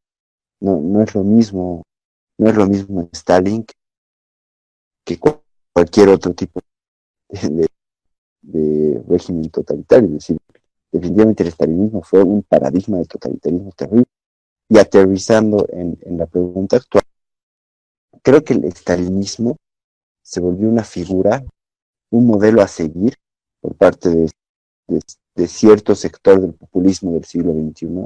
No, 0.59 0.79
no 0.79 1.01
es 1.01 1.13
lo 1.13 1.23
mismo, 1.23 1.83
no 2.37 2.49
es 2.49 2.55
lo 2.55 2.67
mismo 2.67 3.09
Stalin 3.13 3.65
que 5.05 5.19
cualquier 5.73 6.09
otro 6.09 6.33
tipo 6.33 6.59
de, 7.29 9.03
régimen 9.07 9.49
totalitario. 9.49 10.07
Es 10.07 10.13
decir, 10.13 10.37
definitivamente 10.91 11.43
el 11.43 11.49
estalinismo 11.49 12.01
fue 12.01 12.23
un 12.23 12.43
paradigma 12.43 12.97
de 12.97 13.05
totalitarismo 13.05 13.71
terrible. 13.71 14.05
Y 14.69 14.77
aterrizando 14.79 15.65
en, 15.69 15.97
la 16.17 16.25
pregunta 16.25 16.77
actual, 16.77 17.03
creo 18.21 18.43
que 18.43 18.53
el 18.53 18.65
estalinismo 18.65 19.55
se 20.27 20.41
volvió 20.41 20.67
una 20.67 20.83
figura, 20.83 21.41
un 22.11 22.27
modelo 22.27 22.61
a 22.61 22.67
seguir 22.67 23.15
por 23.61 23.75
parte 23.75 24.09
de, 24.09 25.47
cierto 25.47 25.95
sector 25.95 26.41
del 26.41 26.53
populismo 26.53 27.13
del 27.13 27.23
siglo 27.23 27.53
XXI, 27.53 28.05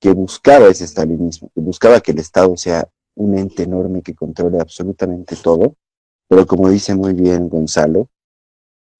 que 0.00 0.12
buscaba 0.12 0.68
ese 0.68 0.84
estalinismo, 0.84 1.50
que 1.54 1.60
buscaba 1.60 2.00
que 2.00 2.12
el 2.12 2.20
Estado 2.20 2.56
sea 2.56 2.88
un 3.16 3.36
ente 3.36 3.64
enorme 3.64 4.00
que 4.00 4.14
controle 4.14 4.58
absolutamente 4.58 5.36
todo, 5.36 5.74
pero 6.26 6.46
como 6.46 6.70
dice 6.70 6.94
muy 6.94 7.12
bien 7.12 7.50
Gonzalo, 7.50 8.08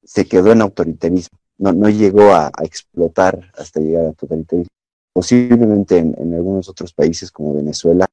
se 0.02 0.26
quedó 0.26 0.52
en 0.52 0.60
autoritarismo 0.60 1.38
no, 1.56 1.72
no 1.72 1.88
llegó 1.88 2.34
a, 2.34 2.50
explotar 2.62 3.52
hasta 3.56 3.80
llegar 3.80 4.06
al 4.06 4.16
totalitarismo. 4.16 4.70
Posiblemente 5.12 5.98
en, 5.98 6.34
algunos 6.34 6.68
otros 6.68 6.92
países 6.92 7.30
como 7.30 7.54
Venezuela 7.54 8.06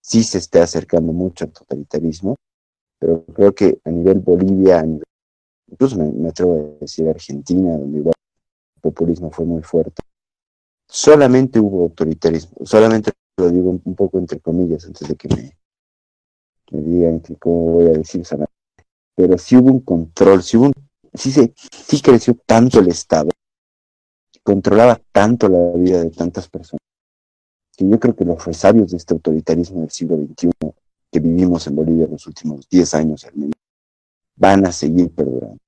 sí 0.00 0.22
se 0.24 0.38
esté 0.38 0.60
acercando 0.60 1.12
mucho 1.12 1.44
al 1.44 1.52
totalitarismo, 1.52 2.36
pero 2.98 3.24
creo 3.26 3.54
que 3.54 3.80
a 3.84 3.90
nivel 3.90 4.18
Bolivia, 4.18 4.84
incluso 5.66 5.96
me, 5.96 6.28
atrevo 6.28 6.54
a 6.54 6.80
decir 6.80 7.08
Argentina, 7.08 7.76
donde 7.76 7.98
igual 7.98 8.14
el 8.76 8.80
populismo 8.80 9.30
fue 9.30 9.44
muy 9.44 9.62
fuerte, 9.62 10.02
solamente 10.88 11.60
hubo 11.60 11.82
autoritarismo, 11.82 12.64
solamente 12.64 13.12
lo 13.36 13.50
digo 13.50 13.70
un, 13.70 13.94
poco 13.94 14.18
entre 14.18 14.40
comillas 14.40 14.84
antes 14.84 15.06
de 15.06 15.14
que 15.14 15.28
me, 15.28 15.56
me 16.72 16.82
digan 16.82 17.20
que 17.20 17.36
cómo 17.36 17.72
voy 17.72 17.86
a 17.86 17.90
decir 17.90 18.22
pero 19.14 19.38
sí 19.38 19.56
hubo 19.56 19.70
un 19.70 19.80
control, 19.80 20.42
sí 20.42 20.56
hubo 20.56 20.66
un 20.66 20.72
sí, 21.14 21.30
se, 21.30 21.52
sí 21.56 22.00
creció 22.00 22.36
tanto 22.46 22.80
el 22.80 22.88
Estado, 22.88 23.30
controlaba 24.42 25.00
tanto 25.12 25.48
la 25.48 25.72
vida 25.72 26.02
de 26.02 26.10
tantas 26.10 26.48
personas, 26.48 26.82
que 27.76 27.88
yo 27.88 27.98
creo 28.00 28.16
que 28.16 28.24
los 28.24 28.44
resabios 28.44 28.90
de 28.90 28.96
este 28.96 29.14
autoritarismo 29.14 29.80
del 29.80 29.90
siglo 29.90 30.16
XXI 30.16 30.50
que 31.10 31.20
vivimos 31.20 31.66
en 31.66 31.76
Bolivia 31.76 32.04
en 32.04 32.12
los 32.12 32.26
últimos 32.26 32.68
10 32.68 32.94
años 32.94 33.24
al 33.24 33.34
menos, 33.34 33.56
van 34.36 34.66
a 34.66 34.72
seguir 34.72 35.10
perdurando. 35.14 35.58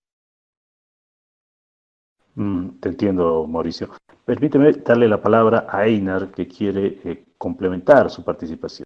Mm, 2.34 2.80
te 2.80 2.88
entiendo, 2.91 3.47
Mauricio. 3.47 3.91
Permíteme 4.24 4.72
darle 4.72 5.09
la 5.09 5.20
palabra 5.20 5.66
a 5.68 5.86
Einar, 5.86 6.30
que 6.30 6.47
quiere 6.47 7.01
eh, 7.05 7.24
complementar 7.36 8.11
su 8.11 8.24
participación. 8.24 8.84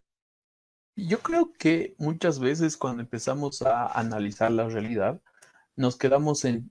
Yo 0.96 1.18
creo 1.20 1.52
que 1.52 1.94
muchas 1.98 2.38
veces 2.38 2.76
cuando 2.76 3.02
empezamos 3.02 3.62
a 3.62 3.86
analizar 3.86 4.50
la 4.50 4.68
realidad, 4.68 5.20
nos 5.76 5.96
quedamos 5.96 6.44
en, 6.44 6.70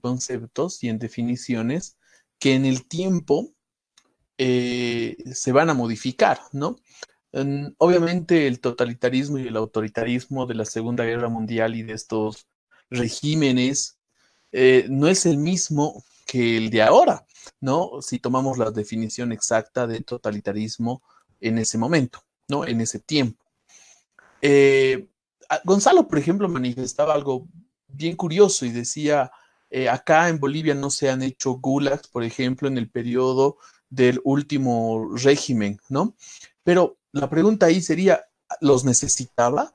conceptos 0.00 0.84
y 0.84 0.88
en 0.88 0.98
definiciones 0.98 1.98
que 2.38 2.54
en 2.54 2.66
el 2.66 2.86
tiempo 2.86 3.54
eh, 4.36 5.16
se 5.32 5.52
van 5.52 5.70
a 5.70 5.74
modificar, 5.74 6.38
¿no? 6.52 6.76
Obviamente 7.78 8.46
el 8.46 8.60
totalitarismo 8.60 9.38
y 9.38 9.48
el 9.48 9.56
autoritarismo 9.56 10.46
de 10.46 10.54
la 10.54 10.64
Segunda 10.64 11.04
Guerra 11.04 11.28
Mundial 11.28 11.74
y 11.74 11.82
de 11.82 11.92
estos 11.92 12.46
regímenes 12.90 13.98
eh, 14.52 14.86
no 14.88 15.08
es 15.08 15.26
el 15.26 15.36
mismo 15.36 16.02
que 16.26 16.56
el 16.56 16.70
de 16.70 16.82
ahora, 16.82 17.26
¿no? 17.60 18.00
Si 18.00 18.18
tomamos 18.18 18.58
la 18.58 18.70
definición 18.70 19.32
exacta 19.32 19.86
de 19.86 20.00
totalitarismo 20.00 21.02
en 21.40 21.58
ese 21.58 21.78
momento, 21.78 22.22
¿no? 22.48 22.66
En 22.66 22.80
ese 22.80 22.98
tiempo. 22.98 23.44
Eh, 24.40 25.08
Gonzalo, 25.64 26.08
por 26.08 26.18
ejemplo, 26.18 26.48
manifestaba 26.48 27.14
algo 27.14 27.46
bien 27.88 28.16
curioso 28.16 28.66
y 28.66 28.70
decía, 28.70 29.30
eh, 29.70 29.88
acá 29.88 30.28
en 30.28 30.40
Bolivia 30.40 30.74
no 30.74 30.90
se 30.90 31.10
han 31.10 31.22
hecho 31.22 31.52
gulags, 31.54 32.08
por 32.08 32.24
ejemplo, 32.24 32.68
en 32.68 32.78
el 32.78 32.90
periodo 32.90 33.58
del 33.88 34.20
último 34.24 35.10
régimen, 35.14 35.78
¿no? 35.88 36.16
Pero 36.64 36.98
la 37.16 37.30
pregunta 37.30 37.66
ahí 37.66 37.80
sería, 37.80 38.24
¿los 38.60 38.84
necesitaba? 38.84 39.74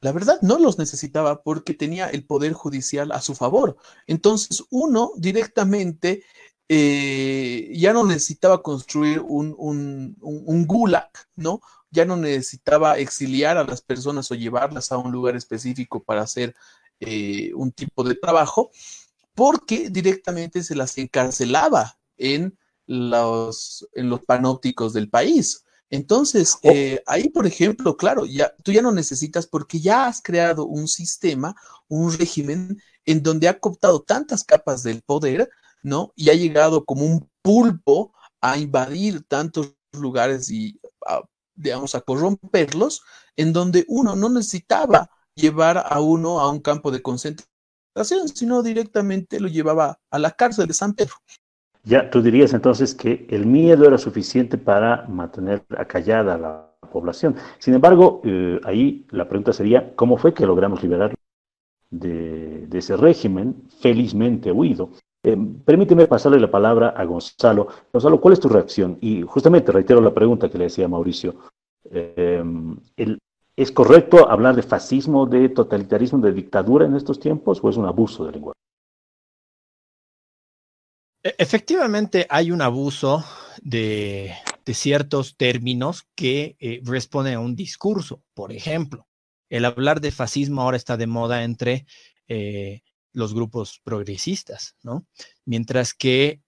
La 0.00 0.12
verdad, 0.12 0.38
no 0.40 0.58
los 0.58 0.78
necesitaba 0.78 1.42
porque 1.42 1.74
tenía 1.74 2.08
el 2.08 2.24
poder 2.24 2.52
judicial 2.52 3.12
a 3.12 3.20
su 3.20 3.34
favor. 3.34 3.76
Entonces, 4.06 4.64
uno 4.70 5.12
directamente 5.16 6.24
eh, 6.68 7.70
ya 7.74 7.92
no 7.92 8.04
necesitaba 8.04 8.62
construir 8.62 9.20
un, 9.20 9.54
un, 9.58 10.16
un, 10.20 10.66
gulag, 10.66 11.10
¿no? 11.36 11.60
Ya 11.90 12.04
no 12.04 12.16
necesitaba 12.16 12.96
exiliar 12.98 13.58
a 13.58 13.64
las 13.64 13.82
personas 13.82 14.30
o 14.30 14.36
llevarlas 14.36 14.92
a 14.92 14.96
un 14.96 15.10
lugar 15.10 15.36
específico 15.36 16.02
para 16.02 16.22
hacer 16.22 16.54
eh, 17.00 17.50
un 17.54 17.72
tipo 17.72 18.04
de 18.04 18.14
trabajo, 18.14 18.70
porque 19.34 19.90
directamente 19.90 20.62
se 20.62 20.76
las 20.76 20.96
encarcelaba 20.96 21.98
en 22.16 22.56
los, 22.86 23.88
en 23.92 24.08
los 24.08 24.24
panópticos 24.24 24.92
del 24.92 25.10
país. 25.10 25.64
Entonces, 25.90 26.56
oh. 26.62 26.70
eh, 26.70 27.02
ahí, 27.06 27.28
por 27.28 27.46
ejemplo, 27.46 27.96
claro, 27.96 28.24
ya, 28.24 28.54
tú 28.62 28.72
ya 28.72 28.80
no 28.80 28.92
necesitas 28.92 29.46
porque 29.46 29.80
ya 29.80 30.06
has 30.06 30.22
creado 30.22 30.64
un 30.64 30.88
sistema, 30.88 31.54
un 31.88 32.16
régimen 32.16 32.80
en 33.04 33.22
donde 33.22 33.48
ha 33.48 33.58
cooptado 33.58 34.02
tantas 34.02 34.44
capas 34.44 34.82
del 34.84 35.02
poder, 35.02 35.50
¿no? 35.82 36.12
Y 36.14 36.30
ha 36.30 36.34
llegado 36.34 36.84
como 36.84 37.04
un 37.04 37.28
pulpo 37.42 38.14
a 38.40 38.56
invadir 38.56 39.24
tantos 39.26 39.74
lugares 39.92 40.50
y, 40.50 40.80
digamos, 41.54 41.94
a 41.94 42.00
corromperlos, 42.00 43.02
en 43.36 43.52
donde 43.52 43.84
uno 43.88 44.14
no 44.14 44.28
necesitaba 44.28 45.10
llevar 45.34 45.84
a 45.84 46.00
uno 46.00 46.40
a 46.40 46.50
un 46.50 46.60
campo 46.60 46.90
de 46.90 47.02
concentración, 47.02 48.28
sino 48.32 48.62
directamente 48.62 49.40
lo 49.40 49.48
llevaba 49.48 50.00
a 50.10 50.18
la 50.18 50.30
cárcel 50.30 50.68
de 50.68 50.74
San 50.74 50.94
Pedro. 50.94 51.14
Ya, 51.84 52.10
tú 52.10 52.20
dirías 52.20 52.52
entonces 52.52 52.94
que 52.94 53.26
el 53.30 53.46
miedo 53.46 53.86
era 53.86 53.96
suficiente 53.96 54.58
para 54.58 55.06
mantener 55.08 55.62
acallada 55.76 56.34
a 56.34 56.38
la 56.38 56.70
población. 56.92 57.36
Sin 57.58 57.74
embargo, 57.74 58.20
eh, 58.24 58.60
ahí 58.64 59.06
la 59.10 59.28
pregunta 59.28 59.52
sería, 59.52 59.94
¿cómo 59.96 60.18
fue 60.18 60.34
que 60.34 60.46
logramos 60.46 60.82
liberar 60.82 61.14
de, 61.90 62.68
ese 62.72 62.96
régimen 62.96 63.62
felizmente 63.80 64.52
huido? 64.52 64.90
Eh, 65.22 65.36
permíteme 65.64 66.06
pasarle 66.06 66.38
la 66.38 66.50
palabra 66.50 66.90
a 66.90 67.04
Gonzalo. 67.04 67.68
Gonzalo, 67.92 68.20
¿cuál 68.20 68.34
es 68.34 68.40
tu 68.40 68.48
reacción? 68.48 68.98
Y 69.00 69.22
justamente 69.22 69.72
reitero 69.72 70.00
la 70.00 70.14
pregunta 70.14 70.50
que 70.50 70.58
le 70.58 70.64
decía 70.64 70.88
Mauricio. 70.88 71.36
Eh, 71.90 72.44
¿Es 73.56 73.72
correcto 73.72 74.30
hablar 74.30 74.54
de 74.56 74.62
fascismo, 74.62 75.26
de 75.26 75.48
totalitarismo, 75.50 76.18
de 76.20 76.32
dictadura 76.32 76.86
en 76.86 76.96
estos 76.96 77.20
tiempos 77.20 77.62
o 77.62 77.68
es 77.68 77.76
un 77.76 77.86
abuso 77.86 78.24
del 78.24 78.34
lenguaje? 78.34 78.58
E, 81.22 81.34
efectivamente 81.38 82.26
hay 82.30 82.50
un 82.50 82.62
abuso 82.62 83.24
de, 83.62 84.34
ciertos 84.72 85.36
términos 85.36 86.06
que 86.14 86.56
eh, 86.60 86.80
responden 86.84 87.34
a 87.34 87.40
un 87.40 87.56
discurso. 87.56 88.22
Por 88.34 88.52
ejemplo, 88.52 89.08
el 89.48 89.64
hablar 89.64 90.00
de 90.00 90.12
fascismo 90.12 90.62
ahora 90.62 90.76
está 90.76 90.96
de 90.96 91.08
moda 91.08 91.42
entre 91.42 91.86
eh, 92.28 92.82
los 93.12 93.34
grupos 93.34 93.80
progresistas, 93.82 94.76
¿no? 94.82 95.08
Mientras 95.44 95.92
que 95.92 96.40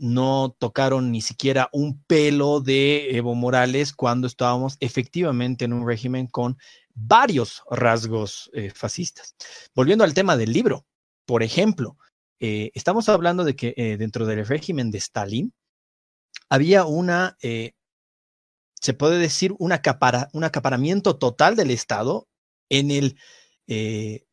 no 0.00 0.56
tocaron 0.58 1.12
ni 1.12 1.20
siquiera 1.20 1.68
un 1.72 2.02
pelo 2.04 2.60
de 2.60 3.16
Evo 3.16 3.34
Morales 3.34 3.92
cuando 3.92 4.26
estábamos 4.26 4.78
efectivamente 4.80 5.66
en 5.66 5.74
un 5.74 5.86
régimen 5.86 6.26
con 6.26 6.56
varios 6.94 7.62
rasgos 7.70 8.50
eh, 8.54 8.70
fascistas. 8.74 9.36
Volviendo 9.74 10.02
al 10.02 10.14
tema 10.14 10.38
del 10.38 10.52
libro, 10.52 10.86
por 11.26 11.42
ejemplo, 11.42 11.98
eh, 12.40 12.70
estamos 12.74 13.08
hablando 13.08 13.44
de 13.44 13.54
que 13.54 13.74
eh, 13.76 13.96
dentro 13.96 14.26
del 14.26 14.46
régimen 14.46 14.90
de 14.90 14.98
Stalin 14.98 15.52
había 16.48 16.84
una, 16.84 17.36
se 17.40 18.94
puede 18.94 19.18
decir, 19.18 19.54
un 19.58 19.72
acaparamiento 19.72 21.16
total 21.16 21.54
del 21.54 21.70
Estado 21.70 22.26
en 22.68 22.90
el 22.90 23.16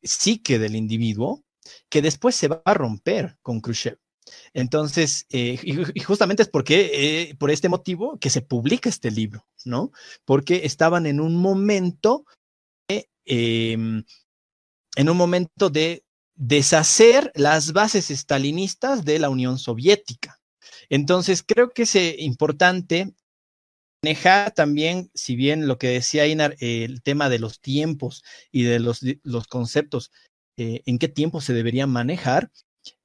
psique 0.01 0.57
del 0.57 0.75
individuo 0.75 1.43
que 1.89 2.01
después 2.01 2.35
se 2.35 2.47
va 2.47 2.61
a 2.65 2.73
romper 2.73 3.37
con 3.43 3.61
Khrushchev. 3.61 3.99
Entonces, 4.53 5.25
eh, 5.29 5.59
y, 5.63 5.99
justamente 6.01 6.43
es 6.43 6.49
porque, 6.49 7.29
eh, 7.29 7.35
por 7.35 7.51
este 7.51 7.69
motivo 7.69 8.17
que 8.19 8.29
se 8.29 8.41
publica 8.41 8.89
este 8.89 9.11
libro, 9.11 9.45
¿no? 9.65 9.91
Porque 10.25 10.61
estaban 10.65 11.05
en 11.05 11.19
un 11.19 11.35
momento, 11.35 12.25
em, 13.25 14.03
en 14.95 15.09
un 15.09 15.17
momento 15.17 15.69
de 15.69 16.03
deshacer 16.37 17.31
las 17.35 17.73
bases 17.73 18.09
estalinistas 18.11 19.03
de 19.03 19.19
la 19.19 19.29
Unión 19.29 19.59
Soviética. 19.59 20.39
Entonces, 20.89 21.43
creo 21.43 21.71
que 21.71 21.83
es 21.83 21.95
eh, 21.95 22.15
importante 22.19 23.13
manejar 24.01 24.51
también, 24.53 25.11
si 25.13 25.35
bien 25.35 25.67
lo 25.67 25.77
que 25.77 25.89
decía 25.89 26.27
Inar, 26.27 26.55
el 26.59 27.01
tema 27.01 27.29
de 27.29 27.39
los 27.39 27.59
tiempos 27.59 28.23
y 28.51 28.63
de 28.63 28.79
los, 28.79 29.01
conceptos, 29.47 30.11
en 30.55 30.97
qué 30.97 31.07
tiempo 31.07 31.41
se 31.41 31.53
deberían 31.53 31.89
manejar, 31.89 32.51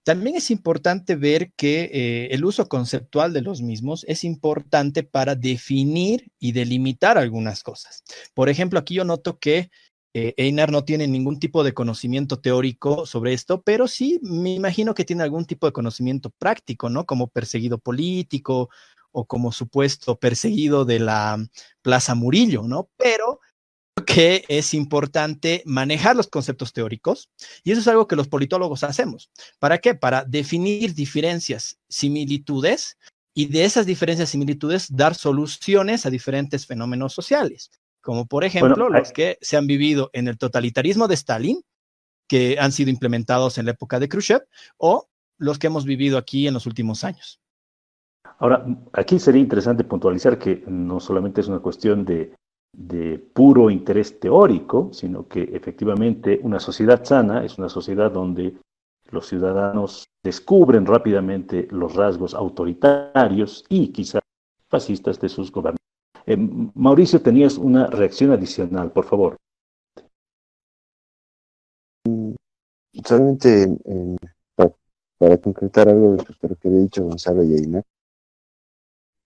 también 0.05 0.35
es 0.37 0.51
importante 0.51 1.15
ver 1.15 1.53
que 1.53 1.91
eh, 1.93 2.29
el 2.33 2.45
uso 2.45 2.69
conceptual 2.69 3.33
de 3.33 3.43
los 3.43 3.63
mismos 3.63 4.05
es 4.09 4.25
importante 4.25 5.05
para 5.05 5.37
definir 5.37 6.33
y 6.41 6.53
delimitar 6.53 7.19
algunas 7.19 7.63
cosas. 7.63 8.03
Por 8.35 8.49
ejemplo, 8.49 8.81
aquí 8.81 8.95
yo 8.95 9.05
noto 9.05 9.39
que 9.39 9.71
Eh, 10.15 10.35
Einar 10.37 10.71
no 10.71 10.85
tiene 10.85 11.09
ningún 11.09 11.39
tipo 11.39 11.65
de 11.65 11.73
conocimiento 11.73 12.39
teórico 12.39 13.07
sobre 13.07 13.33
esto, 13.33 13.63
pero 13.63 13.89
sí 13.89 14.21
me 14.23 14.55
imagino 14.55 14.95
que 14.95 15.05
tiene 15.05 15.23
algún 15.23 15.47
tipo 15.47 15.67
de 15.67 15.73
conocimiento 15.73 16.31
práctico, 16.31 16.91
¿no? 16.91 17.07
Como 17.07 17.29
perseguido 17.29 17.79
político 17.79 18.69
o 19.11 19.25
como 19.27 19.53
supuesto 19.53 20.19
perseguido 20.19 20.85
de 20.85 20.99
la 20.99 21.39
Plaza 21.83 22.15
Murillo, 22.15 22.63
¿no? 22.65 22.91
Pero 22.97 23.41
que 24.07 24.45
es 24.49 24.75
importante 24.75 25.63
manejar 25.67 26.17
los 26.17 26.29
conceptos 26.29 26.73
teóricos 26.73 27.31
y 27.63 27.73
eso 27.73 27.81
es 27.81 27.89
algo 27.89 28.09
que 28.09 28.17
los 28.17 28.29
politólogos 28.29 28.85
hacemos. 28.85 29.31
¿Para 29.59 29.79
qué? 29.79 29.95
Para 29.95 30.25
definir 30.25 30.95
diferencias, 30.95 31.79
similitudes 31.89 32.99
y 33.35 33.47
de 33.47 33.65
esas 33.65 33.87
diferencias, 33.87 34.31
similitudes, 34.31 34.89
dar 34.91 35.15
soluciones 35.15 36.05
a 36.05 36.11
diferentes 36.11 36.67
fenómenos 36.67 37.15
sociales, 37.15 37.71
como 38.03 38.27
por 38.27 38.45
ejemplo 38.45 38.89
los 38.89 39.13
que 39.13 39.39
se 39.41 39.57
han 39.57 39.67
vivido 39.67 40.11
en 40.13 40.29
el 40.29 40.37
totalitarismo 40.37 41.09
de 41.09 41.15
Stalin, 41.15 41.63
que 42.29 42.57
han 42.59 42.73
sido 42.73 42.91
implementados 42.91 43.59
en 43.59 43.67
la 43.67 43.73
época 43.73 43.99
de 44.01 44.09
Khrushchev, 44.09 44.43
o 44.77 45.09
los 45.39 45.59
que 45.59 45.69
hemos 45.69 45.85
vivido 45.85 46.19
aquí 46.19 46.47
en 46.47 46.55
los 46.55 46.67
últimos 46.67 47.05
años. 47.05 47.41
Ahora, 48.39 48.65
aquí 48.93 49.19
sería 49.19 49.41
interesante 49.41 49.85
puntualizar 49.85 50.39
que 50.39 50.65
no 50.67 51.01
solamente 51.01 51.41
es 51.41 51.49
una 51.49 51.61
cuestión 51.61 52.05
de, 52.05 52.35
de 52.73 53.19
puro 53.19 53.71
interés 53.71 54.19
teórico, 54.19 54.91
sino 54.93 55.29
que 55.29 55.43
efectivamente 55.53 56.41
una 56.43 56.59
sociedad 56.59 57.05
sana 57.05 57.45
es 57.45 57.59
una 57.59 57.69
sociedad 57.69 58.11
donde 58.11 58.55
los 59.11 59.27
ciudadanos 59.27 60.07
descubren 60.25 60.87
rápidamente 60.87 61.69
los 61.71 61.95
rasgos 61.95 62.35
autoritarios 62.35 63.65
y 63.69 63.89
quizás 63.89 64.23
fascistas 64.69 65.21
de 65.21 65.29
sus 65.29 65.53
gobiernos. 65.53 65.82
Eh, 66.27 66.37
Mauricio, 66.75 67.21
tenías 67.21 67.59
una 67.59 67.87
reacción 67.87 68.31
adicional, 68.31 68.93
por 68.93 69.05
favor. 69.05 69.37
Solamente 73.05 73.69
para, 75.19 75.39
concretar 75.39 75.89
algo 75.89 76.15
a 76.15 76.49
lo 76.49 76.57
que 76.57 76.69
había 76.69 76.81
dicho 76.81 77.05
Gonzalo 77.05 77.43
y 77.43 77.55
Aina, 77.55 77.83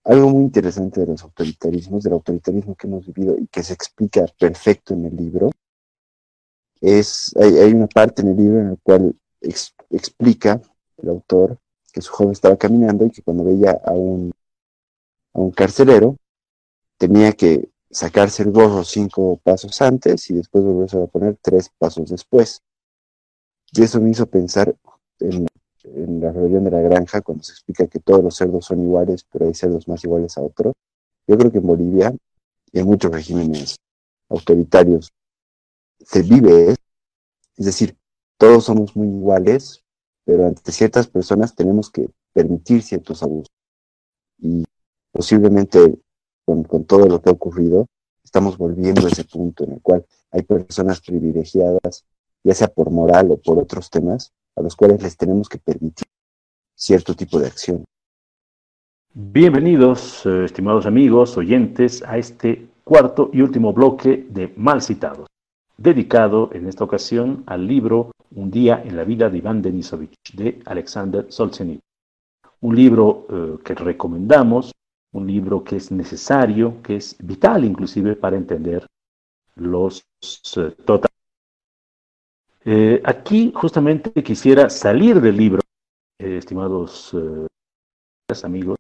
algo 0.05 0.31
muy 0.31 0.45
interesante 0.45 1.01
de 1.01 1.07
los 1.07 1.23
autoritarismos, 1.23 2.05
del 2.05 2.15
autoritarismo 2.15 2.75
que 2.77 2.87
hemos 2.87 3.07
vivido 3.07 3.37
y 3.39 3.47
que 3.49 3.63
se 3.63 3.75
explica 3.75 4.25
perfecto 4.39 4.95
en 4.95 5.07
el 5.07 5.17
libro, 5.17 5.51
es, 6.81 7.35
hay, 7.37 7.59
hay 7.59 7.73
una 7.73 7.89
parte 7.89 8.23
en 8.23 8.29
el 8.29 8.37
libro 8.37 8.61
en 8.61 8.71
la 8.71 8.77
cual 8.83 9.15
explica 9.91 10.61
el 10.99 11.09
autor 11.09 11.59
que 11.93 12.01
su 12.01 12.13
joven 12.13 12.33
estaba 12.33 12.57
caminando 12.57 13.05
y 13.07 13.11
que 13.11 13.23
cuando 13.23 13.45
veía 13.45 13.81
a 13.85 13.93
un, 13.93 14.33
a 15.35 15.41
un 15.41 15.51
carcelero 15.51 16.17
tenía 16.99 17.33
que 17.33 17.71
sacarse 17.91 18.43
el 18.43 18.53
gorro 18.53 18.85
cinco 18.85 19.41
pasos 19.43 19.81
antes 19.81 20.31
y 20.31 20.35
después 20.35 20.65
volverse 20.65 21.03
a 21.03 21.07
poner 21.07 21.39
tres 21.41 21.71
pasos 21.79 22.11
después. 22.11 22.63
Y 23.73 23.83
eso 23.83 24.01
me 24.01 24.11
hizo 24.11 24.27
pensar 24.27 24.75
en, 25.21 25.47
en, 25.85 26.21
la 26.21 26.33
rebelión 26.33 26.65
de 26.65 26.71
la 26.71 26.81
granja, 26.81 27.21
cuando 27.21 27.45
se 27.45 27.53
explica 27.53 27.87
que 27.87 28.01
todos 28.01 28.23
los 28.23 28.37
cerdos 28.37 28.67
son 28.67 28.83
iguales, 28.83 29.27
pero 29.31 29.47
hay 29.47 29.55
cerdos 29.55 29.89
más 29.89 30.05
iguales 30.05 30.37
a 30.39 30.43
otros. 30.43 30.75
Yo 31.27 31.37
creo 31.37 31.51
que 31.51 31.59
en 31.59 31.67
Bolivia 31.67 32.15
y 32.73 32.79
en 32.79 32.87
muchos 32.87 33.11
regímenes 33.11 33.77
autoritarios 34.29 35.11
se 36.01 36.23
vive 36.23 36.71
eso. 36.71 36.81
Es 37.57 37.67
decir, 37.67 37.97
todos 38.39 38.65
somos 38.65 38.95
muy 38.95 39.09
iguales, 39.09 39.83
pero 40.25 40.47
ante 40.47 40.73
ciertas 40.73 41.07
personas 41.09 41.55
tenemos 41.55 41.91
que 41.91 42.09
permitir 42.33 42.83
ciertos 42.83 43.23
abusos. 43.23 43.51
Y 44.39 44.65
posiblemente 45.11 45.99
con, 46.47 46.85
todo 46.85 47.07
lo 47.07 47.21
que 47.21 47.29
ha 47.29 47.33
ocurrido, 47.33 47.87
estamos 48.25 48.57
volviendo 48.57 49.07
a 49.07 49.11
ese 49.11 49.25
punto 49.25 49.65
en 49.65 49.73
el 49.73 49.83
cual 49.83 50.07
hay 50.31 50.43
personas 50.43 51.01
privilegiadas, 51.01 52.05
ya 52.45 52.55
sea 52.55 52.69
por 52.69 52.91
moral 52.91 53.33
o 53.33 53.37
por 53.37 53.59
otros 53.59 53.91
temas, 53.91 54.33
a 54.55 54.63
los 54.63 54.77
cuales 54.77 55.03
les 55.03 55.17
tenemos 55.17 55.49
que 55.49 55.59
permitir 55.59 56.07
cierto 56.75 57.15
tipo 57.15 57.41
de 57.41 57.49
acción. 57.49 57.85
Bienvenidos, 59.13 60.25
eh, 60.27 60.45
estimados 60.45 60.87
amigos, 60.87 61.37
oyentes, 61.37 62.03
a 62.07 62.17
este 62.19 62.69
cuarto 62.85 63.31
y 63.33 63.41
último 63.41 63.73
bloque 63.73 64.27
de 64.31 64.53
Mal 64.57 64.83
Citados, 64.83 65.27
dedicado 65.77 66.51
en 66.53 66.69
esta 66.69 66.85
ocasión 66.85 67.43
al 67.47 67.67
libro 67.67 68.13
un 68.35 68.51
día 68.51 68.83
en 68.85 68.95
la 68.97 69.05
vida 69.05 69.29
de 69.31 69.39
Iván 69.39 69.63
Denisovich, 69.63 70.15
de 70.35 70.61
Alexander 70.67 71.27
Solzhenitsyn. 71.29 71.81
Un 72.61 72.77
libro 72.77 73.27
eh, 73.29 73.59
que 73.65 73.75
recomendamos, 73.75 74.73
un 75.17 75.27
libro 75.27 75.65
que 75.65 75.77
es 75.77 75.91
necesario, 75.91 76.83
que 76.83 76.97
es 76.97 77.17
vital 77.19 77.65
inclusive 77.65 78.17
para 78.17 78.37
entender 78.37 78.87
los 79.57 80.05
eh, 80.57 80.75
totales. 80.85 81.17
Eh, 82.65 83.01
aquí 83.05 83.53
justamente 83.55 84.11
quisiera 84.23 84.69
salir 84.69 85.21
del 85.21 85.37
libro, 85.37 85.61
estimados 86.19 87.15
amigos, 88.43 88.77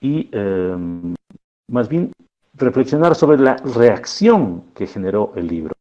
y 0.00 0.28
em, 0.32 1.14
más 1.68 1.88
bien 1.88 2.12
reflexionar 2.54 3.14
sobre 3.14 3.38
la 3.38 3.56
reacción 3.56 4.64
que 4.74 4.86
generó 4.86 5.32
el 5.36 5.46
libro. 5.46 5.74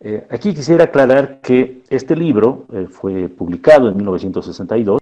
Eh, 0.00 0.26
aquí 0.30 0.54
quisiera 0.54 0.84
aclarar 0.84 1.40
que 1.40 1.82
este 1.88 2.14
libro 2.14 2.66
eh, 2.72 2.86
fue 2.90 3.28
publicado 3.28 3.88
en 3.88 3.96
1962, 3.96 5.00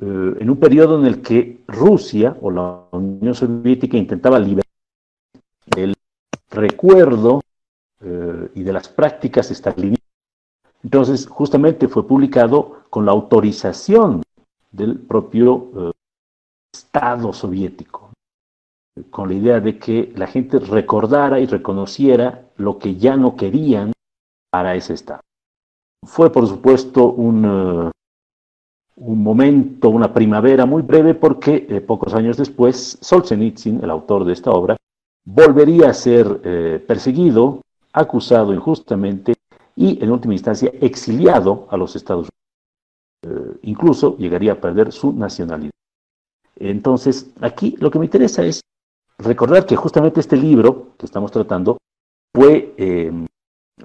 eh, 0.00 0.36
en 0.40 0.50
un 0.50 0.56
periodo 0.56 0.98
en 0.98 1.06
el 1.06 1.22
que 1.22 1.60
Rusia 1.66 2.36
o 2.40 2.50
la 2.50 2.84
Unión 2.92 3.34
Soviética 3.34 3.96
intentaba 3.96 4.38
liberar 4.38 4.64
del 5.66 5.94
recuerdo 6.50 7.40
y 8.54 8.62
de 8.62 8.72
las 8.72 8.88
prácticas 8.88 9.50
estalinistas. 9.50 10.06
Entonces, 10.84 11.26
justamente 11.26 11.88
fue 11.88 12.06
publicado 12.06 12.84
con 12.90 13.04
la 13.04 13.10
autorización 13.10 14.22
del 14.70 15.00
propio 15.00 15.92
Estado 16.72 17.32
soviético, 17.32 18.12
con 19.10 19.28
la 19.28 19.34
idea 19.34 19.60
de 19.60 19.78
que 19.78 20.12
la 20.14 20.26
gente 20.26 20.58
recordara 20.58 21.40
y 21.40 21.46
reconociera 21.46 22.46
lo 22.56 22.78
que 22.78 22.96
ya 22.96 23.16
no 23.16 23.36
querían 23.36 23.92
para 24.50 24.74
ese 24.74 24.94
estado. 24.94 25.22
Fue, 26.04 26.30
por 26.30 26.46
supuesto, 26.46 27.10
un, 27.10 27.44
eh, 27.44 27.90
un 29.00 29.22
momento, 29.22 29.90
una 29.90 30.12
primavera 30.12 30.66
muy 30.66 30.82
breve, 30.82 31.14
porque 31.14 31.66
eh, 31.68 31.80
pocos 31.80 32.14
años 32.14 32.36
después, 32.36 32.98
Solzhenitsyn, 33.00 33.82
el 33.82 33.90
autor 33.90 34.24
de 34.24 34.32
esta 34.32 34.50
obra, 34.50 34.76
volvería 35.24 35.90
a 35.90 35.94
ser 35.94 36.40
eh, 36.44 36.84
perseguido, 36.86 37.62
acusado 37.92 38.52
injustamente 38.52 39.34
y, 39.76 40.02
en 40.02 40.10
última 40.10 40.34
instancia, 40.34 40.72
exiliado 40.80 41.66
a 41.70 41.76
los 41.76 41.94
Estados 41.96 42.28
Unidos. 42.28 43.58
incluso 43.62 44.16
llegaría 44.16 44.52
a 44.52 44.60
perder 44.60 44.92
su 44.92 45.12
nacionalidad. 45.12 45.72
Entonces, 46.56 47.30
aquí 47.40 47.76
lo 47.78 47.90
que 47.90 47.98
me 47.98 48.06
interesa 48.06 48.42
es 48.44 48.60
recordar 49.18 49.66
que 49.66 49.76
justamente 49.76 50.20
este 50.20 50.36
libro 50.36 50.94
que 50.98 51.06
estamos 51.06 51.30
tratando 51.30 51.78
fue 52.34 52.74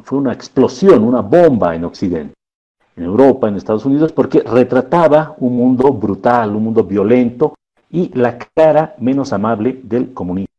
fue 0.02 0.18
una 0.18 0.34
explosión, 0.34 1.04
una 1.04 1.22
bomba 1.22 1.76
en 1.76 1.86
Occidente, 1.86 2.34
en 2.96 3.04
Europa, 3.04 3.48
en 3.48 3.56
Estados 3.56 3.86
Unidos, 3.86 4.12
porque 4.12 4.42
retrataba 4.42 5.36
un 5.40 5.56
mundo 5.56 5.92
brutal, 5.94 6.56
un 6.56 6.64
mundo 6.64 6.84
violento 6.84 7.56
y 7.90 8.10
la 8.18 8.38
cara 8.38 8.96
menos 9.00 9.34
amable 9.34 9.80
del 9.84 10.14
comunismo. 10.14 10.54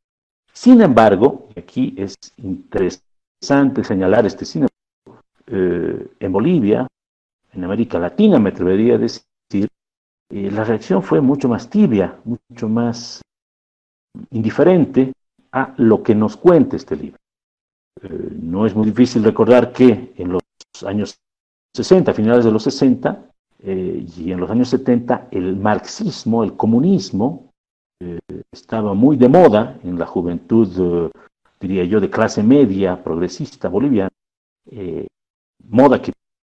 Sin 0.53 0.80
embargo, 0.80 1.49
aquí 1.57 1.95
es 1.97 2.16
interesante 2.37 3.85
señalar 3.85 4.26
este 4.26 4.45
cine, 4.45 4.68
eh, 5.47 6.09
en 6.20 6.32
Bolivia, 6.32 6.87
en 7.53 7.64
América 7.64 7.99
Latina, 7.99 8.39
me 8.39 8.51
atrevería 8.51 8.95
a 8.95 8.99
decir, 8.99 9.68
eh, 10.30 10.51
la 10.51 10.64
reacción 10.64 11.03
fue 11.03 11.20
mucho 11.20 11.49
más 11.49 11.68
tibia, 11.68 12.18
mucho 12.24 12.68
más 12.68 13.20
indiferente 14.30 15.12
a 15.53 15.74
lo 15.76 16.03
que 16.03 16.14
nos 16.14 16.37
cuenta 16.37 16.76
este 16.76 16.97
libro. 16.97 17.18
Eh, 18.03 18.37
no 18.41 18.66
es 18.66 18.74
muy 18.74 18.87
difícil 18.87 19.22
recordar 19.22 19.72
que 19.72 20.12
en 20.16 20.32
los 20.32 20.43
años 20.87 21.16
60, 21.75 22.14
finales 22.14 22.45
de 22.45 22.53
los 22.53 22.62
60 22.62 23.27
eh, 23.62 24.07
y 24.16 24.33
en 24.33 24.41
los 24.41 24.51
años 24.51 24.68
70, 24.68 25.29
el 25.31 25.57
marxismo, 25.57 26.45
el 26.45 26.55
comunismo, 26.55 27.51
eh, 28.01 28.18
estaba 28.53 28.95
muy 28.95 29.16
de 29.16 29.29
moda 29.29 29.79
en 29.83 29.99
la 29.99 30.07
juventud, 30.07 31.11
diría 31.61 31.85
yo, 31.85 32.01
de 32.01 32.11
clase 32.11 32.43
media, 32.43 33.03
progresista 33.03 33.68
boliviana, 33.68 34.11
moda 35.68 36.01
que 36.01 36.12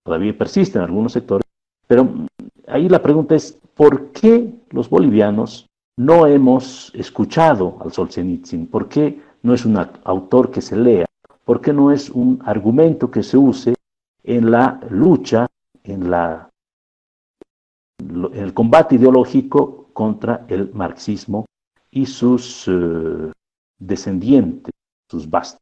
todavía 0.04 0.36
persiste 0.36 0.78
en 0.78 0.84
algunos 0.84 1.12
sectores, 1.12 1.46
pero 1.86 2.08
ahí 2.66 2.88
la 2.88 3.02
pregunta 3.02 3.34
es, 3.34 3.58
¿por 3.74 4.10
qué 4.12 4.52
los 4.70 4.90
bolivianos 4.90 5.68
no 5.96 6.26
hemos 6.26 6.92
escuchado 6.94 7.78
al 7.80 7.92
Solzhenitsyn? 7.92 8.66
¿Por 8.66 8.88
qué 8.88 9.20
no 9.42 9.54
es 9.54 9.64
un 9.64 9.76
autor 10.04 10.50
que 10.50 10.60
se 10.60 10.76
lea? 10.76 11.06
¿Por 11.44 11.60
qué 11.60 11.72
no 11.72 11.92
es 11.92 12.10
un 12.10 12.40
argumento 12.44 13.10
que 13.10 13.22
se 13.22 13.36
use 13.36 13.75
en 14.26 14.50
la 14.50 14.80
lucha, 14.90 15.46
en, 15.84 16.10
la, 16.10 16.50
en 18.00 18.34
el 18.34 18.52
combate 18.52 18.96
ideológico 18.96 19.90
contra 19.92 20.44
el 20.48 20.74
marxismo 20.74 21.46
y 21.90 22.06
sus 22.06 22.66
eh, 22.66 23.32
descendientes, 23.78 24.72
sus 25.08 25.30
bastos. 25.30 25.60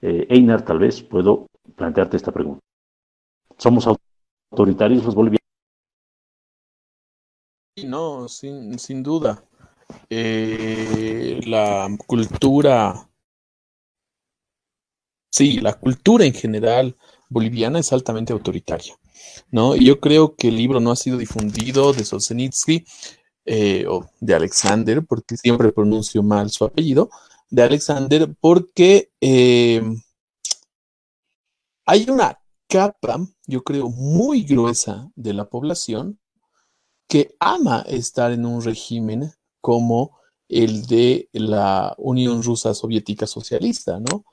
Eh, 0.00 0.26
Einar, 0.30 0.64
tal 0.64 0.78
vez 0.78 1.02
puedo 1.02 1.46
plantearte 1.76 2.16
esta 2.16 2.32
pregunta. 2.32 2.60
¿Somos 3.58 3.86
autoritarios 4.50 5.04
los 5.04 5.14
bolivianos? 5.14 5.40
No, 7.84 8.28
sin, 8.28 8.78
sin 8.78 9.02
duda. 9.02 9.44
Eh, 10.08 11.40
la 11.46 11.88
cultura, 12.06 13.08
sí, 15.30 15.60
la 15.60 15.74
cultura 15.74 16.24
en 16.24 16.32
general 16.32 16.96
boliviana 17.34 17.80
es 17.80 17.92
altamente 17.92 18.32
autoritaria, 18.32 18.96
¿no? 19.50 19.74
Y 19.74 19.84
yo 19.84 20.00
creo 20.00 20.36
que 20.36 20.48
el 20.48 20.56
libro 20.56 20.80
no 20.80 20.92
ha 20.92 20.96
sido 20.96 21.18
difundido 21.18 21.92
de 21.92 22.04
Solzhenitsky 22.04 22.84
eh, 23.44 23.84
o 23.88 24.06
de 24.20 24.34
Alexander, 24.34 25.04
porque 25.04 25.36
siempre 25.36 25.72
pronuncio 25.72 26.22
mal 26.22 26.48
su 26.50 26.64
apellido, 26.64 27.10
de 27.50 27.62
Alexander, 27.62 28.34
porque 28.40 29.10
eh, 29.20 29.82
hay 31.84 32.08
una 32.08 32.38
capa, 32.68 33.18
yo 33.46 33.62
creo, 33.62 33.90
muy 33.90 34.44
gruesa 34.44 35.10
de 35.16 35.34
la 35.34 35.48
población 35.50 36.18
que 37.08 37.34
ama 37.40 37.84
estar 37.86 38.32
en 38.32 38.46
un 38.46 38.62
régimen 38.62 39.32
como 39.60 40.16
el 40.48 40.86
de 40.86 41.28
la 41.32 41.94
Unión 41.98 42.42
Rusa 42.42 42.74
Soviética 42.74 43.26
Socialista, 43.26 43.98
¿no? 43.98 44.24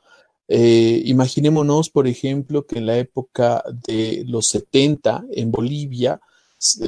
Eh, 0.54 1.04
imaginémonos, 1.06 1.90
por 1.90 2.10
ejemplo, 2.10 2.66
que 2.66 2.80
en 2.80 2.86
la 2.86 2.98
época 2.98 3.64
de 3.88 4.26
los 4.28 4.50
70 4.50 5.24
en 5.32 5.50
Bolivia, 5.50 6.20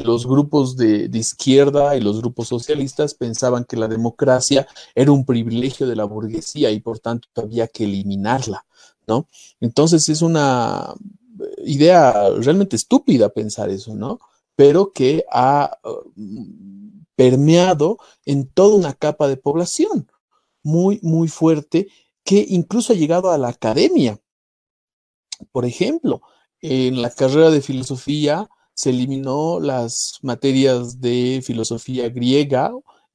los 0.04 0.28
grupos 0.28 0.76
de, 0.76 1.08
de, 1.08 1.18
izquierda 1.18 1.96
y 1.96 2.02
los 2.02 2.20
grupos 2.20 2.50
socialistas 2.50 3.14
pensaban 3.14 3.64
que 3.64 3.78
la 3.78 3.88
democracia 3.88 4.68
era 4.94 5.14
un 5.14 5.26
privilegio 5.26 5.88
de 5.88 5.96
la 5.96 6.04
burguesía 6.04 6.72
y 6.72 6.82
por 6.82 7.00
tanto 7.00 7.30
había 7.38 7.68
que 7.70 7.86
eliminarla, 7.86 8.66
¿no? 9.08 9.30
Entonces 9.62 10.10
es 10.10 10.22
una 10.22 10.94
idea 11.66 12.32
realmente 12.32 12.76
estúpida 12.76 13.30
pensar 13.30 13.70
eso, 13.70 13.96
¿no? 13.96 14.20
Pero 14.58 14.92
que 14.92 15.24
ha 15.32 15.78
uh, 15.86 16.12
permeado 17.16 17.98
en 18.26 18.46
toda 18.46 18.76
una 18.76 18.94
capa 18.94 19.30
de 19.30 19.38
población 19.38 20.12
muy, 20.64 21.00
muy 21.02 21.30
fuerte 21.30 21.88
que 22.24 22.46
incluso 22.50 22.94
ha 22.94 22.96
llegado 22.96 23.32
a 23.32 23.38
la 23.38 23.50
academia. 23.50 24.20
Por 25.52 25.66
ejemplo, 25.66 26.22
en 26.62 27.02
la 27.02 27.10
carrera 27.10 27.52
de 27.52 27.62
filosofía 27.62 28.50
se 28.74 28.90
eliminó 28.90 29.60
las 29.60 30.20
materias 30.22 31.00
de 31.00 31.42
filosofía 31.46 32.10
griega 32.10 32.72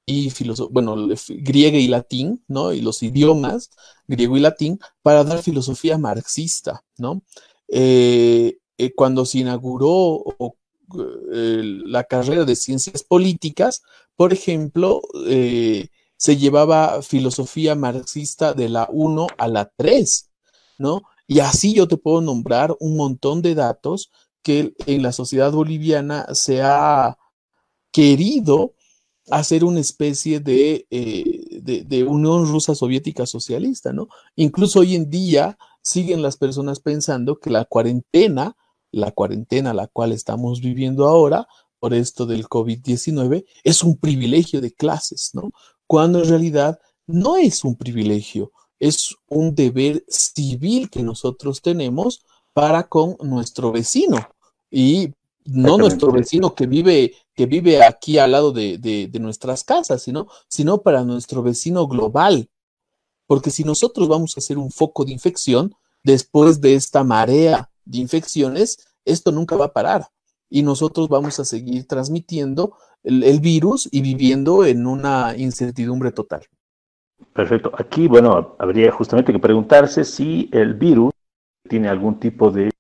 y 0.07 0.33
bueno, 0.71 0.97
griega 1.29 1.79
y 1.79 1.89
latín, 1.89 2.43
¿no? 2.49 2.73
Y 2.73 2.81
los 2.81 3.03
idiomas 3.03 3.71
griego 4.07 4.37
y 4.37 4.41
latín 4.41 4.79
para 5.03 5.25
dar 5.25 5.43
filosofía 5.43 5.99
marxista, 5.99 6.85
¿no? 6.97 7.23
Eh, 7.69 8.59
eh, 8.79 8.95
cuando 8.95 9.27
se 9.27 9.41
inauguró 9.41 10.25
eh, 11.33 11.63
la 11.85 12.05
carrera 12.05 12.45
de 12.45 12.57
ciencias 12.57 13.03
políticas, 13.03 13.83
por 14.17 14.33
ejemplo, 14.33 15.03
se 16.19 16.37
llevaba 16.37 17.01
filosofía 17.01 17.75
marxista 17.75 18.53
de 18.53 18.69
la 18.69 18.89
1 18.91 19.29
a 19.39 19.49
la 19.49 19.73
3, 19.77 20.31
¿no? 20.79 21.03
Y 21.27 21.41
así 21.41 21.75
yo 21.75 21.87
te 21.87 21.97
puedo 21.97 22.21
nombrar 22.21 22.77
un 22.81 22.97
montón 22.97 23.41
de 23.41 23.55
datos 23.55 24.11
que 24.43 24.75
en 24.87 25.03
la 25.03 25.13
sociedad 25.13 25.53
boliviana 25.53 26.27
se 26.35 26.61
ha 26.63 27.17
querido 27.93 28.75
hacer 29.31 29.65
una 29.65 29.81
especie 29.81 30.41
de, 30.41 30.87
de, 30.91 31.85
de, 31.85 32.05
Unión 32.05 32.47
Rusa 32.47 32.75
Soviética 32.75 33.27
Socialista, 33.27 33.93
¿no? 33.93 34.09
Incluso 34.37 34.81
hoy 34.81 34.97
en 34.97 35.11
día 35.11 35.59
siguen 35.83 36.23
las 36.23 36.37
personas 36.37 36.81
pensando 36.81 37.39
que 37.39 37.51
la 37.51 37.65
cuarentena, 37.65 38.57
la 38.91 39.13
cuarentena 39.13 39.75
la 39.75 39.87
cual 39.87 40.13
estamos 40.13 40.61
viviendo 40.61 41.07
ahora, 41.07 41.47
por 41.79 41.95
esto 41.95 42.27
del 42.27 42.49
COVID-19, 42.49 43.45
es 43.63 43.83
un 43.85 43.99
privilegio 43.99 44.61
de 44.61 44.73
clases, 44.73 45.31
¿no? 45.35 45.53
Cuando 45.89 46.21
en 46.21 46.29
realidad 46.29 46.79
no 47.07 47.37
es 47.37 47.65
un 47.65 47.75
privilegio, 47.75 48.53
es 48.79 49.17
un 49.27 49.55
deber 49.55 50.05
civil 50.07 50.91
que 50.91 51.03
nosotros 51.03 51.63
tenemos 51.63 52.25
para 52.53 52.89
con 52.89 53.17
nuestro 53.23 53.73
vecino. 53.73 54.19
Y 54.71 55.15
no 55.47 55.79
nuestro 55.79 56.13
vecino 56.13 56.55
que 56.55 56.67
vive, 56.67 57.15
que 57.35 57.47
vive 57.47 57.83
aquí 57.83 58.19
al 58.19 58.33
lado 58.33 58.53
de, 58.53 58.77
de, 58.77 59.09
de 59.09 59.19
nuestras 59.19 59.65
casas, 59.65 60.03
sino, 60.03 60.29
sino 60.47 60.83
para 60.83 61.05
nuestro 61.05 61.43
vecino 61.43 61.89
global, 61.89 62.51
porque 63.27 63.51
si 63.51 63.65
nosotros 63.65 64.09
vamos 64.09 64.37
a 64.37 64.41
hacer 64.41 64.59
un 64.59 64.71
foco 64.71 65.07
de 65.07 65.13
infección, 65.13 65.75
después 66.05 66.61
de 66.61 66.75
esta 66.75 67.03
marea 67.03 67.71
de 67.87 67.99
infecciones, 67.99 68.87
esto 69.07 69.33
nunca 69.33 69.57
va 69.57 69.67
a 69.67 69.73
parar 69.73 70.09
y 70.51 70.63
nosotros 70.63 71.09
vamos 71.09 71.39
a 71.41 71.45
seguir 71.45 71.87
transmitiendo 71.87 72.75
el, 73.03 73.41
virus 73.41 73.89
y 73.91 74.03
viviendo 74.03 74.65
en 74.65 74.87
una 74.87 75.37
incertidumbre 75.37 76.13
total. 76.13 76.43
Perfecto. 77.33 77.73
Aquí, 77.77 78.09
bueno, 78.09 78.57
habría 78.59 78.91
justamente 78.93 79.33
que 79.33 79.39
preguntarse 79.39 80.05
si 80.05 80.49
el 80.53 80.75
virus 80.75 81.13
tiene 81.69 81.89
algún 81.89 82.19
tipo 82.19 82.51
de 82.51 82.71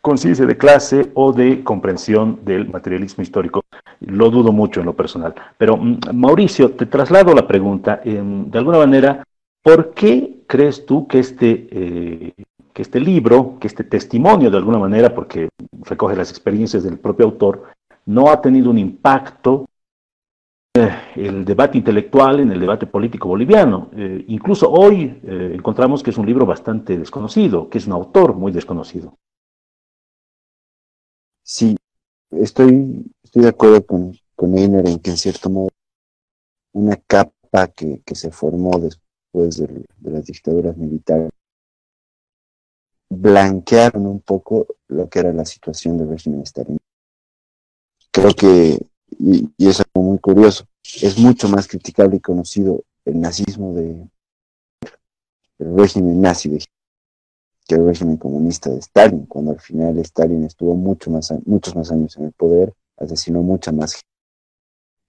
conciencia 0.00 0.46
de 0.46 0.56
clase 0.56 1.10
o 1.14 1.32
de 1.32 1.62
comprensión 1.62 2.40
del 2.44 2.68
materialismo 2.68 3.22
histórico. 3.22 3.62
Lo 4.00 4.30
dudo 4.30 4.52
mucho 4.52 4.80
en 4.80 4.86
lo 4.86 4.94
personal. 4.94 5.34
Pero, 5.56 5.76
mm, 5.76 6.00
Mauricio, 6.14 6.72
te 6.72 6.86
traslado 6.86 7.34
la 7.34 7.46
pregunta. 7.46 8.00
Eh, 8.04 8.22
de 8.22 8.58
alguna 8.58 8.78
manera, 8.78 9.22
¿Por 9.68 9.92
qué 9.92 10.44
crees 10.46 10.86
tú 10.86 11.06
que 11.06 11.18
este, 11.18 11.68
eh, 11.70 12.32
que 12.78 12.82
este 12.82 13.00
libro, 13.00 13.58
que 13.58 13.66
este 13.66 13.82
testimonio 13.82 14.52
de 14.52 14.56
alguna 14.56 14.78
manera, 14.78 15.12
porque 15.12 15.48
recoge 15.82 16.14
las 16.14 16.30
experiencias 16.30 16.84
del 16.84 17.00
propio 17.00 17.26
autor, 17.26 17.64
no 18.06 18.30
ha 18.30 18.40
tenido 18.40 18.70
un 18.70 18.78
impacto 18.78 19.66
en 20.76 20.88
el 21.16 21.44
debate 21.44 21.76
intelectual, 21.76 22.38
en 22.38 22.52
el 22.52 22.60
debate 22.60 22.86
político 22.86 23.26
boliviano? 23.26 23.90
Eh, 23.96 24.24
incluso 24.28 24.70
hoy 24.70 25.20
eh, 25.24 25.54
encontramos 25.56 26.04
que 26.04 26.10
es 26.10 26.18
un 26.18 26.26
libro 26.26 26.46
bastante 26.46 26.96
desconocido, 26.96 27.68
que 27.68 27.78
es 27.78 27.88
un 27.88 27.94
autor 27.94 28.34
muy 28.34 28.52
desconocido. 28.52 29.16
Sí, 31.42 31.74
estoy, 32.30 33.10
estoy 33.24 33.42
de 33.42 33.48
acuerdo 33.48 33.84
con, 33.84 34.16
con 34.36 34.56
Einer 34.56 34.86
en 34.86 35.00
que 35.00 35.10
en 35.10 35.16
cierto 35.16 35.50
modo 35.50 35.70
una 36.74 36.94
capa 36.94 37.66
que, 37.74 38.02
que 38.06 38.14
se 38.14 38.30
formó 38.30 38.78
después 38.78 39.02
después 39.32 39.58
de, 39.58 39.84
de 39.98 40.10
las 40.10 40.24
dictaduras 40.26 40.76
militares, 40.76 41.30
blanquearon 43.10 44.06
un 44.06 44.20
poco 44.20 44.66
lo 44.88 45.08
que 45.08 45.20
era 45.20 45.32
la 45.32 45.44
situación 45.44 45.98
del 45.98 46.08
régimen 46.08 46.42
estalinista. 46.42 46.84
Creo 48.10 48.34
que, 48.34 48.78
y, 49.18 49.48
es 49.58 49.80
algo 49.80 50.08
muy 50.08 50.18
curioso, 50.18 50.64
es 51.02 51.18
mucho 51.18 51.48
más 51.48 51.68
criticable 51.68 52.16
y 52.16 52.20
conocido 52.20 52.84
el 53.04 53.20
nazismo 53.20 53.72
de 53.74 54.08
el 55.58 55.76
régimen 55.76 56.20
nazi 56.20 56.48
de 56.50 56.64
que 57.66 57.74
el 57.74 57.84
régimen 57.86 58.16
comunista 58.16 58.70
de 58.70 58.78
Stalin, 58.78 59.26
cuando 59.26 59.50
al 59.50 59.60
final 59.60 59.98
Stalin 59.98 60.44
estuvo 60.44 60.74
mucho 60.74 61.10
más, 61.10 61.34
muchos 61.44 61.74
más 61.74 61.90
años 61.90 62.16
en 62.16 62.26
el 62.26 62.32
poder, 62.32 62.72
asesinó 62.96 63.42
mucha 63.42 63.72
más 63.72 63.94
gente. 63.94 64.06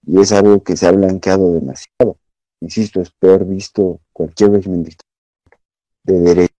Y 0.06 0.20
es 0.20 0.32
algo 0.32 0.62
que 0.62 0.76
se 0.76 0.86
ha 0.86 0.92
blanqueado 0.92 1.52
demasiado 1.52 2.18
insisto, 2.60 3.00
es 3.00 3.10
peor 3.10 3.44
visto 3.46 4.00
cualquier 4.12 4.52
régimen 4.52 4.84
de 6.04 6.20
derecha 6.20 6.54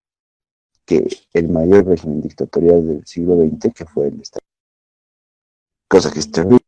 que 0.90 1.08
el 1.34 1.48
mayor 1.48 1.86
régimen 1.86 2.20
dictatorial 2.20 2.84
del 2.84 3.06
siglo 3.06 3.36
XX, 3.36 3.72
que 3.72 3.84
fue 3.84 4.08
el 4.08 4.20
Estado. 4.20 4.42
Cosa 5.88 6.10
que 6.10 6.18
es 6.18 6.32
terrible. 6.32 6.58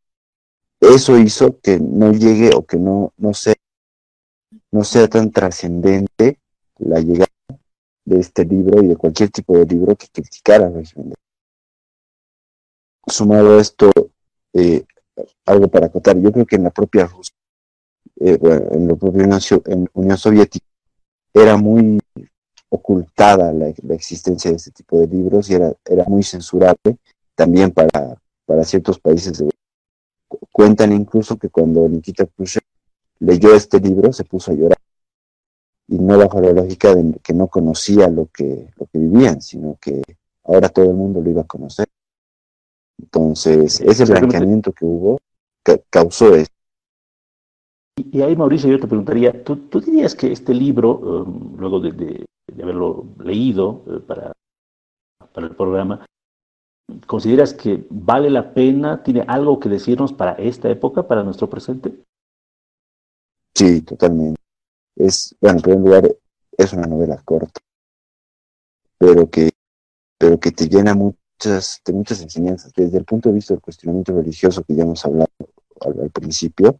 Eso 0.78 1.18
hizo 1.18 1.58
que 1.60 1.80
no 1.80 2.12
llegue 2.12 2.52
o 2.54 2.64
que 2.64 2.76
no, 2.76 3.12
no, 3.16 3.34
sea, 3.34 3.54
no 4.70 4.84
sea 4.84 5.08
tan 5.08 5.32
trascendente 5.32 6.38
la 6.78 7.00
llegada 7.00 7.26
de 8.04 8.20
este 8.20 8.44
libro 8.44 8.80
y 8.80 8.86
de 8.86 8.96
cualquier 8.96 9.30
tipo 9.30 9.58
de 9.58 9.66
libro 9.66 9.96
que 9.96 10.06
criticara 10.06 10.66
al 10.66 10.74
régimen. 10.74 11.14
Sumado 13.08 13.58
a 13.58 13.60
esto, 13.60 13.90
eh, 14.52 14.84
algo 15.46 15.66
para 15.66 15.86
acotar, 15.86 16.16
yo 16.16 16.30
creo 16.30 16.46
que 16.46 16.56
en 16.56 16.62
la 16.62 16.70
propia 16.70 17.06
Rusia 17.06 17.34
eh, 18.20 18.36
bueno, 18.36 18.68
en 18.70 18.86
la 18.86 18.94
propia 18.94 19.24
Unión, 19.24 19.40
Unión, 19.94 20.16
Soviética, 20.16 20.64
era 21.34 21.56
muy 21.56 21.98
ocultada 22.72 23.52
la, 23.52 23.70
la, 23.82 23.94
existencia 23.94 24.50
de 24.50 24.56
este 24.56 24.70
tipo 24.70 24.98
de 24.98 25.06
libros 25.06 25.50
y 25.50 25.54
era, 25.54 25.74
era 25.84 26.04
muy 26.04 26.22
censurable 26.22 26.96
también 27.34 27.70
para, 27.70 28.16
para 28.46 28.64
ciertos 28.64 28.98
países. 28.98 29.38
De... 29.38 29.50
Cuentan 30.50 30.92
incluso 30.92 31.36
que 31.36 31.50
cuando 31.50 31.86
Nikita 31.86 32.24
Khrushchev 32.26 32.62
leyó 33.18 33.54
este 33.54 33.78
libro 33.78 34.10
se 34.12 34.24
puso 34.24 34.52
a 34.52 34.54
llorar 34.54 34.78
y 35.86 35.98
no 35.98 36.16
bajo 36.16 36.40
la 36.40 36.52
lógica 36.52 36.94
de 36.94 37.18
que 37.22 37.34
no 37.34 37.48
conocía 37.48 38.08
lo 38.08 38.28
que, 38.32 38.70
lo 38.76 38.86
que 38.86 38.98
vivían, 38.98 39.42
sino 39.42 39.76
que 39.78 40.00
ahora 40.44 40.70
todo 40.70 40.86
el 40.86 40.94
mundo 40.94 41.20
lo 41.20 41.28
iba 41.28 41.42
a 41.42 41.46
conocer. 41.46 41.86
Entonces, 42.98 43.80
ese 43.82 44.06
blanqueamiento 44.06 44.72
que 44.72 44.86
hubo 44.86 45.18
causó 45.90 46.34
esto. 46.34 46.54
Y 47.96 48.22
ahí, 48.22 48.34
Mauricio, 48.34 48.70
yo 48.70 48.80
te 48.80 48.86
preguntaría, 48.86 49.44
¿tú, 49.44 49.80
dirías 49.80 50.14
que 50.14 50.32
este 50.32 50.54
libro, 50.54 50.98
um, 50.98 51.56
luego 51.58 51.80
de, 51.80 52.24
haberlo 52.62 53.06
leído 53.18 53.82
uh, 53.86 54.00
para 54.00 54.32
para 55.32 55.46
el 55.46 55.56
programa. 55.56 56.04
¿Consideras 57.06 57.54
que 57.54 57.86
vale 57.90 58.30
la 58.30 58.52
pena, 58.52 59.02
tiene 59.02 59.24
algo 59.26 59.58
que 59.58 59.68
decirnos 59.68 60.12
para 60.12 60.32
esta 60.32 60.68
época, 60.68 61.06
para 61.06 61.22
nuestro 61.22 61.48
presente? 61.48 62.04
Sí, 63.54 63.80
totalmente. 63.82 64.40
Es, 64.96 65.34
bueno, 65.40 65.58
en 65.58 65.62
primer 65.62 65.80
lugar, 65.80 66.16
es 66.56 66.72
una 66.72 66.86
novela 66.86 67.20
corta, 67.24 67.60
pero 68.98 69.30
que, 69.30 69.50
pero 70.18 70.38
que 70.38 70.50
te 70.50 70.68
llena 70.68 70.94
muchas, 70.94 71.80
de 71.84 71.92
muchas 71.92 72.20
enseñanzas. 72.20 72.72
Desde 72.74 72.98
el 72.98 73.04
punto 73.04 73.30
de 73.30 73.36
vista 73.36 73.54
del 73.54 73.62
cuestionamiento 73.62 74.14
religioso 74.14 74.62
que 74.62 74.74
ya 74.74 74.82
hemos 74.82 75.04
hablado 75.04 75.30
al, 75.80 76.10
principio, 76.10 76.78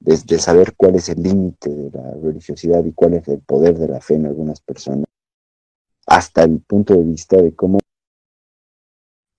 desde 0.00 0.38
saber 0.38 0.74
cuál 0.74 0.96
es 0.96 1.08
el 1.10 1.22
límite 1.22 1.70
de 1.70 1.90
la 1.90 2.10
religiosidad 2.14 2.84
y 2.84 2.92
cuál 2.92 3.14
es 3.14 3.28
el 3.28 3.40
poder 3.40 3.78
de 3.78 3.88
la 3.88 4.00
fe 4.00 4.14
en 4.14 4.26
algunas 4.26 4.60
personas, 4.60 5.04
hasta 6.06 6.42
el 6.42 6.60
punto 6.60 6.94
de 6.94 7.04
vista 7.04 7.36
de 7.36 7.54
cómo 7.54 7.78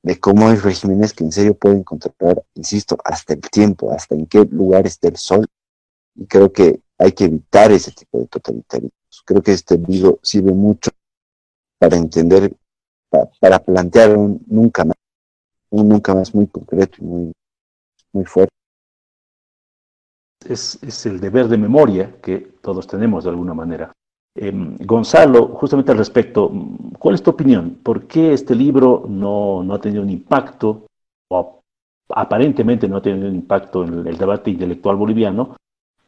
de 0.04 0.20
cómo 0.20 0.48
hay 0.48 0.56
regímenes 0.56 1.14
que 1.14 1.24
en 1.24 1.32
serio 1.32 1.54
pueden 1.54 1.84
controlar, 1.84 2.44
insisto, 2.56 2.98
hasta 3.04 3.34
el 3.34 3.42
tiempo, 3.42 3.92
hasta 3.92 4.16
en 4.16 4.26
qué 4.26 4.46
lugar 4.46 4.88
está 4.88 5.08
el 5.08 5.18
sol. 5.18 5.46
Y 6.16 6.26
creo 6.26 6.52
que 6.52 6.82
hay 6.98 7.12
que 7.12 7.26
evitar 7.26 7.72
ese 7.72 7.92
tipo 7.92 8.20
de 8.20 8.28
totalitarismos. 8.28 9.24
Creo 9.26 9.42
que 9.42 9.54
este 9.54 9.78
libro 9.78 10.20
sirve 10.24 10.54
mucho 10.54 10.92
para 11.78 11.98
entender, 11.98 12.56
para, 13.40 13.60
plantear 13.60 14.18
un 14.18 14.44
nunca 14.48 14.86
más, 14.86 14.98
un 15.70 15.90
nunca 15.90 16.14
más 16.16 16.34
muy 16.34 16.48
concreto 16.48 16.98
y 17.00 17.04
muy, 17.04 17.32
muy 18.12 18.26
fuerte. 18.26 18.54
Es, 20.48 21.06
el 21.06 21.20
deber 21.20 21.48
de 21.48 21.58
memoria 21.58 22.16
que 22.22 22.40
todos 22.62 22.88
tenemos 22.88 23.24
de 23.24 23.30
alguna 23.30 23.54
manera. 23.54 23.92
Em, 24.36 24.78
Gonzalo, 24.78 25.48
justamente 25.48 25.92
al 25.92 25.98
respecto, 25.98 26.52
¿cuál 26.98 27.16
es 27.16 27.24
tu 27.24 27.32
opinión? 27.32 27.80
¿Por 27.84 28.08
qué 28.08 28.34
este 28.34 28.56
libro 28.56 29.06
no, 29.08 29.64
no 29.64 29.74
ha 29.74 29.82
tenido 29.82 30.04
un 30.04 30.10
impacto, 30.10 30.88
o 31.30 31.62
aparentemente 32.10 32.88
no 32.88 32.98
ha 32.98 33.02
tenido 33.02 33.28
un 33.28 33.36
impacto 33.36 33.84
en 33.84 34.08
el 34.08 34.18
debate 34.18 34.52
intelectual 34.52 34.96
boliviano? 34.96 35.58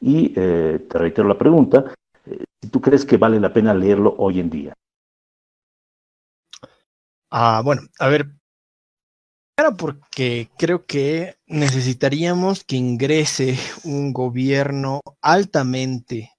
Y 0.01 0.33
eh, 0.35 0.85
te 0.89 0.97
reitero 0.97 1.27
la 1.27 1.37
pregunta, 1.37 1.93
eh, 2.25 2.43
si 2.61 2.69
tú 2.69 2.81
crees 2.81 3.05
que 3.05 3.17
vale 3.17 3.39
la 3.39 3.53
pena 3.53 3.73
leerlo 3.73 4.15
hoy 4.17 4.39
en 4.39 4.49
día. 4.49 4.73
Ah, 7.29 7.61
bueno, 7.63 7.81
a 7.99 8.07
ver, 8.09 8.27
Porque 9.71 10.49
creo 10.57 10.85
que 10.85 11.37
necesitaríamos 11.47 12.63
que 12.63 12.75
ingrese 12.75 13.57
un 13.85 14.11
gobierno 14.11 15.01
altamente 15.21 16.31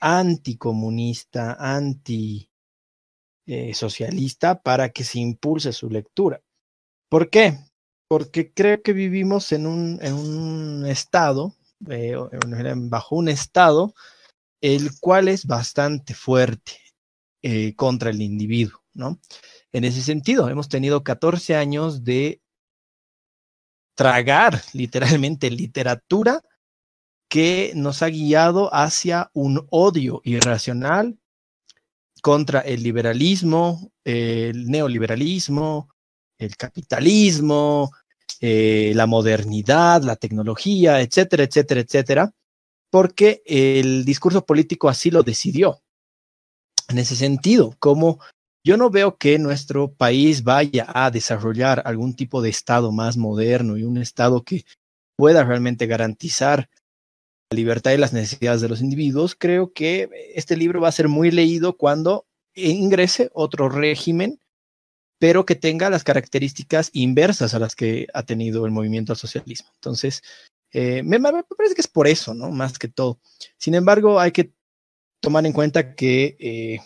anticomunista, 0.00 1.56
anti-socialista 1.58 4.52
eh, 4.52 4.60
para 4.62 4.90
que 4.90 5.04
se 5.04 5.20
impulse 5.20 5.72
su 5.72 5.88
lectura. 5.88 6.42
¿Por 7.08 7.30
qué? 7.30 7.58
Porque 8.08 8.52
creo 8.52 8.82
que 8.82 8.92
vivimos 8.92 9.52
en 9.52 9.66
un, 9.66 9.98
en 10.02 10.14
un 10.14 10.84
estado, 10.86 11.54
eh, 11.88 12.16
bajo 12.76 13.16
un 13.16 13.28
estado, 13.28 13.94
el 14.60 14.98
cual 15.00 15.28
es 15.28 15.46
bastante 15.46 16.14
fuerte 16.14 16.72
eh, 17.42 17.74
contra 17.74 18.10
el 18.10 18.20
individuo, 18.20 18.82
¿no? 18.92 19.18
En 19.72 19.84
ese 19.84 20.02
sentido, 20.02 20.48
hemos 20.48 20.68
tenido 20.68 21.04
14 21.04 21.56
años 21.56 22.04
de 22.04 22.42
tragar 24.00 24.62
literalmente 24.72 25.50
literatura 25.50 26.40
que 27.28 27.72
nos 27.74 28.02
ha 28.02 28.08
guiado 28.08 28.74
hacia 28.74 29.30
un 29.34 29.66
odio 29.68 30.22
irracional 30.24 31.18
contra 32.22 32.60
el 32.60 32.82
liberalismo, 32.82 33.92
el 34.02 34.68
neoliberalismo, 34.68 35.90
el 36.38 36.56
capitalismo, 36.56 37.90
eh, 38.40 38.92
la 38.94 39.04
modernidad, 39.04 40.02
la 40.02 40.16
tecnología, 40.16 41.02
etcétera, 41.02 41.44
etcétera, 41.44 41.82
etcétera, 41.82 42.32
porque 42.88 43.42
el 43.44 44.06
discurso 44.06 44.46
político 44.46 44.88
así 44.88 45.10
lo 45.10 45.22
decidió. 45.22 45.82
En 46.88 46.96
ese 46.96 47.16
sentido, 47.16 47.76
como 47.78 48.18
yo 48.64 48.76
no 48.76 48.90
veo 48.90 49.16
que 49.16 49.38
nuestro 49.38 49.92
país 49.92 50.44
vaya 50.44 50.86
a 50.88 51.10
desarrollar 51.10 51.82
algún 51.84 52.14
tipo 52.14 52.42
de 52.42 52.50
Estado 52.50 52.92
más 52.92 53.16
moderno 53.16 53.76
y 53.76 53.84
un 53.84 53.98
Estado 53.98 54.42
que 54.42 54.64
pueda 55.16 55.44
realmente 55.44 55.86
garantizar 55.86 56.68
la 57.50 57.56
libertad 57.56 57.92
y 57.92 57.96
las 57.96 58.12
necesidades 58.12 58.60
de 58.60 58.68
los 58.68 58.80
individuos, 58.80 59.34
creo 59.34 59.72
que 59.72 60.08
este 60.34 60.56
libro 60.56 60.80
va 60.80 60.88
a 60.88 60.92
ser 60.92 61.08
muy 61.08 61.30
leído 61.30 61.76
cuando 61.76 62.26
ingrese 62.54 63.30
otro 63.32 63.68
régimen, 63.68 64.38
pero 65.18 65.44
que 65.44 65.56
tenga 65.56 65.90
las 65.90 66.04
características 66.04 66.90
inversas 66.92 67.52
a 67.54 67.58
las 67.58 67.74
que 67.74 68.06
ha 68.14 68.22
tenido 68.22 68.66
el 68.66 68.72
movimiento 68.72 69.12
al 69.12 69.18
socialismo. 69.18 69.68
Entonces, 69.74 70.22
eh, 70.72 71.02
me, 71.02 71.18
parece 71.20 71.74
que 71.74 71.80
es 71.80 71.88
por 71.88 72.06
eso, 72.06 72.34
¿no? 72.34 72.50
Más 72.50 72.78
que 72.78 72.88
todo. 72.88 73.18
Sin 73.58 73.74
embargo, 73.74 74.20
hay 74.20 74.30
que 74.30 74.52
tomar 75.20 75.44
en 75.44 75.52
cuenta 75.52 75.94
que 75.94 76.36
eh, 76.38 76.80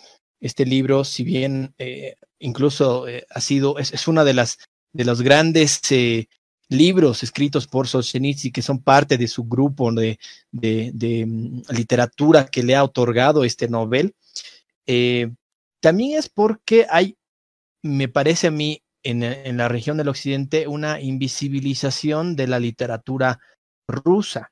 este 0.45 0.65
libro, 0.65 1.03
si 1.03 1.23
bien 1.23 1.73
eh, 1.77 2.15
incluso 2.39 3.05
ha 3.29 3.41
sido, 3.41 3.79
es, 3.79 3.93
es, 3.93 4.07
una 4.07 4.23
de 4.23 4.33
las 4.33 4.57
de 4.93 5.05
los 5.05 5.21
grandes 5.21 5.81
libros 6.69 7.23
escritos 7.23 7.67
por 7.67 7.87
Solzhenitsyn 7.87 8.51
que 8.51 8.61
son 8.61 8.81
parte 8.81 9.17
de 9.17 9.27
su 9.27 9.45
grupo 9.45 9.91
de, 9.91 10.19
de, 10.51 11.25
mm, 11.25 11.61
literatura 11.69 12.45
que 12.47 12.63
le 12.63 12.75
ha 12.75 12.83
otorgado 12.83 13.43
este 13.43 13.67
Nobel, 13.67 14.15
eh, 14.87 15.31
también 15.81 16.17
es 16.17 16.29
porque 16.29 16.87
hay, 16.89 17.17
me 17.83 18.07
parece 18.07 18.47
a 18.47 18.51
mí, 18.51 18.81
en, 19.03 19.21
en, 19.21 19.57
la 19.57 19.67
región 19.67 19.97
del 19.97 20.07
occidente, 20.07 20.67
una 20.67 20.99
invisibilización 20.99 22.35
de 22.35 22.47
la 22.47 22.59
literatura 22.59 23.39
rusa. 23.87 24.51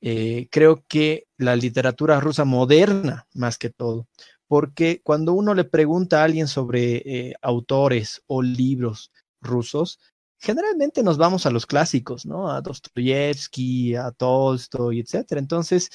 Eh, 0.00 0.46
creo 0.52 0.84
que 0.86 1.26
la 1.36 1.56
literatura 1.56 2.20
rusa 2.20 2.44
moderna, 2.44 3.26
más 3.34 3.58
que 3.58 3.70
todo, 3.70 4.06
porque 4.52 5.00
cuando 5.02 5.32
uno 5.32 5.54
le 5.54 5.64
pregunta 5.64 6.20
a 6.20 6.24
alguien 6.24 6.46
sobre 6.46 6.96
eh, 7.06 7.32
autores 7.40 8.22
o 8.26 8.42
libros 8.42 9.10
rusos, 9.40 9.98
generalmente 10.38 11.02
nos 11.02 11.16
vamos 11.16 11.46
a 11.46 11.50
los 11.50 11.64
clásicos, 11.64 12.26
¿no? 12.26 12.50
A 12.50 12.60
Dostoyevsky, 12.60 13.94
a 13.94 14.10
Tolstoy, 14.10 15.00
etcétera. 15.00 15.38
Entonces, 15.38 15.88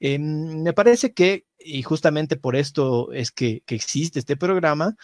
eh, 0.00 0.18
me 0.18 0.72
parece 0.72 1.12
que, 1.12 1.44
y 1.58 1.82
justamente 1.82 2.38
por 2.38 2.56
esto 2.56 3.12
es 3.12 3.30
que, 3.30 3.62
que 3.66 3.74
existe 3.74 4.20
este 4.20 4.38
programa, 4.38 4.96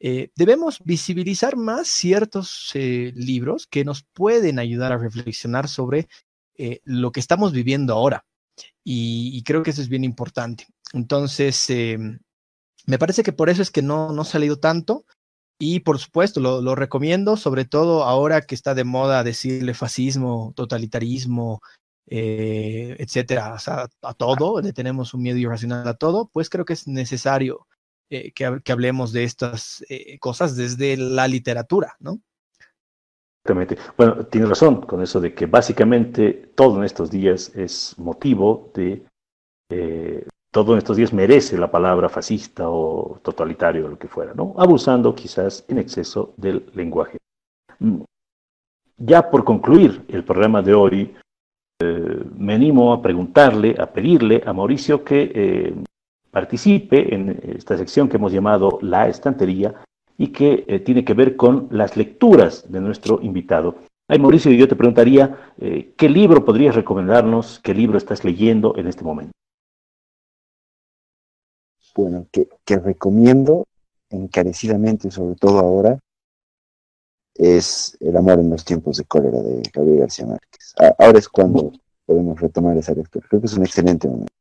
eh, 0.00 0.32
debemos 0.34 0.80
visibilizar 0.84 1.56
más 1.56 1.86
ciertos 1.86 2.72
eh, 2.74 3.12
libros 3.14 3.68
que 3.68 3.84
nos 3.84 4.02
pueden 4.02 4.58
ayudar 4.58 4.90
a 4.92 4.98
reflexionar 4.98 5.68
sobre 5.68 6.08
lo 6.82 7.12
que 7.12 7.20
estamos 7.20 7.52
viviendo 7.52 7.94
ahora. 7.94 8.24
Y, 8.82 9.30
y, 9.34 9.44
creo 9.44 9.62
que 9.62 9.70
eso 9.70 9.80
es 9.82 9.88
bien 9.88 10.02
importante. 10.02 10.66
Entonces, 10.92 11.70
em, 11.70 12.18
me 12.86 12.98
parece 12.98 13.22
que 13.22 13.32
por 13.32 13.50
eso 13.50 13.62
es 13.62 13.70
que 13.70 13.82
no, 13.82 14.12
no 14.12 14.22
ha 14.22 14.24
salido 14.24 14.58
tanto. 14.58 15.04
Y 15.58 15.80
por 15.80 15.98
supuesto, 15.98 16.40
lo, 16.40 16.62
lo, 16.62 16.74
recomiendo, 16.74 17.36
sobre 17.36 17.66
todo 17.66 18.04
ahora 18.04 18.40
que 18.40 18.54
está 18.54 18.74
de 18.74 18.84
moda 18.84 19.22
decirle 19.22 19.74
fascismo, 19.74 20.54
totalitarismo, 20.56 21.60
eh, 22.12 22.96
etcétera, 22.98 23.54
o 23.54 23.58
sea, 23.60 23.88
a 24.02 24.14
todo, 24.14 24.60
le 24.60 24.72
tenemos 24.72 25.14
un 25.14 25.22
miedo 25.22 25.38
irracional 25.38 25.86
a 25.86 25.94
todo, 25.94 26.28
pues 26.32 26.50
creo 26.50 26.64
que 26.64 26.72
es 26.72 26.88
necesario 26.88 27.68
eh, 28.10 28.32
que, 28.32 28.60
que, 28.64 28.72
hablemos 28.72 29.12
de 29.12 29.22
estas 29.22 29.84
eh, 29.88 30.18
cosas 30.18 30.56
desde 30.56 30.96
la 30.96 31.28
literatura, 31.28 31.94
¿no? 32.00 32.20
Exactamente. 33.44 33.78
Bueno, 33.96 34.26
tiene 34.26 34.48
razón 34.48 34.80
con 34.80 35.02
eso 35.02 35.20
de 35.20 35.34
que 35.34 35.46
básicamente 35.46 36.32
todo 36.56 36.78
en 36.78 36.84
estos 36.84 37.12
días 37.12 37.54
es 37.54 37.96
motivo 37.96 38.72
de 38.74 39.06
todo 40.50 40.76
estos 40.76 40.96
días 40.96 41.12
merece 41.12 41.56
la 41.56 41.70
palabra 41.70 42.08
fascista 42.08 42.68
o 42.68 43.18
totalitario 43.22 43.86
o 43.86 43.88
lo 43.88 43.98
que 43.98 44.08
fuera, 44.08 44.34
¿no? 44.34 44.54
Abusando 44.58 45.14
quizás 45.14 45.64
en 45.68 45.78
exceso 45.78 46.34
del 46.36 46.66
lenguaje. 46.74 47.18
Mm. 47.78 48.02
Ya 48.98 49.30
por 49.30 49.44
concluir 49.44 50.04
el 50.08 50.24
programa 50.24 50.60
de 50.60 50.74
hoy, 50.74 51.14
eh, 51.82 52.24
me 52.36 52.54
animo 52.54 52.92
a 52.92 53.00
preguntarle, 53.00 53.74
a 53.78 53.86
pedirle 53.86 54.42
a 54.44 54.52
Mauricio 54.52 55.02
que 55.02 55.32
eh, 55.34 55.74
participe 56.30 57.14
en 57.14 57.40
esta 57.56 57.78
sección 57.78 58.08
que 58.08 58.16
hemos 58.16 58.32
llamado 58.32 58.78
La 58.82 59.08
Estantería 59.08 59.74
y 60.18 60.28
que 60.28 60.64
eh, 60.66 60.80
tiene 60.80 61.04
que 61.04 61.14
ver 61.14 61.36
con 61.36 61.68
las 61.70 61.96
lecturas 61.96 62.70
de 62.70 62.80
nuestro 62.80 63.20
invitado. 63.22 63.76
Ay, 64.06 64.18
Mauricio, 64.18 64.52
yo 64.52 64.66
te 64.66 64.74
preguntaría, 64.74 65.54
¿qué 65.96 66.08
libro 66.08 66.44
podrías 66.44 66.74
recomendarnos? 66.74 67.60
¿Qué 67.60 67.72
libro 67.72 67.96
estás 67.96 68.24
leyendo 68.24 68.76
en 68.76 68.88
este 68.88 69.04
momento? 69.04 69.32
Bueno, 71.94 72.26
que, 72.30 72.48
que 72.64 72.78
recomiendo 72.78 73.66
encarecidamente, 74.10 75.10
sobre 75.10 75.36
todo 75.36 75.58
ahora, 75.58 75.98
es 77.34 77.96
El 78.00 78.16
amor 78.16 78.40
en 78.40 78.50
los 78.50 78.64
tiempos 78.64 78.98
de 78.98 79.04
cólera 79.04 79.40
de 79.40 79.62
Gabriel 79.72 80.00
García 80.00 80.26
Márquez. 80.26 80.74
Ahora 80.98 81.18
es 81.18 81.28
cuando 81.28 81.72
podemos 82.04 82.38
retomar 82.40 82.76
esa 82.76 82.92
lectura. 82.92 83.26
Creo 83.28 83.40
que 83.40 83.46
es 83.46 83.54
un 83.54 83.64
excelente 83.64 84.08
momento. 84.08 84.32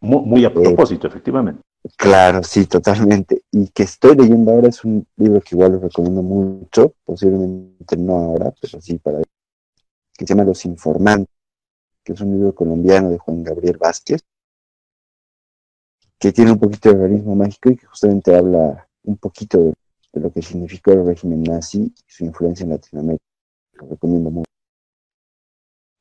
Muy, 0.00 0.20
muy 0.20 0.44
a 0.44 0.48
eh, 0.48 0.50
propósito, 0.50 1.06
eh, 1.06 1.10
efectivamente. 1.10 1.62
Claro, 1.96 2.42
sí, 2.44 2.66
totalmente. 2.66 3.42
Y 3.50 3.68
que 3.68 3.84
estoy 3.84 4.14
leyendo 4.14 4.52
ahora 4.52 4.68
es 4.68 4.84
un 4.84 5.06
libro 5.16 5.40
que 5.40 5.56
igual 5.56 5.72
les 5.72 5.80
recomiendo 5.80 6.22
mucho, 6.22 6.94
posiblemente 7.04 7.96
no 7.96 8.16
ahora, 8.16 8.52
pero 8.60 8.80
sí 8.80 8.98
para 8.98 9.18
que 9.18 10.26
se 10.26 10.26
llama 10.26 10.44
Los 10.44 10.64
Informantes, 10.64 11.34
que 12.04 12.12
es 12.12 12.20
un 12.20 12.32
libro 12.32 12.54
colombiano 12.54 13.10
de 13.10 13.18
Juan 13.18 13.42
Gabriel 13.42 13.78
Vázquez, 13.78 14.22
que 16.18 16.32
tiene 16.32 16.52
un 16.52 16.58
poquito 16.58 16.90
de 16.90 16.98
realismo 16.98 17.34
mágico 17.34 17.70
y 17.70 17.76
que 17.76 17.86
justamente 17.86 18.34
habla 18.34 18.86
un 19.04 19.16
poquito 19.16 19.58
de, 19.58 19.74
lo 20.20 20.32
que 20.32 20.42
significó 20.42 20.92
el 20.92 21.06
régimen 21.06 21.42
nazi 21.44 21.92
y 21.96 22.10
su 22.10 22.24
influencia 22.24 22.64
en 22.64 22.70
Latinoamérica. 22.70 23.24
Lo 23.74 23.88
recomiendo 23.88 24.30
mucho. 24.30 24.50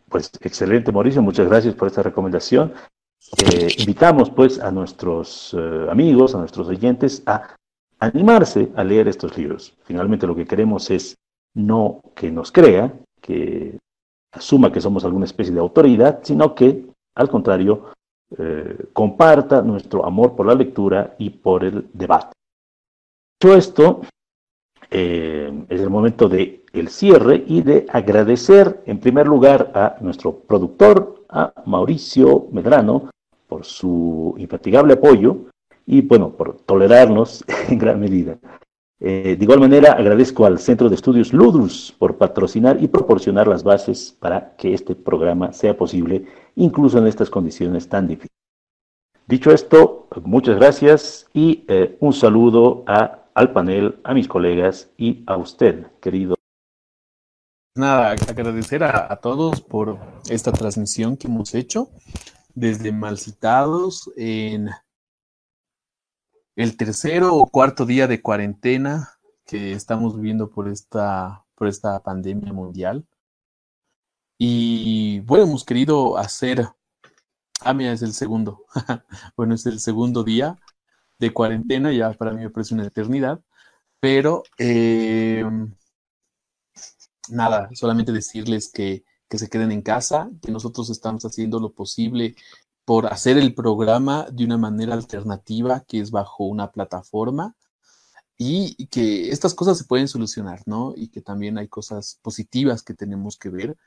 Pues 0.09 0.31
excelente, 0.41 0.91
Mauricio, 0.91 1.21
muchas 1.21 1.47
gracias 1.47 1.75
por 1.75 1.87
esta 1.87 2.01
recomendación. 2.01 2.73
Eh, 3.51 3.67
invitamos 3.79 4.29
pues 4.29 4.59
a 4.59 4.71
nuestros 4.71 5.55
eh, 5.57 5.87
amigos, 5.89 6.33
a 6.33 6.39
nuestros 6.39 6.67
oyentes 6.67 7.21
a 7.25 7.55
animarse 7.99 8.71
a 8.75 8.83
leer 8.83 9.07
estos 9.07 9.37
libros. 9.37 9.75
Finalmente 9.83 10.25
lo 10.25 10.35
que 10.35 10.45
queremos 10.45 10.89
es 10.89 11.15
no 11.53 12.01
que 12.15 12.31
nos 12.31 12.51
crea, 12.51 12.93
que 13.21 13.77
asuma 14.31 14.71
que 14.71 14.81
somos 14.81 15.03
alguna 15.03 15.25
especie 15.25 15.53
de 15.53 15.59
autoridad, 15.59 16.19
sino 16.23 16.55
que, 16.55 16.85
al 17.15 17.29
contrario, 17.29 17.91
eh, 18.37 18.77
comparta 18.91 19.61
nuestro 19.61 20.05
amor 20.05 20.35
por 20.35 20.45
la 20.47 20.55
lectura 20.55 21.15
y 21.17 21.29
por 21.29 21.63
el 21.63 21.87
debate. 21.93 22.33
Dicho 23.39 23.55
esto, 23.55 24.01
eh, 24.89 25.65
es 25.69 25.81
el 25.81 25.89
momento 25.89 26.27
de 26.27 26.65
el 26.73 26.89
cierre 26.89 27.43
y 27.47 27.61
de 27.61 27.85
agradecer 27.89 28.81
en 28.85 28.99
primer 28.99 29.27
lugar 29.27 29.71
a 29.73 29.97
nuestro 30.01 30.39
productor, 30.39 31.23
a 31.29 31.53
Mauricio 31.65 32.47
Medrano, 32.51 33.09
por 33.47 33.65
su 33.65 34.35
infatigable 34.37 34.93
apoyo 34.93 35.45
y 35.85 36.01
bueno, 36.01 36.31
por 36.31 36.57
tolerarnos 36.57 37.43
en 37.69 37.77
gran 37.77 37.99
medida. 37.99 38.37
Eh, 38.99 39.35
de 39.37 39.43
igual 39.43 39.59
manera, 39.59 39.93
agradezco 39.93 40.45
al 40.45 40.57
Centro 40.57 40.89
de 40.89 40.95
Estudios 40.95 41.31
Ludus 41.31 41.93
por 41.99 42.17
patrocinar 42.17 42.81
y 42.81 42.87
proporcionar 42.87 43.47
las 43.47 43.63
bases 43.63 44.15
para 44.19 44.55
que 44.55 44.73
este 44.73 44.95
programa 44.95 45.53
sea 45.53 45.77
posible, 45.77 46.25
incluso 46.55 46.97
en 46.97 47.05
estas 47.05 47.29
condiciones 47.29 47.87
tan 47.87 48.07
difíciles. 48.07 48.35
Dicho 49.27 49.51
esto, 49.51 50.07
muchas 50.23 50.55
gracias 50.55 51.27
y 51.33 51.65
eh, 51.67 51.97
un 51.99 52.13
saludo 52.13 52.83
al 52.87 53.51
panel, 53.51 53.99
a 54.03 54.13
mis 54.13 54.27
colegas 54.27 54.89
y 54.97 55.23
a 55.27 55.37
usted, 55.37 55.85
querido. 56.01 56.35
Nada, 57.75 58.11
agradecer 58.11 58.83
a, 58.83 59.11
a 59.11 59.17
todos 59.17 59.61
por 59.61 59.99
esta 60.27 60.51
transmisión 60.51 61.17
que 61.17 61.27
hemos 61.27 61.53
hecho 61.53 61.89
desde 62.55 62.91
Malcitados 62.91 64.11
en 64.17 64.69
el 66.57 66.75
tercero 66.75 67.35
o 67.35 67.45
cuarto 67.47 67.85
día 67.85 68.07
de 68.07 68.21
cuarentena 68.21 69.11
que 69.45 69.73
estamos 69.73 70.15
viviendo 70.15 70.49
por 70.49 70.67
esta, 70.67 71.45
por 71.55 71.67
esta 71.67 72.01
pandemia 72.01 72.51
mundial. 72.51 73.05
Y 74.39 75.19
bueno, 75.21 75.45
hemos 75.45 75.63
querido 75.63 76.17
hacer, 76.17 76.67
ah, 77.61 77.73
mira, 77.75 77.93
es 77.93 78.01
el 78.01 78.13
segundo, 78.13 78.65
bueno, 79.37 79.53
es 79.53 79.67
el 79.67 79.79
segundo 79.79 80.23
día 80.23 80.57
de 81.19 81.31
cuarentena, 81.31 81.91
ya 81.91 82.11
para 82.13 82.33
mí 82.33 82.41
me 82.41 82.49
parece 82.49 82.73
una 82.73 82.87
eternidad, 82.87 83.39
pero 83.99 84.43
eh, 84.57 85.45
nada, 87.29 87.69
solamente 87.73 88.11
decirles 88.11 88.71
que, 88.71 89.03
que 89.29 89.37
se 89.37 89.47
queden 89.47 89.71
en 89.71 89.83
casa, 89.83 90.31
que 90.41 90.51
nosotros 90.51 90.89
estamos 90.89 91.23
haciendo 91.23 91.59
lo 91.59 91.71
posible 91.71 92.35
por 92.87 93.07
hacer 93.07 93.37
el 93.37 93.53
programa 93.53 94.27
de 94.31 94.45
una 94.45 94.57
manera 94.57 94.93
alternativa, 94.93 95.83
que 95.85 95.99
es 95.99 96.09
bajo 96.09 96.45
una 96.45 96.71
plataforma, 96.71 97.53
y 98.37 98.87
que 98.87 99.29
estas 99.29 99.53
cosas 99.53 99.77
se 99.77 99.83
pueden 99.83 100.07
solucionar, 100.07 100.61
¿no? 100.65 100.93
Y 100.95 101.09
que 101.09 101.19
también 101.21 101.57
hay 101.57 101.67
cosas 101.67 102.17
positivas 102.21 102.83
que 102.83 102.93
tenemos 102.93 103.37
que 103.37 103.49
ver, 103.49 103.77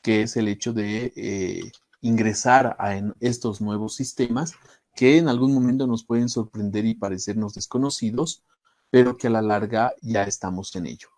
que 0.00 0.22
es 0.22 0.38
el 0.38 0.48
hecho 0.48 0.72
de 0.72 1.12
eh, 1.16 1.70
ingresar 2.00 2.76
a 2.78 2.94
estos 3.20 3.60
nuevos 3.60 3.94
sistemas 3.94 4.54
que 4.96 5.18
en 5.18 5.28
algún 5.28 5.52
momento 5.52 5.86
nos 5.86 6.04
pueden 6.06 6.30
sorprender 6.30 6.86
y 6.86 6.94
parecernos 6.94 7.52
desconocidos, 7.52 8.42
pero 8.88 9.18
que 9.18 9.26
a 9.26 9.30
la 9.30 9.42
larga 9.42 9.92
ya 10.00 10.22
estamos 10.22 10.74
en 10.76 10.86
ello. 10.86 11.08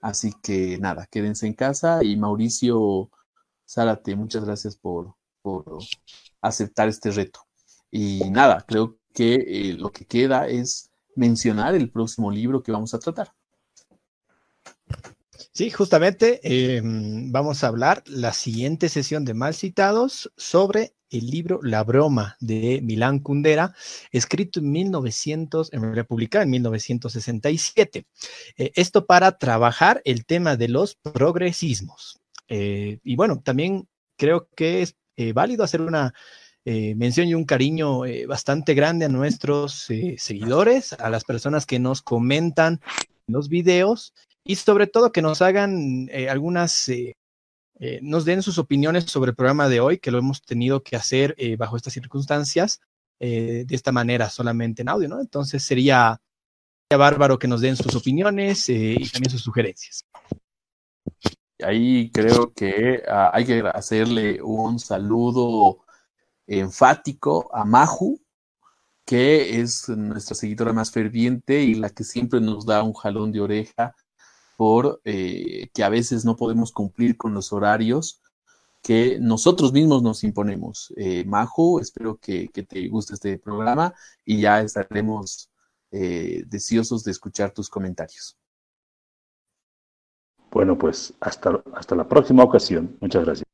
Así 0.00 0.32
que 0.42 0.78
nada, 0.78 1.06
quédense 1.06 1.46
en 1.46 1.54
casa 1.54 2.02
y 2.02 2.16
Mauricio 2.16 3.08
Zárate, 3.68 4.16
muchas 4.16 4.44
gracias 4.44 4.74
por, 4.74 5.14
por 5.42 5.78
aceptar 6.42 6.88
este 6.88 7.10
reto. 7.10 7.40
Y 7.90 8.30
nada, 8.30 8.64
creo 8.66 8.98
que 9.14 9.34
eh, 9.34 9.74
lo 9.74 9.92
que 9.92 10.04
queda 10.04 10.48
es 10.48 10.90
mencionar 11.14 11.74
el 11.74 11.90
próximo 11.90 12.30
libro 12.30 12.62
que 12.62 12.72
vamos 12.72 12.94
a 12.94 12.98
tratar. 12.98 13.32
Sí, 15.54 15.70
justamente 15.70 16.40
em, 16.42 17.30
vamos 17.30 17.62
a 17.62 17.68
hablar 17.68 18.02
la 18.06 18.32
siguiente 18.32 18.88
sesión 18.88 19.26
de 19.26 19.34
mal 19.34 19.54
citados 19.54 20.32
sobre 20.36 20.94
el 21.10 21.26
libro 21.26 21.60
La 21.62 21.84
broma 21.84 22.36
de 22.40 22.80
Milán 22.82 23.18
Kundera, 23.18 23.74
escrito 24.12 24.60
en 24.60 24.70
1900, 24.72 25.72
en 25.74 25.94
República, 25.94 26.42
en 26.42 26.50
1967. 26.50 28.06
Eh, 28.56 28.72
esto 28.74 29.04
para 29.04 29.36
trabajar 29.36 30.00
el 30.06 30.24
tema 30.24 30.56
de 30.56 30.68
los 30.68 30.94
progresismos. 30.94 32.20
Eh, 32.48 32.98
y 33.04 33.16
bueno, 33.16 33.42
también 33.42 33.86
creo 34.16 34.48
que 34.56 34.80
es 34.80 34.96
eh, 35.16 35.32
válido 35.32 35.64
hacer 35.64 35.80
una 35.80 36.14
eh, 36.64 36.94
mención 36.94 37.28
y 37.28 37.34
un 37.34 37.44
cariño 37.44 38.04
eh, 38.04 38.26
bastante 38.26 38.74
grande 38.74 39.04
a 39.04 39.08
nuestros 39.08 39.88
seguidores, 40.16 40.92
a 40.94 41.10
las 41.10 41.24
personas 41.24 41.66
que 41.66 41.78
nos 41.78 42.02
comentan 42.02 42.80
los 43.26 43.48
videos 43.48 44.14
y 44.44 44.56
sobre 44.56 44.86
todo 44.86 45.12
que 45.12 45.22
nos 45.22 45.42
hagan 45.42 46.08
algunas, 46.28 46.90
nos 48.00 48.24
den 48.24 48.42
sus 48.42 48.58
opiniones 48.58 49.04
sobre 49.04 49.30
el 49.30 49.36
programa 49.36 49.68
de 49.68 49.80
hoy, 49.80 49.98
que 49.98 50.10
lo 50.10 50.18
hemos 50.18 50.42
tenido 50.42 50.82
que 50.82 50.96
hacer 50.96 51.36
bajo 51.56 51.76
estas 51.76 51.92
circunstancias, 51.92 52.80
de 53.20 53.66
esta 53.70 53.92
manera, 53.92 54.28
solamente 54.28 54.82
en 54.82 54.88
audio, 54.88 55.08
¿no? 55.08 55.20
Entonces 55.20 55.62
sería, 55.62 56.20
sería 56.88 56.98
bárbaro 56.98 57.38
que 57.38 57.46
nos 57.46 57.60
den 57.60 57.76
sus 57.76 57.94
opiniones 57.94 58.68
y 58.68 59.08
también 59.10 59.30
sus 59.30 59.42
sugerencias 59.42 60.04
ahí 61.64 62.10
creo 62.10 62.52
que 62.52 63.02
ah, 63.08 63.30
hay 63.32 63.44
que 63.44 63.60
hacerle 63.74 64.42
un 64.42 64.78
saludo 64.78 65.84
enfático 66.46 67.54
a 67.54 67.64
Maju, 67.64 68.20
que 69.04 69.60
es 69.60 69.88
nuestra 69.88 70.34
seguidora 70.34 70.72
más 70.72 70.90
ferviente 70.90 71.62
y 71.62 71.74
la 71.74 71.90
que 71.90 72.04
siempre 72.04 72.40
nos 72.40 72.66
da 72.66 72.82
un 72.82 72.92
jalón 72.94 73.32
de 73.32 73.40
oreja 73.40 73.94
por 74.56 75.00
eh, 75.04 75.70
que 75.74 75.84
a 75.84 75.88
veces 75.88 76.24
no 76.24 76.36
podemos 76.36 76.72
cumplir 76.72 77.16
con 77.16 77.34
los 77.34 77.52
horarios 77.52 78.20
que 78.82 79.18
nosotros 79.20 79.72
mismos 79.72 80.02
nos 80.02 80.24
imponemos. 80.24 80.92
Eh, 80.96 81.24
Maju, 81.24 81.80
espero 81.80 82.18
que, 82.18 82.48
te 82.48 82.88
guste 82.88 83.14
este 83.14 83.38
programa 83.38 83.94
y 84.24 84.40
ya 84.40 84.60
estaremos 84.60 85.50
eh, 85.90 86.42
deseosos 86.46 87.04
de 87.04 87.12
escuchar 87.12 87.52
tus 87.52 87.68
comentarios. 87.68 88.36
Bueno, 90.52 90.78
pues 90.78 91.14
hasta, 91.20 91.62
hasta 91.74 91.96
la 91.96 92.06
próxima 92.08 92.44
ocasión. 92.44 92.96
Muchas 93.00 93.24
gracias. 93.24 93.46